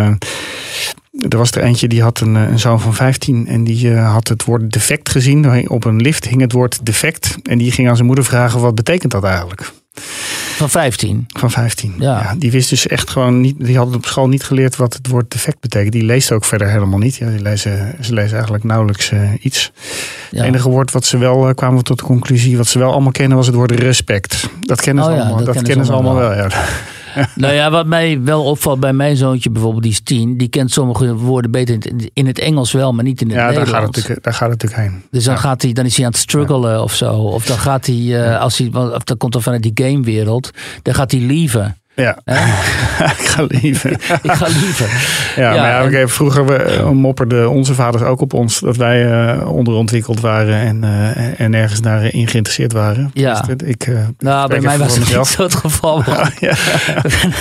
er 1.30 1.38
was 1.38 1.52
er 1.52 1.64
eentje 1.64 1.88
die 1.88 2.02
had 2.02 2.20
een, 2.20 2.36
een 2.36 2.60
zoon 2.60 2.80
van 2.80 2.94
15. 2.94 3.48
En 3.48 3.64
die 3.64 3.94
had 3.94 4.28
het 4.28 4.44
woord 4.44 4.72
defect 4.72 5.10
gezien. 5.10 5.70
Op 5.70 5.86
een 5.86 6.02
lift 6.02 6.28
hing 6.28 6.42
het 6.42 6.52
woord 6.52 6.86
defect. 6.86 7.38
En 7.44 7.58
die 7.58 7.72
ging 7.72 7.90
aan 7.90 7.96
zijn 7.96 8.08
moeder 8.08 8.26
vragen 8.26 8.60
wat 8.60 8.76
betekent 8.76 9.12
dat 9.12 9.24
eigenlijk? 9.24 9.72
Van 10.62 10.70
15? 10.70 11.26
Van 11.28 11.52
15. 11.52 11.96
Ja. 12.00 12.36
Die 12.38 12.52
wist 12.52 12.70
dus 12.70 12.88
echt 12.88 13.10
gewoon 13.10 13.42
niet. 13.42 13.66
Die 13.66 13.78
had 13.78 13.96
op 13.96 14.06
school 14.06 14.28
niet 14.28 14.44
geleerd 14.44 14.76
wat 14.76 14.94
het 14.94 15.08
woord 15.08 15.32
defect 15.32 15.60
betekent. 15.60 15.92
Die 15.92 16.04
leest 16.04 16.32
ook 16.32 16.46
verder 16.46 16.70
helemaal 16.70 17.00
niet. 17.00 17.16
Ja, 17.16 17.30
die 17.30 17.42
lezen, 17.42 17.96
ze 18.02 18.14
lezen 18.14 18.34
eigenlijk 18.34 18.64
nauwelijks 18.64 19.12
uh, 19.12 19.32
iets. 19.40 19.72
Het 20.30 20.42
enige 20.42 20.70
woord 20.70 20.92
wat 20.92 21.06
ze 21.06 21.18
wel 21.18 21.48
uh, 21.48 21.54
kwamen 21.56 21.84
tot 21.84 22.00
de 22.00 22.06
conclusie. 22.06 22.58
Wat 22.58 22.68
ze 22.68 22.80
wel 22.80 22.92
allemaal 22.92 23.12
kennen 23.12 23.38
was 23.38 23.46
het 23.46 23.56
woord 23.56 23.72
respect. 23.72 24.50
Dat 24.60 24.82
kennen 24.82 25.04
ze 25.04 25.10
oh, 25.10 25.16
allemaal. 25.16 25.38
Dat, 25.38 25.54
dat 25.54 25.64
kennen, 25.64 25.86
ze 25.86 25.92
allemaal 25.92 26.16
wel. 26.16 26.30
wel 26.30 26.38
ja. 26.38 26.50
Nou 27.36 27.54
ja, 27.54 27.72
wat 27.72 27.86
mij 27.86 28.22
wel 28.24 28.44
opvalt 28.44 28.80
bij 28.80 28.94
mijn 28.94 29.16
zoontje 29.16 29.50
bijvoorbeeld, 29.50 29.84
die 29.84 29.92
is 29.92 30.02
tien. 30.02 30.38
Die 30.38 30.48
kent 30.48 30.72
sommige 30.72 31.16
woorden 31.16 31.52
beter 31.52 31.78
in 32.14 32.28
het 32.28 32.40
Engels 32.40 32.72
wel, 32.72 32.94
maar 32.94 33.04
niet 33.04 33.22
in 33.22 33.28
het 33.28 33.36
ja, 33.36 33.46
Nederlands. 33.46 33.72
Ja, 33.72 33.76
daar 33.76 33.84
gaat 33.84 33.96
het 33.96 34.02
natuurlijk, 34.02 34.26
daar 34.26 34.34
gaat 34.34 34.50
het 34.50 34.62
natuurlijk 34.62 34.92
heen. 34.92 35.04
Dus 35.12 35.24
dan, 35.24 35.38
gaat 35.38 35.62
hij, 35.62 35.74
dan 35.74 35.86
is 35.86 35.96
hij 35.96 36.06
aan 36.06 36.12
het 36.12 36.20
struggelen 36.20 36.84
of 36.84 36.94
zo. 36.94 37.14
Of 37.14 37.46
dan 37.46 37.58
gaat 37.58 37.86
hij, 37.86 37.96
uh, 37.96 38.40
als 38.40 38.58
hij, 38.58 38.70
of 38.74 39.04
dan 39.04 39.18
komt 39.18 39.36
er 39.36 39.42
vanuit 39.42 39.64
die 39.64 39.88
gamewereld, 39.88 40.52
dan 40.82 40.94
gaat 40.94 41.12
hij 41.12 41.20
lieven. 41.20 41.81
Ja, 41.96 42.18
ik 43.20 43.28
ga 43.28 43.46
liever. 43.48 43.92
ik 44.22 44.32
ga 44.32 44.48
liever. 44.48 44.90
Ja, 45.36 45.54
ja 45.54 45.62
maar 45.62 45.92
ja, 45.92 46.00
en... 46.00 46.10
vroeger 46.10 46.46
we, 46.46 46.78
uh, 46.78 46.90
mopperden 46.90 47.50
onze 47.50 47.74
vaders 47.74 48.04
ook 48.04 48.22
op 48.22 48.34
ons 48.34 48.60
dat 48.60 48.78
wij 48.78 49.06
uh, 49.38 49.52
onderontwikkeld 49.52 50.20
waren 50.20 50.56
en, 50.56 50.84
uh, 50.84 51.40
en 51.40 51.54
ergens 51.54 51.82
daarin 51.82 52.28
geïnteresseerd 52.28 52.74
waren. 52.74 53.12
Ja. 53.14 53.42
Dus 53.42 53.68
ik, 53.68 53.92
nou, 54.18 54.48
bij 54.48 54.62
mij 54.62 54.78
was 54.78 54.98
het 54.98 55.18
niet 55.18 55.28
zo 55.28 55.44
het 55.44 55.56
geval. 55.56 56.04
ja. 56.40 56.56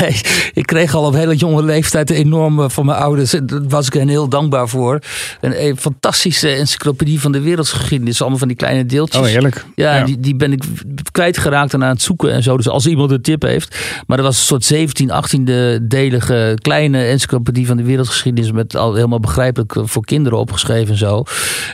nee, 0.00 0.20
ik 0.52 0.66
kreeg 0.66 0.94
al 0.94 1.04
op 1.04 1.14
hele 1.14 1.36
jonge 1.36 1.62
leeftijd 1.62 2.10
enorm 2.10 2.70
van 2.70 2.86
mijn 2.86 2.98
ouders. 2.98 3.30
Daar 3.30 3.68
was 3.68 3.86
ik 3.86 3.92
hen 3.92 4.08
heel 4.08 4.28
dankbaar 4.28 4.68
voor. 4.68 4.98
Een, 5.40 5.64
een, 5.66 5.76
fantastische 5.76 6.48
encyclopedie 6.48 7.20
van 7.20 7.32
de 7.32 7.40
wereldgeschiedenis. 7.40 8.20
Allemaal 8.20 8.38
van 8.38 8.48
die 8.48 8.56
kleine 8.56 8.86
deeltjes. 8.86 9.20
Oh, 9.20 9.26
heerlijk. 9.26 9.64
Ja, 9.74 9.96
ja. 9.96 10.04
Die, 10.04 10.20
die 10.20 10.34
ben 10.34 10.52
ik 10.52 10.64
kwijtgeraakt 11.12 11.74
en 11.74 11.84
aan 11.84 11.90
het 11.90 12.02
zoeken 12.02 12.32
en 12.32 12.42
zo. 12.42 12.56
Dus 12.56 12.68
als 12.68 12.86
iemand 12.86 13.10
een 13.10 13.22
tip 13.22 13.42
heeft. 13.42 13.76
Maar 14.06 14.16
dat 14.16 14.26
was 14.26 14.39
soort 14.46 14.64
17, 14.64 15.10
18e 15.10 15.82
delige 15.82 16.58
kleine 16.62 17.04
encyclopedie 17.04 17.66
van 17.66 17.76
de 17.76 17.82
wereldgeschiedenis. 17.82 18.52
Met 18.52 18.76
al 18.76 18.94
helemaal 18.94 19.20
begrijpelijk 19.20 19.74
voor 19.82 20.04
kinderen 20.04 20.38
opgeschreven 20.38 20.92
en 20.92 20.98
zo. 20.98 21.22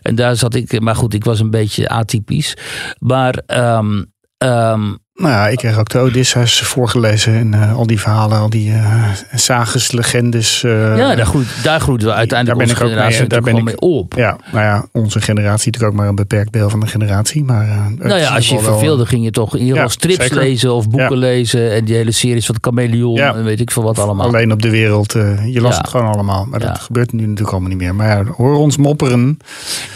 En 0.02 0.14
daar 0.14 0.36
zat 0.36 0.54
ik, 0.54 0.80
maar 0.80 0.96
goed, 0.96 1.14
ik 1.14 1.24
was 1.24 1.40
een 1.40 1.50
beetje 1.50 1.88
atypisch. 1.88 2.56
Maar 2.98 3.42
um, 3.46 4.12
um, 4.38 4.98
nou 5.16 5.32
ja, 5.32 5.48
ik 5.48 5.56
kreeg 5.56 5.78
ook 5.78 5.88
de 5.88 5.98
Odysseus 5.98 6.60
voorgelezen 6.60 7.34
en 7.34 7.52
uh, 7.54 7.76
al 7.76 7.86
die 7.86 8.00
verhalen, 8.00 8.38
al 8.38 8.50
die 8.50 8.70
uh, 8.70 9.04
sages, 9.34 9.92
legendes. 9.92 10.62
Uh, 10.62 10.96
ja, 10.96 11.14
daar, 11.14 11.26
groeit, 11.26 11.46
daar 11.62 11.80
groeien 11.80 12.04
we 12.04 12.12
uiteindelijk 12.12 12.58
daar 12.58 12.66
ben 12.66 12.76
ik 12.76 12.82
ook 12.82 13.10
mee, 13.18 13.26
daar 13.26 13.40
ben 13.40 13.56
ik, 13.56 13.64
mee 13.64 13.78
op. 13.78 14.14
Ja, 14.16 14.36
nou 14.52 14.64
ja, 14.64 14.86
onze 14.92 15.20
generatie 15.20 15.66
natuurlijk 15.66 15.92
ook 15.92 15.98
maar 15.98 16.08
een 16.08 16.14
beperkt 16.14 16.52
deel 16.52 16.70
van 16.70 16.80
de 16.80 16.86
generatie. 16.86 17.44
Maar, 17.44 17.66
nou 17.98 18.20
ja, 18.20 18.34
als 18.34 18.48
je 18.48 18.58
verveelde 18.58 18.96
wel, 18.96 19.06
ging 19.06 19.24
je 19.24 19.30
toch 19.30 19.54
in 19.54 19.60
ieder 19.60 19.72
geval 19.72 19.90
ja, 19.90 19.94
strips 19.94 20.22
zeker. 20.22 20.36
lezen 20.36 20.74
of 20.74 20.88
boeken 20.88 21.14
ja. 21.14 21.26
lezen. 21.26 21.72
En 21.72 21.84
die 21.84 21.94
hele 21.94 22.12
series 22.12 22.46
van 22.46 22.54
de 22.54 22.60
Chameleon 22.60 23.14
ja. 23.14 23.34
en 23.34 23.44
weet 23.44 23.60
ik 23.60 23.70
veel 23.70 23.82
wat 23.82 23.98
allemaal. 23.98 24.26
Alleen 24.26 24.52
op 24.52 24.62
de 24.62 24.70
wereld, 24.70 25.12
je 25.46 25.60
las 25.60 25.76
het 25.76 25.88
gewoon 25.88 26.12
allemaal. 26.12 26.44
Maar 26.44 26.60
dat 26.60 26.78
gebeurt 26.78 27.12
nu 27.12 27.20
natuurlijk 27.20 27.50
allemaal 27.50 27.68
niet 27.68 27.78
meer. 27.78 27.94
Maar 27.94 28.08
ja, 28.08 28.24
hoor 28.24 28.56
ons 28.56 28.76
mopperen. 28.76 29.38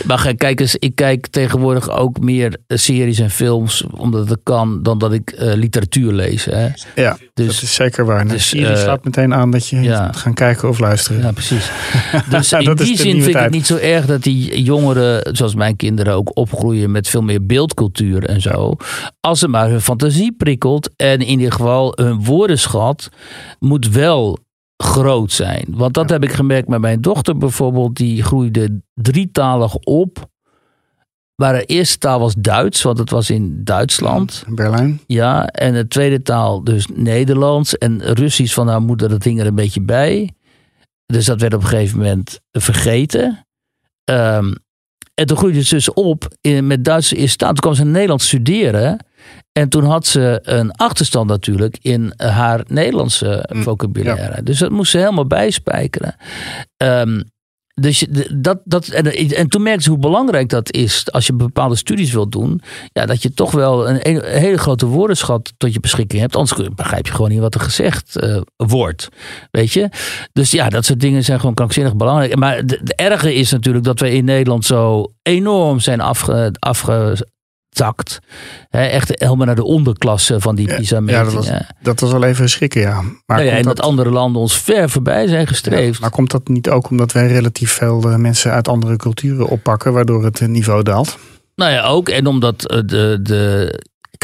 Maar 0.07 0.35
kijk 0.35 0.61
eens, 0.61 0.77
ik 0.77 0.95
kijk 0.95 1.27
tegenwoordig 1.27 1.91
ook 1.91 2.21
meer 2.21 2.57
series 2.68 3.18
en 3.18 3.31
films, 3.31 3.85
omdat 3.97 4.29
het 4.29 4.41
kan, 4.43 4.83
dan 4.83 4.99
dat 4.99 5.09
ik 5.12 5.32
uh, 5.38 5.54
literatuur 5.54 6.12
lees. 6.12 6.44
Hè. 6.44 6.68
Ja, 6.94 7.18
dus, 7.34 7.46
dat 7.46 7.62
is 7.62 7.74
zeker 7.74 8.04
waar. 8.04 8.28
Dus, 8.28 8.48
Siri 8.48 8.70
uh, 8.70 8.76
slaat 8.76 9.04
meteen 9.04 9.34
aan 9.34 9.50
dat 9.50 9.68
je 9.68 9.80
ja. 9.80 10.06
moet 10.06 10.16
gaan 10.16 10.34
kijken 10.34 10.68
of 10.68 10.78
luisteren. 10.78 11.22
Ja, 11.22 11.32
precies. 11.32 11.70
Dus 12.30 12.52
in 12.52 12.74
die 12.74 12.96
zin 12.96 13.22
vind 13.22 13.36
ik 13.36 13.42
het 13.42 13.50
niet 13.50 13.66
zo 13.66 13.76
erg 13.76 14.06
dat 14.06 14.22
die 14.22 14.62
jongeren, 14.62 15.36
zoals 15.36 15.54
mijn 15.54 15.76
kinderen 15.76 16.14
ook, 16.14 16.36
opgroeien 16.36 16.90
met 16.90 17.08
veel 17.08 17.22
meer 17.22 17.46
beeldcultuur 17.46 18.24
en 18.24 18.40
zo. 18.40 18.76
Als 19.20 19.38
ze 19.38 19.48
maar 19.48 19.68
hun 19.68 19.80
fantasie 19.80 20.32
prikkelt 20.32 20.90
en 20.96 21.20
in 21.20 21.28
ieder 21.28 21.52
geval 21.52 21.92
hun 21.94 22.24
woordenschat 22.24 23.08
moet 23.58 23.88
wel 23.88 24.38
groot 24.76 25.32
zijn. 25.32 25.64
Want 25.68 25.94
dat 25.94 26.11
heb 26.11 26.24
ik 26.24 26.32
gemerkt 26.32 26.68
met 26.68 26.80
mijn 26.80 27.00
dochter 27.00 27.36
bijvoorbeeld. 27.36 27.96
Die 27.96 28.22
groeide 28.22 28.80
drietalig 28.94 29.74
op 29.74 30.28
waar 31.41 31.53
de 31.53 31.64
eerste 31.64 31.99
taal 31.99 32.20
was 32.20 32.34
Duits, 32.38 32.82
want 32.82 32.99
het 32.99 33.11
was 33.11 33.30
in 33.30 33.61
Duitsland. 33.64 34.45
Berlijn. 34.49 35.01
Ja, 35.07 35.47
en 35.47 35.72
de 35.72 35.88
tweede 35.88 36.22
taal 36.22 36.64
dus 36.64 36.86
Nederlands. 36.95 37.78
En 37.78 38.03
Russisch 38.03 38.55
van 38.55 38.68
haar 38.68 38.82
moeder, 38.82 39.09
dat 39.09 39.24
hing 39.24 39.41
er 39.41 39.47
een 39.47 39.55
beetje 39.55 39.82
bij. 39.82 40.32
Dus 41.07 41.24
dat 41.24 41.41
werd 41.41 41.55
op 41.55 41.62
een 41.62 41.68
gegeven 41.68 41.99
moment 41.99 42.41
vergeten. 42.51 43.47
Um, 44.05 44.55
en 45.14 45.26
toen 45.26 45.36
groeide 45.36 45.62
ze 45.62 45.74
dus 45.74 45.93
op 45.93 46.28
in, 46.41 46.66
met 46.66 46.84
Duitse 46.84 47.16
eerste 47.16 47.36
taal. 47.36 47.49
Toen 47.49 47.62
kwam 47.62 47.74
ze 47.74 47.82
in 47.82 47.91
Nederland 47.91 48.22
studeren. 48.22 49.07
En 49.53 49.68
toen 49.68 49.84
had 49.84 50.07
ze 50.07 50.41
een 50.43 50.70
achterstand 50.72 51.28
natuurlijk 51.28 51.78
in 51.80 52.12
haar 52.16 52.64
Nederlandse 52.66 53.49
mm, 53.53 53.62
vocabulaire. 53.62 54.34
Ja. 54.36 54.43
Dus 54.43 54.59
dat 54.59 54.70
moest 54.70 54.91
ze 54.91 54.99
helemaal 54.99 55.26
bijspijkeren. 55.26 56.16
Um, 56.76 57.22
dus 57.81 58.07
dat, 58.35 58.61
dat, 58.64 58.89
en, 58.89 59.12
en 59.12 59.49
toen 59.49 59.62
merkte 59.62 59.83
ze 59.83 59.91
hoe 59.91 59.99
belangrijk 59.99 60.49
dat 60.49 60.72
is 60.72 61.12
als 61.12 61.26
je 61.26 61.33
bepaalde 61.33 61.76
studies 61.76 62.12
wilt 62.12 62.33
doen. 62.33 62.61
Ja, 62.93 63.07
dat 63.07 63.22
je 63.22 63.35
toch 63.35 63.51
wel 63.51 63.89
een, 63.89 64.09
een 64.09 64.22
hele 64.24 64.59
grote 64.59 64.87
woordenschat 64.87 65.53
tot 65.57 65.72
je 65.72 65.81
beschikking 65.81 66.20
hebt. 66.20 66.37
Anders 66.37 66.68
begrijp 66.74 67.07
je 67.07 67.12
gewoon 67.12 67.31
niet 67.31 67.41
wat 67.41 67.55
er 67.55 67.61
gezegd 67.61 68.22
uh, 68.22 68.41
wordt. 68.57 69.09
Weet 69.51 69.72
je? 69.72 69.89
Dus 70.33 70.51
ja, 70.51 70.68
dat 70.68 70.85
soort 70.85 71.01
dingen 71.01 71.24
zijn 71.24 71.41
gewoon 71.41 71.55
krankzinnig 71.55 71.97
belangrijk. 71.97 72.37
Maar 72.37 72.57
het 72.57 72.95
erge 72.95 73.35
is 73.35 73.51
natuurlijk 73.51 73.85
dat 73.85 74.01
we 74.01 74.12
in 74.12 74.24
Nederland 74.24 74.64
zo 74.64 75.12
enorm 75.22 75.81
zijn 75.81 76.01
afge, 76.01 76.55
afge 76.59 77.26
zakt. 77.71 78.18
echt 78.71 79.11
helemaal 79.18 79.47
naar 79.47 79.55
de 79.55 79.64
onderklasse 79.64 80.41
van 80.41 80.55
die 80.55 80.75
PISA-metingen. 80.75 81.25
Ja, 81.25 81.35
dat, 81.35 81.47
was, 81.49 81.61
dat 81.83 82.01
was 82.01 82.12
wel 82.12 82.25
even 82.25 82.49
schrikken, 82.49 82.81
ja. 82.81 83.01
Maar 83.01 83.37
nou 83.37 83.43
ja, 83.43 83.57
en 83.57 83.62
dat, 83.62 83.77
dat, 83.77 83.87
andere 83.87 84.11
landen 84.11 84.41
ons 84.41 84.59
ver 84.59 84.91
voorbij 84.91 85.27
zijn 85.27 85.47
gestreefd. 85.47 85.95
Ja, 85.95 86.01
maar 86.01 86.11
komt 86.11 86.31
dat 86.31 86.49
niet 86.49 86.71
ook 86.71 86.91
omdat 86.91 87.12
wij 87.12 87.27
relatief 87.27 87.73
veel 87.73 88.11
uh, 88.11 88.16
mensen 88.16 88.53
uit 88.53 88.68
andere 88.68 88.97
culturen 88.97 89.47
oppakken, 89.47 89.93
waardoor 89.93 90.25
het 90.25 90.41
niveau 90.41 90.83
daalt? 90.83 91.18
Nou 91.55 91.73
ja, 91.73 91.83
ook. 91.83 92.09
En 92.09 92.27
omdat 92.27 92.73
uh, 92.73 92.81
de, 92.87 93.18
de 93.23 93.75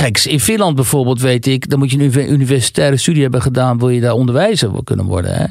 Kijk, 0.03 0.25
in 0.25 0.41
Finland 0.41 0.75
bijvoorbeeld 0.75 1.21
weet 1.21 1.47
ik, 1.47 1.71
dan 1.71 1.79
moet 1.79 1.91
je 1.91 1.99
een 1.99 2.33
universitaire 2.33 2.97
studie 2.97 3.23
hebben 3.23 3.43
gedaan, 3.43 3.79
wil 3.79 3.89
je 3.89 4.01
daar 4.01 4.13
onderwijzer 4.13 4.71
kunnen 4.85 5.07
worden. 5.07 5.35
Hè? 5.35 5.45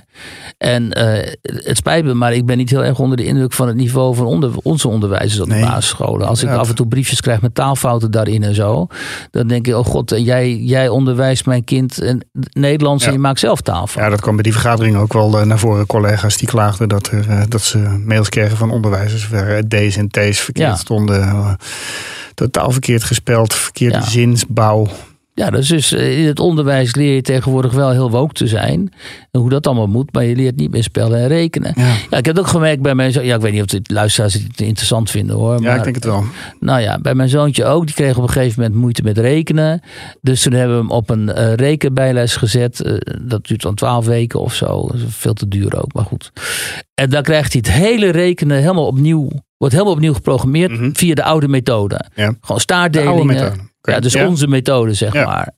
En 0.57 0.83
uh, 0.83 1.33
het 1.41 1.77
spijt 1.77 2.05
me, 2.05 2.13
maar 2.13 2.33
ik 2.33 2.45
ben 2.45 2.57
niet 2.57 2.69
heel 2.69 2.83
erg 2.83 2.99
onder 2.99 3.17
de 3.17 3.25
indruk 3.25 3.53
van 3.53 3.67
het 3.67 3.75
niveau 3.75 4.15
van 4.15 4.25
onder, 4.25 4.51
onze 4.63 4.87
onderwijzers 4.87 5.39
op 5.39 5.47
de 5.47 5.53
nee. 5.53 5.63
basisscholen. 5.63 6.27
Als 6.27 6.43
ik 6.43 6.49
af 6.49 6.69
en 6.69 6.75
toe 6.75 6.87
briefjes 6.87 7.21
krijg 7.21 7.41
met 7.41 7.55
taalfouten 7.55 8.11
daarin 8.11 8.43
en 8.43 8.55
zo, 8.55 8.87
dan 9.31 9.47
denk 9.47 9.67
ik, 9.67 9.75
oh 9.75 9.85
god, 9.85 10.13
jij, 10.17 10.55
jij 10.55 10.89
onderwijst 10.89 11.45
mijn 11.45 11.63
kind 11.63 12.17
Nederlands 12.51 13.03
ja. 13.03 13.09
en 13.09 13.15
je 13.15 13.21
maakt 13.21 13.39
zelf 13.39 13.61
taalfouten. 13.61 14.03
Ja, 14.03 14.09
dat 14.09 14.21
kwam 14.21 14.33
bij 14.33 14.43
die 14.43 14.53
vergadering 14.53 14.97
ook 14.97 15.13
wel 15.13 15.39
eh, 15.39 15.45
naar 15.45 15.59
voren. 15.59 15.85
Collega's 15.85 16.37
die 16.37 16.47
klaagden 16.47 16.89
dat, 16.89 17.07
er, 17.07 17.49
dat 17.49 17.61
ze 17.61 17.77
mails 18.05 18.29
kregen 18.29 18.57
van 18.57 18.71
onderwijzers 18.71 19.29
waar 19.29 19.67
D's 19.67 19.97
en 19.97 20.09
T's 20.09 20.39
verkeerd 20.39 20.69
ja. 20.69 20.75
stonden 20.75 21.57
totaal 22.35 22.71
verkeerd 22.71 23.03
gespeld, 23.03 23.53
verkeerde 23.53 23.97
ja. 23.97 24.03
zinsbouw. 24.05 24.87
Ja, 25.35 25.49
dus, 25.49 25.67
dus 25.67 25.91
in 25.91 26.25
het 26.25 26.39
onderwijs 26.39 26.95
leer 26.95 27.15
je 27.15 27.21
tegenwoordig 27.21 27.73
wel 27.73 27.91
heel 27.91 28.11
woke 28.11 28.33
te 28.33 28.47
zijn. 28.47 28.93
En 29.31 29.39
hoe 29.39 29.49
dat 29.49 29.67
allemaal 29.67 29.87
moet, 29.87 30.13
maar 30.13 30.23
je 30.23 30.35
leert 30.35 30.55
niet 30.55 30.71
meer 30.71 30.83
spellen 30.83 31.19
en 31.19 31.27
rekenen. 31.27 31.73
Ja, 31.75 31.93
ja 32.09 32.17
ik 32.17 32.25
heb 32.25 32.35
het 32.35 32.39
ook 32.39 32.47
gemerkt 32.47 32.81
bij 32.81 32.95
mijn 32.95 33.11
zoon. 33.11 33.25
Ja, 33.25 33.35
ik 33.35 33.41
weet 33.41 33.51
niet 33.51 33.61
of 33.61 33.67
de 33.67 33.93
luisteraars 33.93 34.33
het 34.33 34.61
interessant 34.61 35.11
vinden 35.11 35.35
hoor. 35.35 35.61
Ja, 35.61 35.75
ik 35.75 35.83
denk 35.83 35.95
het 35.95 36.05
wel. 36.05 36.23
Nou 36.59 36.81
ja, 36.81 36.99
bij 36.99 37.15
mijn 37.15 37.29
zoontje 37.29 37.65
ook. 37.65 37.85
Die 37.85 37.95
kreeg 37.95 38.17
op 38.17 38.23
een 38.23 38.29
gegeven 38.29 38.61
moment 38.61 38.79
moeite 38.79 39.03
met 39.03 39.17
rekenen. 39.17 39.81
Dus 40.21 40.41
toen 40.41 40.53
hebben 40.53 40.75
we 40.75 40.81
hem 40.81 40.91
op 40.91 41.09
een 41.09 41.29
uh, 41.29 41.53
rekenbijles 41.53 42.35
gezet. 42.35 42.81
Uh, 42.85 42.97
dat 43.21 43.47
duurt 43.47 43.61
dan 43.61 43.75
twaalf 43.75 44.05
weken 44.05 44.39
of 44.39 44.53
zo. 44.53 44.89
veel 45.07 45.33
te 45.33 45.47
duur 45.47 45.81
ook, 45.81 45.93
maar 45.93 46.05
goed. 46.05 46.31
En 46.93 47.09
dan 47.09 47.23
krijgt 47.23 47.53
hij 47.53 47.61
het 47.65 47.75
hele 47.75 48.09
rekenen 48.09 48.57
helemaal 48.57 48.87
opnieuw 48.87 49.29
wordt 49.57 49.73
helemaal 49.73 49.93
opnieuw 49.93 50.13
geprogrammeerd 50.13 50.71
mm 50.71 50.77
-hmm. 50.77 50.95
via 50.95 51.13
de 51.13 51.23
oude 51.23 51.47
methode. 51.47 52.05
Ja. 52.15 52.33
Gewoon 52.41 52.61
staardelingen. 52.61 53.69
Ja, 53.81 53.99
dus 53.99 54.13
ja. 54.13 54.27
onze 54.27 54.47
methode, 54.47 54.93
zeg 54.93 55.13
ja. 55.13 55.25
maar. 55.25 55.53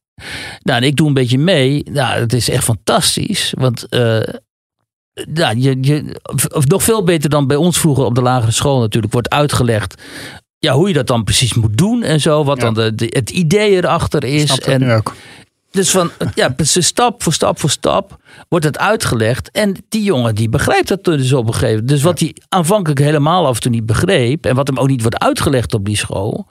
Nou, 0.64 0.82
en 0.82 0.88
ik 0.88 0.96
doe 0.96 1.08
een 1.08 1.14
beetje 1.14 1.38
mee. 1.38 1.84
Nou, 1.92 2.20
het 2.20 2.34
is 2.34 2.50
echt 2.50 2.64
fantastisch. 2.64 3.54
Want 3.58 3.86
uh, 3.90 4.20
ja, 5.34 5.52
je, 5.52 5.78
je, 5.82 6.22
of 6.54 6.68
nog 6.68 6.84
veel 6.84 7.04
beter 7.04 7.30
dan 7.30 7.48
bij 7.48 7.58
ons 7.58 7.80
vroeger 7.80 8.06
op 8.06 8.16
de 8.16 8.22
lagere 8.22 8.52
school 8.52 8.80
natuurlijk, 8.80 9.14
wordt 9.14 9.30
uitgelegd 9.30 10.02
ja, 10.60 10.74
hoe 10.74 10.88
je 10.88 10.94
dat 10.94 11.08
dan 11.08 11.24
precies 11.24 11.54
moet 11.54 11.78
doen 11.78 12.04
en 12.04 12.22
zo. 12.22 12.44
Wat 12.44 12.60
dan 12.60 12.74
de, 12.74 12.94
het 13.10 13.30
idee 13.30 13.76
erachter 13.76 14.24
is. 14.24 14.60
en, 14.60 14.80
nu 14.80 14.94
ook. 14.94 15.14
Dus 15.72 15.92
van, 15.92 16.12
ja, 16.36 16.54
stap 16.64 17.24
voor 17.24 17.34
stap 17.34 17.60
voor 17.60 17.70
stap 17.70 18.18
wordt 18.50 18.66
het 18.66 18.78
uitgelegd. 18.78 19.52
En 19.52 19.76
die 19.90 20.04
jongen 20.04 20.36
die 20.36 20.50
begrijpt 20.50 20.88
dat 20.88 21.04
dus 21.04 21.34
op 21.34 21.48
een 21.48 21.54
gegeven 21.54 21.72
moment. 21.72 21.90
Dus 21.90 22.02
wat 22.02 22.20
hij 22.20 22.36
aanvankelijk 22.50 23.00
helemaal 23.00 23.46
af 23.46 23.56
en 23.56 23.62
toe 23.62 23.72
niet 23.72 23.86
begreep. 23.86 24.46
En 24.46 24.56
wat 24.56 24.68
hem 24.68 24.78
ook 24.78 24.88
niet 24.88 25.02
wordt 25.02 25.20
uitgelegd 25.20 25.74
op 25.74 25.86
die 25.86 25.98
school. 25.98 26.48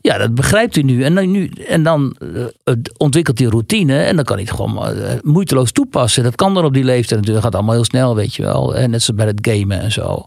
Ja, 0.00 0.18
dat 0.18 0.34
begrijpt 0.34 0.74
hij 0.74 0.84
nu. 0.84 1.02
En 1.02 1.14
dan, 1.14 1.30
nu, 1.30 1.50
en 1.68 1.82
dan 1.82 2.16
uh, 2.20 2.74
ontwikkelt 2.96 3.38
hij 3.38 3.48
routine. 3.48 4.02
En 4.02 4.16
dan 4.16 4.24
kan 4.24 4.36
hij 4.36 4.44
het 4.44 4.54
gewoon 4.54 4.96
uh, 4.96 5.08
moeiteloos 5.22 5.72
toepassen. 5.72 6.22
Dat 6.22 6.34
kan 6.34 6.54
dan 6.54 6.64
op 6.64 6.74
die 6.74 6.84
leeftijd 6.84 7.20
natuurlijk. 7.20 7.34
Dat 7.34 7.44
gaat 7.44 7.54
allemaal 7.54 7.74
heel 7.74 7.84
snel, 7.84 8.14
weet 8.14 8.34
je 8.34 8.42
wel. 8.42 8.76
En 8.76 8.90
net 8.90 9.02
zoals 9.02 9.20
bij 9.20 9.34
het 9.34 9.48
gamen 9.48 9.80
en 9.80 9.92
zo. 9.92 10.24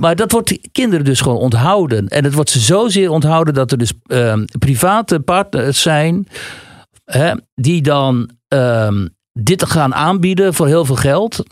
Maar 0.00 0.16
dat 0.16 0.32
wordt 0.32 0.58
kinderen 0.72 1.04
dus 1.04 1.20
gewoon 1.20 1.38
onthouden. 1.38 2.08
En 2.08 2.24
het 2.24 2.34
wordt 2.34 2.50
ze 2.50 2.60
zozeer 2.60 3.10
onthouden 3.10 3.54
dat 3.54 3.72
er 3.72 3.78
dus 3.78 3.92
uh, 4.06 4.34
private 4.58 5.20
partners 5.20 5.82
zijn 5.82 6.26
die 7.54 7.82
dan 7.82 8.30
um, 8.48 9.16
dit 9.32 9.64
gaan 9.64 9.94
aanbieden 9.94 10.54
voor 10.54 10.66
heel 10.66 10.84
veel 10.84 10.96
geld. 10.96 11.42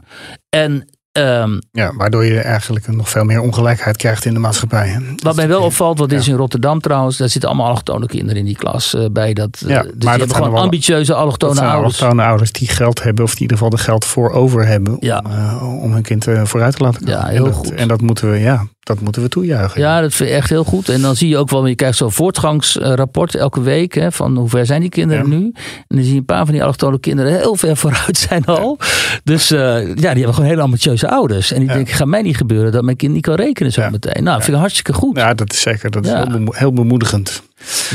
En 0.49 0.94
Um, 1.19 1.59
ja, 1.73 1.93
waardoor 1.97 2.25
je 2.25 2.41
eigenlijk 2.41 2.87
nog 2.87 3.09
veel 3.09 3.25
meer 3.25 3.41
ongelijkheid 3.41 3.97
krijgt 3.97 4.25
in 4.25 4.33
de 4.33 4.39
maatschappij. 4.41 4.89
Hè? 4.89 4.99
Wat 5.17 5.37
mij 5.37 5.49
wel 5.49 5.63
opvalt, 5.63 5.99
wat 5.99 6.13
is 6.13 6.29
in 6.29 6.37
Rotterdam 6.37 6.81
trouwens, 6.81 7.17
daar 7.17 7.29
zitten 7.29 7.49
allemaal 7.49 7.69
allochtone 7.69 8.07
kinderen 8.07 8.37
in 8.37 8.45
die 8.45 8.57
klas 8.57 8.95
uh, 8.95 9.05
bij. 9.13 9.33
Dat, 9.33 9.63
ja, 9.67 9.83
dus 9.83 10.05
maar 10.05 10.19
dat 10.19 10.35
gewoon 10.35 10.55
ambitieuze 10.55 11.15
allochtone 11.15 11.55
dat 11.55 11.65
ouders. 11.65 12.03
allochtone 12.03 12.25
ouders 12.25 12.53
die 12.53 12.69
geld 12.69 13.03
hebben, 13.03 13.25
of 13.25 13.31
die 13.31 13.37
in 13.37 13.43
ieder 13.43 13.57
geval 13.57 13.71
de 13.71 13.83
geld 13.83 14.05
voor 14.05 14.31
over 14.31 14.67
hebben 14.67 14.97
ja. 15.01 15.23
om, 15.25 15.31
uh, 15.31 15.83
om 15.83 15.93
hun 15.93 16.03
kind 16.03 16.27
vooruit 16.43 16.77
te 16.77 16.83
laten 16.83 17.05
komen. 17.05 17.21
Ja, 17.21 17.27
heel 17.27 17.45
en 17.45 17.45
dat, 17.45 17.55
goed. 17.55 17.75
En 17.75 17.89
dat 17.89 18.01
moeten 18.01 18.31
we, 18.31 18.39
ja, 18.39 18.67
dat 18.81 19.01
moeten 19.01 19.23
we 19.23 19.29
toejuichen. 19.29 19.81
Ja, 19.81 20.01
dat 20.01 20.15
vind 20.15 20.31
ik 20.31 20.37
echt 20.37 20.49
heel 20.49 20.65
goed. 20.65 20.89
En 20.89 21.01
dan 21.01 21.17
zie 21.17 21.29
je 21.29 21.37
ook 21.37 21.51
wel, 21.51 21.67
je 21.67 21.75
krijgt 21.75 21.97
zo'n 21.97 22.13
voortgangsrapport 22.13 23.35
elke 23.35 23.61
week. 23.61 23.95
Hè, 23.95 24.13
van 24.13 24.37
hoe 24.37 24.49
ver 24.49 24.67
zijn 24.67 24.81
die 24.81 24.91
kinderen 24.91 25.29
nu? 25.29 25.53
En 25.55 25.97
dan 25.97 26.03
zie 26.03 26.13
je 26.13 26.19
een 26.19 26.25
paar 26.25 26.45
van 26.45 26.53
die 26.53 26.63
allochtone 26.63 27.01
kinderen 27.01 27.33
heel 27.33 27.57
ver 27.57 27.77
vooruit 27.77 28.17
zijn 28.17 28.45
al. 28.45 28.79
Dus 29.25 29.49
ja, 29.49 29.85
die 29.85 30.05
hebben 30.05 30.35
gewoon 30.35 30.49
hele 30.49 30.63
ouders. 31.09 31.53
En 31.53 31.59
die 31.59 31.69
denken, 31.69 31.95
gaat 31.95 32.07
mij 32.07 32.23
niet 32.23 32.37
gebeuren 32.37 32.73
dat 32.73 32.85
mijn 32.85 32.97
kind 32.97 33.13
niet 33.13 33.23
kan 33.23 33.35
rekenen 33.35 33.73
zo 33.73 33.91
meteen. 33.91 34.25
Nou, 34.25 34.43
vind 34.43 34.53
ik 34.53 34.61
hartstikke 34.61 34.93
goed. 34.93 35.17
Ja, 35.17 35.35
dat 35.35 35.53
is 35.53 35.61
zeker. 35.61 35.91
Dat 35.91 36.05
is 36.05 36.13
heel, 36.13 36.47
heel 36.51 36.73
bemoedigend. 36.73 37.43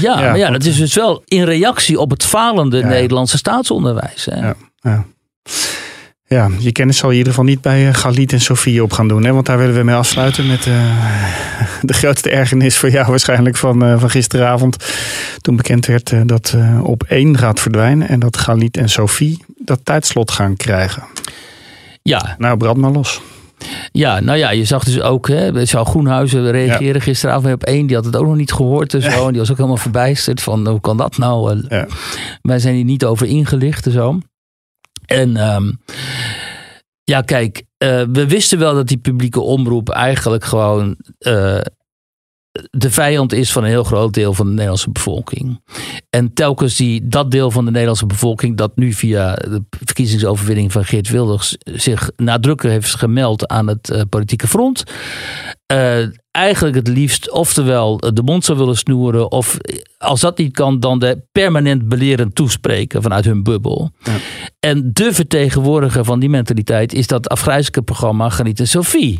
Ja, 0.01 0.16
maar 0.16 0.38
ja, 0.38 0.49
dat 0.51 0.64
is 0.64 0.78
dus 0.78 0.95
wel 0.95 1.24
in 1.26 1.43
reactie 1.43 1.99
op 1.99 2.10
het 2.10 2.26
falende 2.26 2.84
Nederlandse 2.84 3.38
staatsonderwijs. 3.38 4.26
Hè? 4.26 4.39
Ja, 4.39 4.55
ja. 4.82 5.05
Ja, 6.30 6.49
je 6.60 6.72
kennis 6.72 6.97
zal 6.97 7.10
je 7.10 7.14
in 7.14 7.20
ieder 7.20 7.34
geval 7.34 7.49
niet 7.49 7.62
bij 7.62 7.93
Galit 7.93 8.34
en 8.34 8.41
Sofie 8.41 8.84
op 8.84 8.91
gaan 8.91 9.07
doen. 9.07 9.24
Hè? 9.24 9.34
Want 9.34 9.45
daar 9.45 9.57
willen 9.57 9.76
we 9.76 9.84
mee 9.84 9.95
afsluiten 9.95 10.47
met 10.47 10.66
uh, 10.66 10.76
de 11.82 11.93
grootste 11.93 12.30
ergernis 12.30 12.78
voor 12.78 12.89
jou 12.89 13.07
waarschijnlijk 13.07 13.57
van, 13.57 13.86
uh, 13.86 13.99
van 13.99 14.10
gisteravond. 14.10 14.86
Toen 15.41 15.55
bekend 15.55 15.86
werd 15.86 16.12
uh, 16.12 16.22
dat 16.26 16.55
op 16.84 17.03
één 17.03 17.38
gaat 17.38 17.60
verdwijnen. 17.60 18.07
En 18.07 18.20
dat 18.20 18.38
Galit 18.38 18.78
en 18.78 18.89
Sofie 18.89 19.43
dat 19.57 19.80
tijdslot 19.84 20.32
gaan 20.32 20.55
krijgen. 20.55 21.03
Ja. 22.02 22.36
Nou, 22.38 22.58
brand 22.58 22.78
maar 22.78 22.91
los. 22.91 23.22
Ja, 23.91 24.20
nou 24.20 24.38
ja, 24.38 24.52
je 24.52 24.66
zag 24.66 24.84
dus 24.84 25.02
ook, 25.02 25.28
hè, 25.28 25.66
zou 25.66 25.86
Groenhuizen 25.86 26.52
reageren 26.52 26.93
ja. 26.93 27.00
gisteravond 27.00 27.54
op 27.54 27.64
één. 27.64 27.88
Die 27.88 27.95
had 27.95 28.06
het 28.06 28.16
ook 28.16 28.26
nog 28.26 28.36
niet 28.36 28.52
gehoord 28.52 28.93
en 28.93 29.02
zo. 29.02 29.26
En 29.26 29.32
die 29.32 29.39
was 29.39 29.52
ook 29.52 29.58
helemaal 29.58 29.78
verbijsterd 29.78 30.41
van, 30.41 30.68
hoe 30.68 30.82
kan 30.82 30.97
dat 30.97 31.18
nou? 31.18 31.66
Ja. 31.70 31.88
Wij 32.41 32.60
zijn 32.60 32.76
hier 32.76 32.84
niet 32.84 33.06
over 33.06 33.28
ingelicht 33.28 33.86
en 33.86 33.91
zo. 33.91 34.20
En 35.06 35.54
um, 35.56 35.80
ja, 37.04 37.22
kijk, 37.22 37.64
uh, 37.84 38.04
we 38.12 38.28
wisten 38.28 38.60
wel 38.60 38.74
dat 38.74 38.88
die 38.88 38.97
publieke 38.97 39.41
omroep 39.41 39.89
eigenlijk 39.89 40.43
gewoon 40.43 40.95
uh, 41.20 41.60
de 42.72 42.91
vijand 42.91 43.34
is 43.34 43.51
van 43.51 43.64
een 43.64 43.70
heel 43.70 43.84
groot 43.84 44.14
deel 44.14 44.34
van 44.34 44.45
de 44.45 44.51
Nederlandse 44.51 44.91
bevolking. 44.91 45.62
En 46.10 46.34
telkens 46.34 46.76
die, 46.76 47.07
dat 47.07 47.32
deel 47.32 47.51
van 47.51 47.66
de 47.66 47.72
Nederlandse 47.72 48.05
bevolking, 48.05 48.57
dat 48.57 48.76
nu 48.76 48.93
via 48.93 49.34
de 49.36 49.64
verkiezingsoverwinning 49.70 50.72
van 50.72 50.86
Geert 50.86 51.10
Wilders 51.10 51.57
zich 51.64 52.12
nadrukkelijk 52.16 52.76
heeft 52.76 52.95
gemeld 52.95 53.47
aan 53.47 53.68
het 53.68 53.89
uh, 53.89 54.01
politieke 54.10 54.47
front. 54.47 54.84
Uh, 55.74 56.07
eigenlijk 56.32 56.76
het 56.76 56.88
liefst 56.88 57.32
oftewel 57.32 57.97
de 57.97 58.24
mond 58.24 58.45
zou 58.45 58.57
willen 58.57 58.78
snoeren. 58.78 59.32
Of 59.32 59.57
als 59.97 60.20
dat 60.20 60.38
niet 60.38 60.53
kan, 60.53 60.80
dan 60.80 60.99
de 60.99 61.22
permanent 61.32 61.88
belerend 61.88 62.36
toespreken 62.36 63.01
vanuit 63.01 63.26
hun 63.26 63.43
bubbel. 63.43 63.91
Ja. 64.03 64.15
En 64.59 64.89
de 64.93 65.13
vertegenwoordiger 65.13 66.03
van 66.05 66.20
die 66.20 66.30
mentaliteit 66.30 66.93
is 66.93 67.07
dat 67.07 67.30
afgrijzelijke 67.30 67.82
programma 67.82 68.30
Geniet 68.30 68.59
en 68.59 68.67
Sophie. 68.67 69.20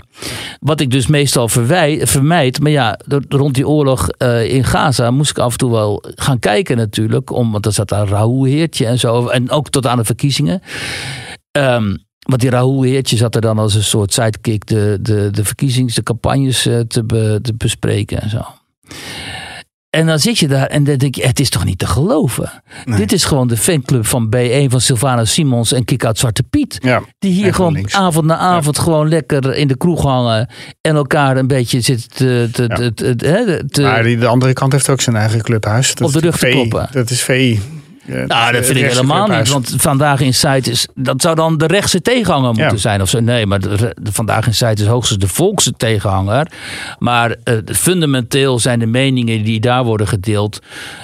Wat 0.60 0.80
ik 0.80 0.92
dus 0.92 1.08
meestal 1.08 1.48
verwij, 1.48 2.08
vermijd. 2.08 2.60
Maar 2.60 2.72
ja, 2.72 3.00
rond 3.30 3.56
die 3.56 3.68
oorlog 3.68 4.08
uh, 4.18 4.54
in 4.54 4.64
Gaza 4.64 5.12
moest 5.12 5.32
ik 5.32 5.38
af 5.38 5.52
en 5.52 5.58
toe 5.58 5.72
wel 5.72 6.04
gaan 6.16 6.40
kijken 6.40 6.78
natuurlijk. 6.78 7.32
Om, 7.32 7.52
want 7.52 7.66
er 7.66 7.74
zat 7.74 7.90
daar 7.90 8.08
Raoul 8.08 8.44
Heertje 8.44 8.86
en 8.86 9.00
zo. 9.00 9.28
En 9.28 9.50
ook 9.50 9.70
tot 9.70 9.88
aan 9.88 9.98
de 9.98 10.04
verkiezingen. 10.06 10.62
Um, 11.52 12.08
want 12.20 12.42
die 12.42 12.50
Raoul 12.50 12.82
Heertje 12.82 13.18
zat 13.18 13.36
er 13.36 13.42
dan 13.42 13.60
als 13.60 13.76
een 13.76 13.84
soort 13.84 14.14
sidekick 14.14 14.66
de, 14.66 14.98
de, 15.02 15.30
de 15.32 15.46
verkiezings, 15.46 15.96
de 15.96 16.04
campagnes 16.04 16.62
te, 16.88 17.04
be, 17.06 17.40
te 17.42 17.54
bespreken 17.54 18.22
en 18.22 18.30
zo. 18.30 18.46
En 19.90 20.06
dan 20.06 20.20
zit 20.20 20.38
je 20.38 20.48
daar 20.48 20.68
en 20.68 20.84
dan 20.84 20.98
denk 20.98 21.16
je, 21.16 21.28
het 21.28 21.40
is 21.40 21.50
toch 21.50 21.66
niet 21.66 21.80
te 21.80 21.88
geloven. 21.88 22.64
Nee. 22.86 22.98
Dit 22.98 23.12
is 23.12 23.26
gewoon 23.26 23.48
de 23.48 23.58
fanclub 23.58 24.06
van 24.06 24.36
B1 24.36 24.66
van 24.68 24.82
Sylvana 24.82 25.26
Simons 25.26 25.72
en 25.72 25.86
Kik 25.86 26.06
uit 26.06 26.18
Zwarte 26.18 26.44
Piet. 26.44 26.78
Ja, 26.82 27.02
die 27.20 27.32
hier 27.32 27.54
gewoon 27.54 27.74
links. 27.74 27.94
avond 27.94 28.26
na 28.26 28.38
avond 28.38 28.76
ja. 28.76 28.84
gewoon 28.84 29.08
lekker 29.08 29.56
in 29.56 29.68
de 29.68 29.78
kroeg 29.78 30.02
hangen. 30.02 30.50
En 30.82 30.96
elkaar 30.96 31.38
een 31.38 31.48
beetje 31.48 31.82
zitten 31.82 32.10
te... 32.10 32.50
te, 32.52 32.62
ja. 32.62 32.76
te, 32.76 32.94
te, 32.94 33.64
te 33.70 33.82
maar 33.82 34.04
die, 34.04 34.18
de 34.18 34.28
andere 34.28 34.54
kant 34.54 34.72
heeft 34.72 34.90
ook 34.90 35.02
zijn 35.02 35.16
eigen 35.16 35.42
clubhuis. 35.42 35.96
Dat 35.96 36.08
op 36.08 36.14
de 36.14 36.20
rug 36.20 36.38
te 36.38 36.48
kloppen. 36.48 36.88
Dat 36.92 37.10
is 37.10 37.24
VI. 37.24 37.60
Ja, 38.10 38.26
nou, 38.26 38.52
dat 38.52 38.66
vind 38.66 38.78
ik 38.78 38.86
helemaal 38.86 39.28
niet. 39.28 39.50
Want 39.50 39.74
vandaag 39.78 40.22
in 40.22 40.34
site 40.34 40.72
is. 40.72 40.88
Dat 40.96 41.22
zou 41.22 41.36
dan 41.36 41.58
de 41.58 41.68
rechtse 41.68 42.02
tegenhanger 42.02 42.54
moeten 42.54 42.72
ja. 42.72 42.78
zijn. 42.78 43.02
Of 43.02 43.10
zo. 43.10 43.20
Nee, 43.20 43.46
maar 43.46 43.60
de, 43.60 43.96
de, 44.02 44.12
vandaag 44.12 44.46
in 44.46 44.54
site 44.54 44.82
is 44.82 44.88
hoogstens 44.88 45.20
de 45.20 45.28
volkse 45.28 45.74
tegenhanger. 45.78 46.48
Maar 47.00 47.36
uh, 47.44 47.58
fundamenteel 47.66 48.60
zijn 48.60 48.80
de 48.80 48.86
meningen 48.86 49.44
die 49.44 49.60
daar 49.60 49.84
worden 49.84 50.08
gedeeld. 50.08 50.60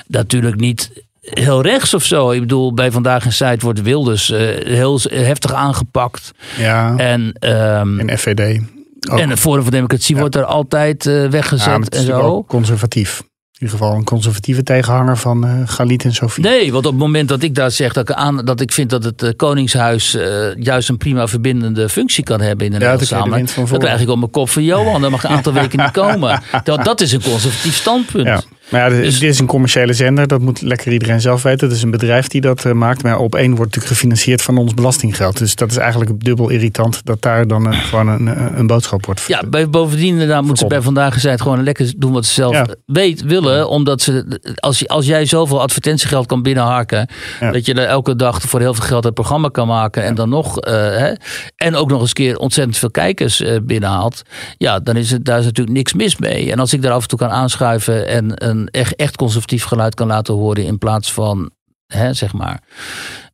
natuurlijk 0.07 0.59
niet 0.59 1.03
heel 1.21 1.61
rechts 1.61 1.93
of 1.93 2.03
zo. 2.03 2.31
Ik 2.31 2.39
bedoel, 2.39 2.73
bij 2.73 2.91
Vandaag 2.91 3.25
in 3.25 3.33
Site 3.33 3.57
wordt 3.59 3.81
Wilders 3.81 4.29
uh, 4.29 4.39
heel 4.63 4.99
heftig 5.03 5.53
aangepakt. 5.53 6.31
Ja. 6.57 6.97
En, 6.97 7.21
um, 7.39 7.99
en 7.99 8.17
FVD. 8.17 8.61
Ook. 9.09 9.19
En 9.19 9.29
het 9.29 9.39
Forum 9.39 9.61
voor 9.61 9.71
Democratie 9.71 10.15
ja. 10.15 10.19
wordt 10.19 10.35
er 10.35 10.45
altijd 10.45 11.05
uh, 11.05 11.29
weggezet 11.29 11.89
en 11.89 12.03
zo. 12.03 12.43
conservatief. 12.43 13.21
In 13.65 13.71
ieder 13.71 13.85
geval 13.85 13.99
een 13.99 14.05
conservatieve 14.05 14.63
tegenhanger 14.63 15.17
van 15.17 15.45
uh, 15.45 15.61
Galit 15.65 16.03
en 16.03 16.13
Sofie. 16.13 16.43
Nee, 16.43 16.71
want 16.71 16.85
op 16.85 16.91
het 16.91 17.01
moment 17.01 17.29
dat 17.29 17.43
ik 17.43 17.55
daar 17.55 17.71
zeg 17.71 17.93
dat 17.93 18.09
ik, 18.09 18.15
aan, 18.15 18.45
dat 18.45 18.61
ik 18.61 18.71
vind 18.71 18.89
dat 18.89 19.03
het 19.03 19.23
uh, 19.23 19.29
Koningshuis 19.35 20.15
uh, 20.15 20.55
juist 20.55 20.89
een 20.89 20.97
prima 20.97 21.27
verbindende 21.27 21.89
functie 21.89 22.23
kan 22.23 22.41
hebben 22.41 22.65
in 22.65 22.73
een 22.73 22.79
ja, 22.81 22.97
samenleving, 22.97 23.69
dan 23.69 23.79
krijg 23.79 24.01
ik 24.01 24.09
op 24.09 24.17
mijn 24.17 24.31
kop 24.31 24.49
van 24.49 24.63
Johan, 24.63 25.01
dan 25.01 25.11
mag 25.11 25.23
een 25.23 25.29
aantal 25.29 25.53
weken 25.61 25.79
niet 25.79 25.91
komen. 25.91 26.41
Dat, 26.63 26.83
dat 26.83 27.01
is 27.01 27.11
een 27.11 27.21
conservatief 27.21 27.75
standpunt. 27.75 28.25
Ja. 28.25 28.41
Maar 28.69 28.91
ja, 28.91 29.01
dus, 29.01 29.19
dit 29.19 29.29
is 29.29 29.39
een 29.39 29.45
commerciële 29.45 29.93
zender. 29.93 30.27
Dat 30.27 30.41
moet 30.41 30.61
lekker 30.61 30.91
iedereen 30.91 31.21
zelf 31.21 31.43
weten. 31.43 31.67
Het 31.67 31.77
is 31.77 31.83
een 31.83 31.91
bedrijf 31.91 32.27
die 32.27 32.41
dat 32.41 32.65
uh, 32.65 32.71
maakt. 32.71 33.03
Maar 33.03 33.17
op 33.17 33.35
één 33.35 33.55
wordt 33.55 33.63
natuurlijk 33.63 33.93
gefinancierd 33.93 34.41
van 34.41 34.57
ons 34.57 34.73
belastinggeld. 34.73 35.37
Dus 35.37 35.55
dat 35.55 35.71
is 35.71 35.77
eigenlijk 35.77 36.23
dubbel 36.23 36.49
irritant 36.49 37.05
dat 37.05 37.21
daar 37.21 37.47
dan 37.47 37.73
uh, 37.73 37.79
gewoon 37.89 38.07
een, 38.07 38.57
een 38.59 38.67
boodschap 38.67 39.05
wordt. 39.05 39.23
Ja, 39.27 39.43
bij, 39.47 39.69
bovendien 39.69 40.27
nou, 40.27 40.39
moeten 40.39 40.57
ze 40.57 40.67
bij 40.67 40.81
Vandaag 40.81 41.13
gezegd 41.13 41.41
gewoon 41.41 41.63
lekker 41.63 41.93
doen 41.97 42.11
wat 42.11 42.25
ze 42.25 42.33
zelf 42.33 42.53
ja. 42.53 42.67
weet, 42.85 43.23
willen. 43.23 43.69
Omdat 43.69 44.01
ze, 44.01 44.39
als, 44.55 44.87
als 44.87 45.05
jij 45.05 45.25
zoveel 45.25 45.61
advertentiegeld 45.61 46.25
kan 46.25 46.41
binnenharken. 46.41 47.09
Ja. 47.39 47.51
Dat 47.51 47.65
je 47.65 47.73
er 47.73 47.87
elke 47.87 48.15
dag 48.15 48.41
voor 48.41 48.59
heel 48.59 48.73
veel 48.73 48.85
geld 48.85 49.03
het 49.03 49.13
programma 49.13 49.49
kan 49.49 49.67
maken. 49.67 50.03
En 50.03 50.15
dan 50.15 50.29
nog, 50.29 50.67
uh, 50.67 50.73
hè, 50.73 51.13
en 51.55 51.75
ook 51.75 51.89
nog 51.89 52.01
eens 52.01 52.13
keer 52.13 52.37
ontzettend 52.37 52.77
veel 52.77 52.91
kijkers 52.91 53.43
binnenhaalt. 53.63 54.21
Ja, 54.57 54.79
dan 54.79 54.95
is 54.95 55.11
het, 55.11 55.25
daar 55.25 55.39
is 55.39 55.45
natuurlijk 55.45 55.77
niks 55.77 55.93
mis 55.93 56.17
mee. 56.17 56.51
En 56.51 56.59
als 56.59 56.73
ik 56.73 56.81
daar 56.81 56.91
af 56.91 57.01
en 57.01 57.07
toe 57.07 57.19
kan 57.19 57.29
aanschuiven 57.29 58.07
en 58.07 58.33
echt, 58.71 59.15
conservatief 59.15 59.63
geluid 59.63 59.95
kan 59.95 60.07
laten 60.07 60.33
horen 60.33 60.65
in 60.65 60.77
plaats 60.77 61.13
van 61.13 61.51
hè, 61.87 62.13
zeg 62.13 62.33
maar 62.33 62.63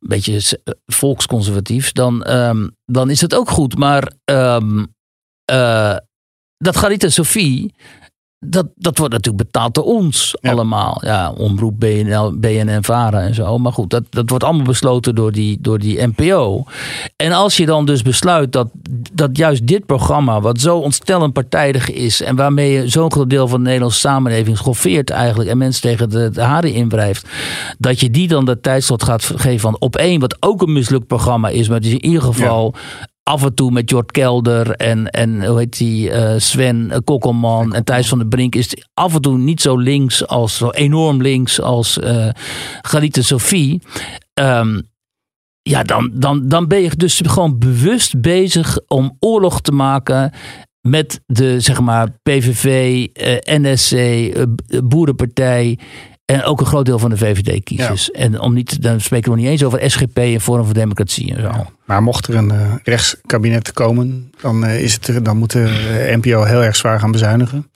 een 0.00 0.08
beetje 0.08 0.60
volksconservatief, 0.86 1.92
dan, 1.92 2.30
um, 2.30 2.76
dan 2.84 3.10
is 3.10 3.20
het 3.20 3.34
ook 3.34 3.50
goed. 3.50 3.78
Maar 3.78 4.12
um, 4.24 4.94
uh, 5.50 5.96
dat 6.56 6.76
Garita 6.76 7.08
Sophie, 7.08 7.74
dat, 8.44 8.66
dat 8.74 8.98
wordt 8.98 9.12
natuurlijk 9.12 9.44
betaald 9.44 9.74
door 9.74 9.84
ons 9.84 10.36
ja. 10.40 10.50
allemaal. 10.50 11.00
Ja, 11.04 11.32
omroep 11.32 11.80
BNL, 11.80 12.38
BNN 12.38 12.82
Vara 12.84 13.20
en 13.20 13.34
zo. 13.34 13.58
Maar 13.58 13.72
goed, 13.72 13.90
dat, 13.90 14.02
dat 14.10 14.28
wordt 14.28 14.44
allemaal 14.44 14.66
besloten 14.66 15.14
door 15.14 15.32
die, 15.32 15.58
door 15.60 15.78
die 15.78 16.06
NPO. 16.06 16.64
En 17.16 17.32
als 17.32 17.56
je 17.56 17.66
dan 17.66 17.84
dus 17.86 18.02
besluit 18.02 18.52
dat, 18.52 18.68
dat 19.12 19.36
juist 19.36 19.66
dit 19.66 19.86
programma, 19.86 20.40
wat 20.40 20.60
zo 20.60 20.78
ontstellend 20.78 21.32
partijdig 21.32 21.90
is. 21.90 22.22
en 22.22 22.36
waarmee 22.36 22.72
je 22.72 22.88
zo'n 22.88 23.12
groot 23.12 23.30
deel 23.30 23.48
van 23.48 23.58
de 23.58 23.64
Nederlandse 23.64 24.00
samenleving 24.00 24.56
schoffeert 24.56 25.10
eigenlijk. 25.10 25.50
en 25.50 25.58
mensen 25.58 25.82
tegen 25.82 26.10
de, 26.10 26.30
de 26.30 26.42
haren 26.42 26.72
inwrijft. 26.72 27.28
dat 27.78 28.00
je 28.00 28.10
die 28.10 28.28
dan 28.28 28.44
de 28.44 28.60
tijdslot 28.60 29.02
gaat 29.02 29.24
geven 29.24 29.60
van 29.60 29.76
op 29.78 29.96
één, 29.96 30.20
wat 30.20 30.36
ook 30.40 30.62
een 30.62 30.72
mislukt 30.72 31.06
programma 31.06 31.48
is. 31.48 31.68
maar 31.68 31.76
het 31.76 31.86
is 31.86 31.92
in 31.92 32.04
ieder 32.04 32.22
geval. 32.22 32.74
Ja 32.74 33.10
af 33.22 33.44
en 33.44 33.54
toe 33.54 33.70
met 33.70 33.90
Jort 33.90 34.12
Kelder 34.12 34.70
en, 34.70 35.10
en 35.10 35.46
hoe 35.46 35.58
heet 35.58 35.78
die, 35.78 36.10
uh, 36.10 36.34
Sven 36.36 37.02
Kokkelman 37.04 37.74
en 37.74 37.84
Thijs 37.84 38.08
van 38.08 38.18
der 38.18 38.26
Brink 38.26 38.54
is 38.54 38.86
af 38.94 39.14
en 39.14 39.20
toe 39.20 39.38
niet 39.38 39.60
zo 39.60 39.76
links 39.76 40.26
als 40.26 40.56
zo 40.56 40.70
enorm 40.70 41.22
links 41.22 41.60
als 41.60 41.98
uh, 41.98 42.28
Galite 42.82 43.22
Sophie. 43.22 43.82
Um, 44.34 44.90
ja, 45.62 45.82
dan, 45.82 46.10
dan, 46.14 46.48
dan 46.48 46.66
ben 46.66 46.82
je 46.82 46.96
dus 46.96 47.20
gewoon 47.24 47.58
bewust 47.58 48.20
bezig 48.20 48.78
om 48.86 49.16
oorlog 49.20 49.60
te 49.60 49.72
maken 49.72 50.32
met 50.80 51.20
de 51.26 51.60
zeg 51.60 51.80
maar 51.80 52.08
PVV, 52.22 53.06
NSC, 53.44 53.96
Boerenpartij 54.84 55.78
en 56.32 56.44
ook 56.44 56.60
een 56.60 56.66
groot 56.66 56.86
deel 56.86 56.98
van 56.98 57.10
de 57.10 57.16
VVD-kiezers. 57.16 58.10
En 58.10 58.40
om 58.40 58.52
niet, 58.52 58.82
dan 58.82 59.00
spreken 59.00 59.30
we 59.30 59.36
nog 59.36 59.44
niet 59.44 59.52
eens 59.52 59.64
over 59.64 59.90
SGP 59.90 60.18
en 60.18 60.40
Forum 60.40 60.64
voor 60.64 60.74
Democratie 60.74 61.34
en 61.34 61.40
zo. 61.40 61.66
Maar 61.84 62.02
mocht 62.02 62.26
er 62.26 62.34
een 62.34 62.52
uh, 62.52 62.74
rechtskabinet 62.82 63.72
komen, 63.72 64.32
dan, 64.40 64.64
uh, 64.64 64.82
is 64.82 64.92
het 64.92 65.08
er, 65.08 65.22
dan 65.22 65.36
moet 65.36 65.52
de 65.52 66.18
NPO 66.22 66.42
heel 66.42 66.62
erg 66.62 66.76
zwaar 66.76 67.00
gaan 67.00 67.12
bezuinigen. 67.12 67.70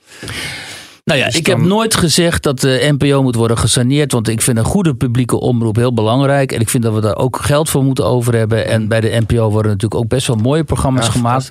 Nou 1.07 1.19
ja, 1.19 1.25
dus 1.25 1.35
ik 1.35 1.45
heb 1.45 1.57
nooit 1.57 1.95
gezegd 1.95 2.43
dat 2.43 2.59
de 2.59 2.95
NPO 2.97 3.23
moet 3.23 3.35
worden 3.35 3.57
gesaneerd. 3.57 4.11
Want 4.11 4.27
ik 4.27 4.41
vind 4.41 4.57
een 4.57 4.63
goede 4.63 4.95
publieke 4.95 5.39
omroep 5.39 5.75
heel 5.75 5.93
belangrijk. 5.93 6.51
En 6.51 6.59
ik 6.59 6.69
vind 6.69 6.83
dat 6.83 6.93
we 6.93 7.01
daar 7.01 7.15
ook 7.15 7.37
geld 7.41 7.69
voor 7.69 7.83
moeten 7.83 8.05
over 8.05 8.35
hebben. 8.35 8.67
En 8.67 8.87
bij 8.87 9.01
de 9.01 9.23
NPO 9.27 9.49
worden 9.49 9.71
natuurlijk 9.71 10.01
ook 10.01 10.07
best 10.07 10.27
wel 10.27 10.35
mooie 10.35 10.63
programma's 10.63 11.09
gemaakt. 11.09 11.49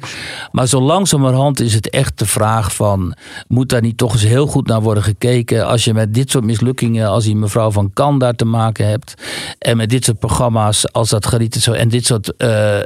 Maar 0.53 0.67
zo 0.67 0.81
langzamerhand 0.81 1.61
is 1.61 1.75
het 1.75 1.91
echt 1.91 2.19
de 2.19 2.27
vraag 2.27 2.75
van... 2.75 3.17
moet 3.49 3.69
daar 3.69 3.81
niet 3.81 3.99
toch 3.99 4.13
eens 4.13 4.23
heel 4.23 4.47
goed 4.47 4.67
naar 4.67 4.83
worden 4.83 5.03
gekeken... 5.03 5.67
als 5.67 5.85
je 5.85 5.95
met 5.95 6.15
dit 6.15 6.31
soort 6.31 6.45
mislukkingen 6.45 7.09
als 7.09 7.25
die 7.25 7.37
mevrouw 7.37 7.71
van 7.71 7.91
Kan 7.93 8.19
daar 8.19 8.35
te 8.35 8.45
maken 8.45 8.89
hebt... 8.89 9.15
en 9.59 9.77
met 9.77 9.91
dit 9.91 10.05
soort 10.05 10.19
programma's 10.19 10.93
als 10.93 11.11
dat 11.11 11.27
gerieten 11.27 11.61
zo... 11.61 11.73
en 11.73 11.89
dit 11.89 12.07
soort... 12.07 12.33
Uh, 12.39 12.79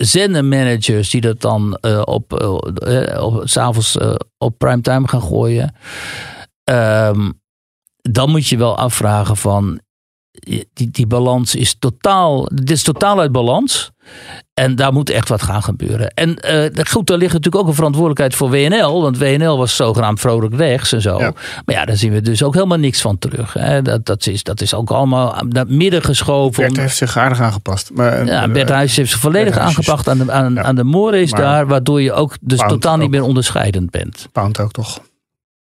zendermanagers 0.00 1.10
die 1.10 1.20
dat 1.20 1.40
dan 1.40 1.78
uh, 1.80 2.02
op, 2.04 2.42
uh, 2.42 3.22
op 3.22 3.42
s'avonds 3.44 3.96
uh, 3.96 4.14
op 4.38 4.58
primetime 4.58 5.08
gaan 5.08 5.22
gooien. 5.22 5.74
Um, 6.64 7.40
dan 7.96 8.30
moet 8.30 8.46
je 8.46 8.56
wel 8.56 8.76
afvragen 8.76 9.36
van 9.36 9.80
die, 10.30 10.90
die 10.90 11.06
balans 11.06 11.54
is 11.54 11.78
totaal, 11.78 12.48
dit 12.54 12.70
is 12.70 12.82
totaal 12.82 13.20
uit 13.20 13.32
balans. 13.32 13.90
En 14.54 14.76
daar 14.76 14.92
moet 14.92 15.10
echt 15.10 15.28
wat 15.28 15.42
gaan 15.42 15.62
gebeuren. 15.62 16.10
En 16.14 16.28
uh, 16.28 16.84
goed, 16.86 17.06
daar 17.06 17.18
ligt 17.18 17.32
natuurlijk 17.32 17.62
ook 17.62 17.68
een 17.68 17.74
verantwoordelijkheid 17.74 18.34
voor 18.34 18.50
WNL. 18.50 19.02
Want 19.02 19.18
WNL 19.18 19.56
was 19.56 19.76
zogenaamd 19.76 20.20
vrolijk 20.20 20.54
rechts 20.54 20.92
en 20.92 21.00
zo. 21.00 21.18
Maar 21.18 21.74
ja, 21.74 21.84
daar 21.84 21.96
zien 21.96 22.12
we 22.12 22.20
dus 22.20 22.42
ook 22.42 22.54
helemaal 22.54 22.78
niks 22.78 23.00
van 23.00 23.18
terug. 23.18 23.52
Hè. 23.52 23.82
Dat, 23.82 24.06
dat, 24.06 24.26
is, 24.26 24.42
dat 24.42 24.60
is 24.60 24.74
ook 24.74 24.90
allemaal 24.90 25.36
naar 25.48 25.66
midden 25.68 26.02
geschoven. 26.02 26.62
Bert 26.62 26.76
heeft 26.76 26.96
zich 26.96 27.16
aardig 27.16 27.40
aangepast. 27.40 27.90
Maar, 27.94 28.26
ja, 28.26 28.48
Bert 28.48 28.68
Huis 28.68 28.96
heeft 28.96 29.10
zich 29.10 29.20
volledig 29.20 29.58
aangepakt 29.58 30.08
aan 30.08 30.18
de, 30.18 30.32
aan, 30.32 30.60
aan 30.60 30.74
de 30.74 31.28
daar. 31.30 31.66
Waardoor 31.66 32.02
je 32.02 32.12
ook 32.12 32.36
dus 32.40 32.58
totaal 32.58 32.96
niet 32.96 33.10
meer 33.10 33.22
onderscheidend 33.22 33.90
bent. 33.90 34.28
Pound 34.32 34.60
ook 34.60 34.72
toch? 34.72 35.00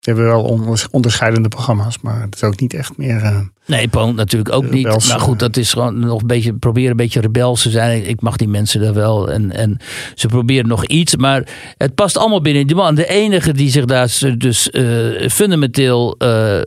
We 0.08 0.14
hebben 0.14 0.32
wel 0.32 0.78
onderscheidende 0.92 1.48
programma's, 1.48 1.98
maar 2.02 2.22
het 2.22 2.36
is 2.36 2.44
ook 2.44 2.60
niet 2.60 2.74
echt 2.74 2.98
meer. 2.98 3.24
Uh, 3.24 3.40
nee, 3.66 3.88
Poont 3.88 4.16
natuurlijk 4.16 4.56
ook 4.56 4.70
niet. 4.70 4.84
Maar 4.84 5.04
nou 5.08 5.20
goed, 5.20 5.40
dat 5.40 5.58
is 5.58 5.74
gewoon 5.74 6.00
nog 6.00 6.22
een 6.22 6.28
beetje 6.28 6.54
proberen 6.54 6.92
een 6.92 6.98
beetje 6.98 7.20
rebels 7.20 7.62
te 7.62 7.70
zijn. 7.70 8.10
Ik 8.10 8.22
mag 8.22 8.36
die 8.36 8.48
mensen 8.48 8.82
er 8.82 8.94
wel. 8.94 9.32
En, 9.32 9.52
en 9.52 9.78
ze 10.16 10.28
proberen 10.28 10.68
nog 10.68 10.86
iets, 10.86 11.16
maar 11.16 11.48
het 11.78 11.96
past 11.96 12.18
allemaal 12.18 12.42
binnen 12.42 12.68
die 12.68 12.76
man. 12.76 12.96
De 12.96 13.08
enige 13.08 13.54
die 13.54 13.70
zich 13.70 13.86
daar 13.86 14.20
dus 14.38 14.70
uh, 14.72 15.30
fundamenteel 15.30 16.16
uh, 16.24 16.60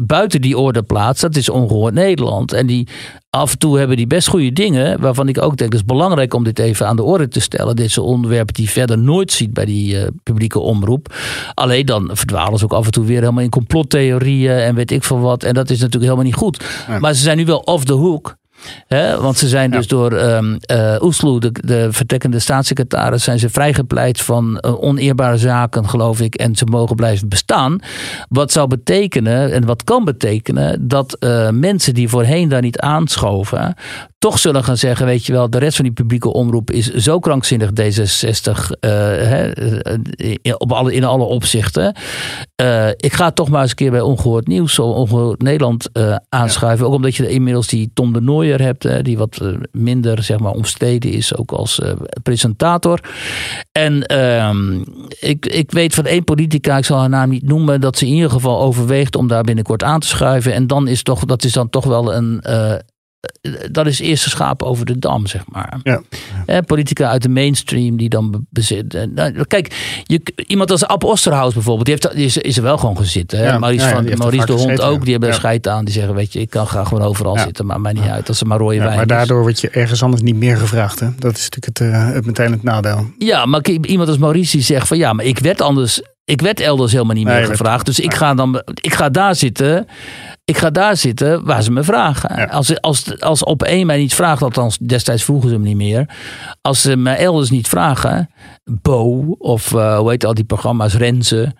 buiten 0.00 0.40
die 0.40 0.58
orde 0.58 0.82
plaatst, 0.82 1.22
dat 1.22 1.36
is 1.36 1.48
ongehoord 1.48 1.94
Nederland. 1.94 2.52
En 2.52 2.66
die 2.66 2.88
af 3.36 3.52
en 3.52 3.58
toe 3.58 3.78
hebben 3.78 3.96
die 3.96 4.06
best 4.06 4.28
goede 4.28 4.52
dingen. 4.52 5.00
Waarvan 5.00 5.28
ik 5.28 5.42
ook 5.42 5.56
denk, 5.56 5.72
het 5.72 5.80
is 5.80 5.86
belangrijk 5.86 6.34
om 6.34 6.44
dit 6.44 6.58
even 6.58 6.86
aan 6.86 6.96
de 6.96 7.02
orde 7.02 7.28
te 7.28 7.40
stellen. 7.40 7.76
Deze 7.76 8.02
onderwerpen 8.02 8.54
die 8.54 8.64
je 8.64 8.70
verder 8.70 8.98
nooit 8.98 9.32
ziet 9.32 9.52
bij 9.52 9.64
die 9.64 9.94
uh, 9.94 10.06
publieke 10.22 10.58
omroep. 10.58 11.14
Alleen 11.54 11.86
dan 11.86 12.10
verdwalen 12.12 12.58
ze 12.58 12.64
ook 12.64 12.72
af 12.72 12.84
en 12.84 12.92
toe 12.92 13.04
weer 13.04 13.20
helemaal 13.20 13.42
in 13.42 13.50
complottheorieën 13.50 14.56
en 14.58 14.74
weet 14.74 14.90
ik 14.90 15.04
veel 15.04 15.20
wat. 15.20 15.42
En 15.42 15.54
dat 15.54 15.70
is 15.70 15.78
natuurlijk 15.78 16.04
helemaal 16.04 16.24
niet 16.24 16.34
goed. 16.34 16.64
Maar 17.00 17.14
ze 17.14 17.22
zijn 17.22 17.36
nu 17.36 17.44
wel 17.44 17.58
off 17.58 17.84
the 17.84 17.92
hook 17.92 18.36
want 19.20 19.36
ze 19.36 19.48
zijn 19.48 19.70
dus 19.70 19.86
door 19.86 20.12
um, 20.12 20.58
uh, 20.72 20.96
Oesloe, 21.00 21.40
de, 21.40 21.52
de, 21.52 21.88
vertrekkende 21.90 22.38
staatssecretaris, 22.38 23.24
zijn 23.24 23.38
ze 23.38 23.50
vrijgepleit 23.50 24.20
van 24.20 24.58
uh, 24.60 24.82
oneerbare 24.82 25.36
zaken, 25.36 25.88
geloof 25.88 26.20
ik. 26.20 26.34
En 26.34 26.56
ze 26.56 26.64
mogen 26.64 26.96
blijven 26.96 27.28
bestaan. 27.28 27.80
Wat 28.28 28.52
zou 28.52 28.68
betekenen, 28.68 29.52
en 29.52 29.64
wat 29.64 29.84
kan 29.84 30.04
betekenen, 30.04 30.88
dat 30.88 31.16
uh, 31.20 31.50
mensen 31.50 31.94
die 31.94 32.08
voorheen 32.08 32.48
daar 32.48 32.62
niet 32.62 32.78
aanschoven, 32.80 33.74
toch 34.26 34.38
zullen 34.38 34.64
gaan 34.64 34.76
zeggen, 34.76 35.06
weet 35.06 35.26
je 35.26 35.32
wel, 35.32 35.50
de 35.50 35.58
rest 35.58 35.76
van 35.76 35.84
die 35.84 35.94
publieke 35.94 36.32
omroep 36.32 36.70
is 36.70 36.90
zo 36.94 37.18
krankzinnig 37.18 37.70
D66 37.70 38.70
uh, 38.80 40.54
op 40.58 40.72
alle, 40.72 40.94
in 40.94 41.04
alle 41.04 41.24
opzichten. 41.24 41.94
Uh, 42.62 42.88
ik 42.88 43.12
ga 43.12 43.30
toch 43.30 43.48
maar 43.48 43.60
eens 43.60 43.70
een 43.70 43.76
keer 43.76 43.90
bij 43.90 44.00
Ongehoord 44.00 44.46
Nieuws, 44.46 44.78
Ongehoord 44.78 45.42
Nederland 45.42 45.88
uh, 45.92 46.16
aanschuiven. 46.28 46.84
Ja. 46.84 46.90
Ook 46.90 46.96
omdat 46.96 47.14
je 47.14 47.28
inmiddels 47.28 47.66
die 47.66 47.90
Tom 47.94 48.12
de 48.12 48.20
Nooier 48.20 48.60
hebt, 48.60 49.04
die 49.04 49.18
wat 49.18 49.40
minder 49.72 50.22
zeg 50.22 50.38
maar 50.38 50.52
omstreden 50.52 51.10
is, 51.10 51.36
ook 51.36 51.52
als 51.52 51.80
presentator. 52.22 53.00
En 53.72 54.02
ehm, 54.06 54.80
ik, 55.20 55.46
ik 55.46 55.70
weet 55.70 55.94
van 55.94 56.06
één 56.06 56.24
politica, 56.24 56.76
ik 56.76 56.84
zal 56.84 56.98
haar 56.98 57.08
naam 57.08 57.28
niet 57.28 57.46
noemen, 57.46 57.80
dat 57.80 57.98
ze 57.98 58.06
in 58.06 58.12
ieder 58.12 58.30
geval 58.30 58.60
overweegt 58.60 59.16
om 59.16 59.28
daar 59.28 59.42
binnenkort 59.42 59.82
aan 59.82 60.00
te 60.00 60.06
schuiven. 60.06 60.52
En 60.52 60.66
dan 60.66 60.88
is 60.88 61.02
toch, 61.02 61.24
dat 61.24 61.44
is 61.44 61.52
dan 61.52 61.70
toch 61.70 61.84
wel 61.84 62.14
een 62.14 62.40
dat 63.70 63.86
is 63.86 63.98
eerste 63.98 64.30
schaap 64.30 64.62
over 64.62 64.86
de 64.86 64.98
dam, 64.98 65.26
zeg 65.26 65.42
maar. 65.48 65.78
Ja. 65.82 66.02
Eh, 66.46 66.58
politica 66.66 67.08
uit 67.08 67.22
de 67.22 67.28
mainstream 67.28 67.96
die 67.96 68.08
dan 68.08 68.46
bezit. 68.50 69.08
Nou, 69.14 69.44
kijk, 69.44 70.00
je, 70.04 70.20
iemand 70.46 70.70
als 70.70 70.86
Ab 70.86 71.04
Osterhaus 71.04 71.54
bijvoorbeeld, 71.54 71.86
die, 71.86 71.94
heeft, 71.94 72.16
die 72.16 72.24
is, 72.24 72.36
is 72.36 72.56
er 72.56 72.62
wel 72.62 72.78
gewoon 72.78 72.96
gezeten. 72.96 73.42
Ja, 73.42 73.58
Maurice, 73.58 73.88
van, 73.88 74.04
Maurice 74.04 74.46
de 74.46 74.52
Hond 74.52 74.64
gezeten, 74.64 74.86
ook, 74.86 75.02
die 75.02 75.10
hebben 75.10 75.28
er 75.28 75.34
scheid 75.34 75.68
aan. 75.68 75.84
Die 75.84 75.94
zeggen, 75.94 76.14
weet 76.14 76.32
je, 76.32 76.40
ik 76.40 76.50
kan 76.50 76.66
graag 76.66 76.88
gewoon 76.88 77.02
overal 77.02 77.38
zitten, 77.38 77.66
maar 77.66 77.80
mij 77.80 77.92
niet 77.92 78.02
uit. 78.02 78.28
Als 78.28 78.38
ze 78.38 78.44
maar 78.44 78.58
rode 78.58 78.78
wijn 78.78 78.96
Maar 78.96 79.06
daardoor 79.06 79.40
word 79.40 79.60
je 79.60 79.70
ergens 79.70 80.02
anders 80.02 80.22
niet 80.22 80.36
meer 80.36 80.56
gevraagd. 80.56 81.00
Hè? 81.00 81.08
Dat 81.18 81.36
is 81.36 81.48
natuurlijk 81.50 81.78
het, 81.78 81.80
uh, 81.80 82.14
het 82.14 82.26
meteen 82.26 82.52
het 82.52 82.62
nadeel. 82.62 83.06
Ja, 83.18 83.46
maar 83.46 83.62
iemand 83.62 84.08
als 84.08 84.18
Maurice 84.18 84.56
die 84.56 84.64
zegt 84.64 84.88
van 84.88 84.96
ja, 84.96 85.12
maar 85.12 85.24
ik 85.24 85.38
werd 85.38 85.60
anders 85.60 86.02
ik 86.26 86.40
werd 86.40 86.60
elders 86.60 86.92
helemaal 86.92 87.14
niet 87.14 87.26
meer 87.26 87.46
gevraagd. 87.46 87.86
Dus 87.86 88.00
ik 88.00 88.14
ga, 88.14 88.34
dan, 88.34 88.62
ik 88.74 88.94
ga 88.94 89.08
daar 89.08 89.34
zitten. 89.34 89.86
Ik 90.46 90.58
ga 90.58 90.70
daar 90.70 90.96
zitten 90.96 91.44
waar 91.44 91.62
ze 91.62 91.70
me 91.70 91.82
vragen. 91.82 92.50
Als, 92.50 92.80
als, 92.80 93.20
als 93.20 93.44
op 93.44 93.62
één 93.62 93.86
mij 93.86 93.98
niet 93.98 94.14
vraagt, 94.14 94.42
althans 94.42 94.78
destijds 94.78 95.24
vroegen 95.24 95.50
ze 95.50 95.58
me 95.58 95.64
niet 95.64 95.76
meer. 95.76 96.08
Als 96.60 96.80
ze 96.80 96.96
me 96.96 97.10
elders 97.10 97.50
niet 97.50 97.68
vragen, 97.68 98.30
Bo 98.64 99.34
of 99.38 99.72
uh, 99.72 99.98
hoe 99.98 100.10
heet 100.10 100.24
al 100.24 100.34
die 100.34 100.44
programma's, 100.44 100.94
Renze. 100.94 101.54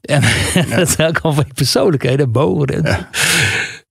En 0.00 0.22
ja. 0.54 0.62
dat 0.76 0.88
is 0.88 0.98
ook 0.98 1.18
al 1.18 1.32
van 1.32 1.44
persoonlijkheden, 1.54 2.32
Bo, 2.32 2.62
Renze. 2.62 3.06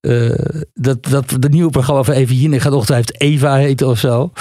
Uh, 0.02 0.64
dat, 0.74 1.06
dat 1.06 1.36
de 1.40 1.50
nieuwe 1.50 1.72
programma 1.72 2.04
van 2.04 2.14
Even 2.14 2.36
hier 2.36 2.62
gaat 2.62 2.74
ochtend 2.74 2.98
heeft 2.98 3.22
Eva 3.22 3.56
heten 3.56 3.88
of 3.88 4.00
zo. 4.00 4.32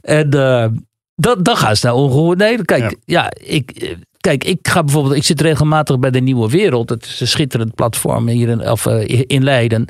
En 0.00 0.34
uh, 0.34 0.66
dat, 1.14 1.44
dan 1.44 1.56
gaan 1.56 1.76
ze 1.76 1.86
naar 1.86 1.94
ongehoord. 1.94 2.38
Nee, 2.38 2.64
kijk, 2.64 2.96
ja, 3.04 3.30
ik, 3.34 3.96
Kijk, 4.24 4.44
ik 4.44 4.68
ga 4.68 4.84
bijvoorbeeld, 4.84 5.14
ik 5.14 5.24
zit 5.24 5.40
regelmatig 5.40 5.98
bij 5.98 6.10
de 6.10 6.20
Nieuwe 6.20 6.50
Wereld. 6.50 6.90
Het 6.90 7.04
is 7.04 7.20
een 7.20 7.28
schitterend 7.28 7.74
platform 7.74 8.28
hier 8.28 8.48
in, 8.48 8.70
of, 8.70 8.86
uh, 8.86 9.22
in 9.26 9.44
Leiden. 9.44 9.84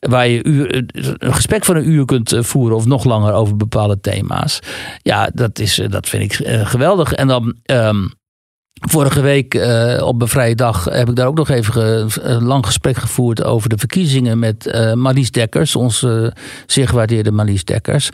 Waar 0.00 0.28
je 0.28 0.44
uur, 0.44 0.84
een 1.18 1.34
gesprek 1.34 1.64
van 1.64 1.76
een 1.76 1.88
uur 1.88 2.04
kunt 2.04 2.32
eh, 2.32 2.42
voeren 2.42 2.76
of 2.76 2.86
nog 2.86 3.04
langer 3.04 3.32
over 3.32 3.56
bepaalde 3.56 4.00
thema's. 4.00 4.58
Ja, 5.02 5.30
dat, 5.34 5.58
is, 5.58 5.80
dat 5.88 6.08
vind 6.08 6.22
ik 6.22 6.46
geweldig. 6.66 7.12
En 7.12 7.26
dan. 7.26 7.56
Um, 7.64 8.12
Vorige 8.80 9.20
week 9.20 9.54
uh, 9.54 10.02
op 10.02 10.22
een 10.22 10.28
vrije 10.28 10.54
dag 10.54 10.84
heb 10.84 11.08
ik 11.08 11.16
daar 11.16 11.26
ook 11.26 11.36
nog 11.36 11.48
even 11.48 12.08
een 12.22 12.44
lang 12.44 12.66
gesprek 12.66 12.96
gevoerd 12.96 13.44
over 13.44 13.68
de 13.68 13.78
verkiezingen 13.78 14.38
met 14.38 14.66
uh, 14.66 14.92
Marlies 14.92 15.30
Dekkers, 15.30 15.76
onze 15.76 16.32
uh, 16.36 16.42
zeer 16.66 16.88
gewaardeerde 16.88 17.32
Marlies 17.32 17.64
Dekkers, 17.64 18.10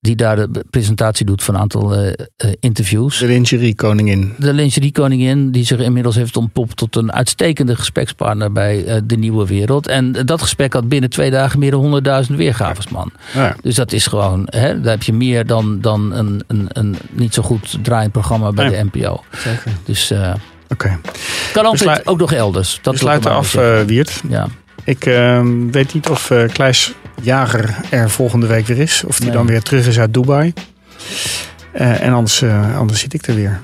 die 0.00 0.16
daar 0.16 0.36
de 0.36 0.64
presentatie 0.70 1.26
doet 1.26 1.42
van 1.42 1.54
een 1.54 1.60
aantal 1.60 2.04
uh, 2.04 2.12
interviews. 2.60 3.18
De 3.18 3.26
lingeriekoningin. 3.26 4.34
De 4.38 4.52
lingeriekoningin, 4.52 5.50
die 5.50 5.64
zich 5.64 5.78
inmiddels 5.78 6.14
heeft 6.14 6.36
ontpopt 6.36 6.76
tot 6.76 6.96
een 6.96 7.12
uitstekende 7.12 7.76
gesprekspartner 7.76 8.52
bij 8.52 9.02
de 9.04 9.16
Nieuwe 9.16 9.46
Wereld. 9.46 9.86
En 9.86 10.12
dat 10.12 10.42
gesprek 10.42 10.72
had 10.72 10.88
binnen 10.88 11.10
twee 11.10 11.30
dagen 11.30 11.58
meer 11.58 11.70
dan 11.70 12.02
100.000 12.30 12.34
weergaves, 12.36 12.88
man. 12.88 13.12
Ja. 13.34 13.56
Dus 13.62 13.74
dat 13.74 13.92
is 13.92 14.06
gewoon, 14.06 14.46
hè, 14.50 14.80
daar 14.80 14.92
heb 14.92 15.02
je 15.02 15.12
meer 15.12 15.46
dan, 15.46 15.80
dan 15.80 16.12
een, 16.12 16.42
een, 16.46 16.68
een 16.72 16.96
niet 17.10 17.34
zo 17.34 17.42
goed 17.42 17.78
draaiend 17.82 18.12
programma 18.12 18.50
bij 18.52 18.70
ja. 18.70 18.70
de 18.70 18.84
NPO. 18.92 19.22
Zeker. 19.32 19.72
Dus 19.84 20.01
dus 20.08 20.18
uh, 20.18 20.34
okay. 20.68 20.98
kan 21.52 21.64
altijd 21.64 22.06
ook 22.06 22.18
nog 22.18 22.32
elders. 22.32 22.78
Dat 22.82 22.98
sluiten 22.98 23.30
af, 23.30 23.54
uh, 23.54 23.80
Wiert. 23.80 24.22
Ja. 24.28 24.46
Ik 24.84 25.06
uh, 25.06 25.42
weet 25.70 25.94
niet 25.94 26.08
of 26.08 26.30
uh, 26.30 26.48
Kleis 26.48 26.94
Jager 27.20 27.74
er 27.90 28.10
volgende 28.10 28.46
week 28.46 28.66
weer 28.66 28.78
is. 28.78 29.04
Of 29.06 29.16
die 29.16 29.26
nee. 29.26 29.36
dan 29.36 29.46
weer 29.46 29.62
terug 29.62 29.86
is 29.86 29.98
uit 29.98 30.14
Dubai. 30.14 30.52
en 31.72 32.12
anders, 32.12 32.44
anders 32.76 33.00
zit 33.00 33.14
ik 33.14 33.26
er 33.26 33.34
weer. 33.34 33.60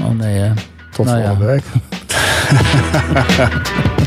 Oh 0.00 0.10
nee, 0.10 0.38
hè. 0.38 0.52
Tot 0.92 1.06
nou 1.06 1.22
volgende 1.22 1.44
ja. 1.44 1.50
week. 1.50 1.64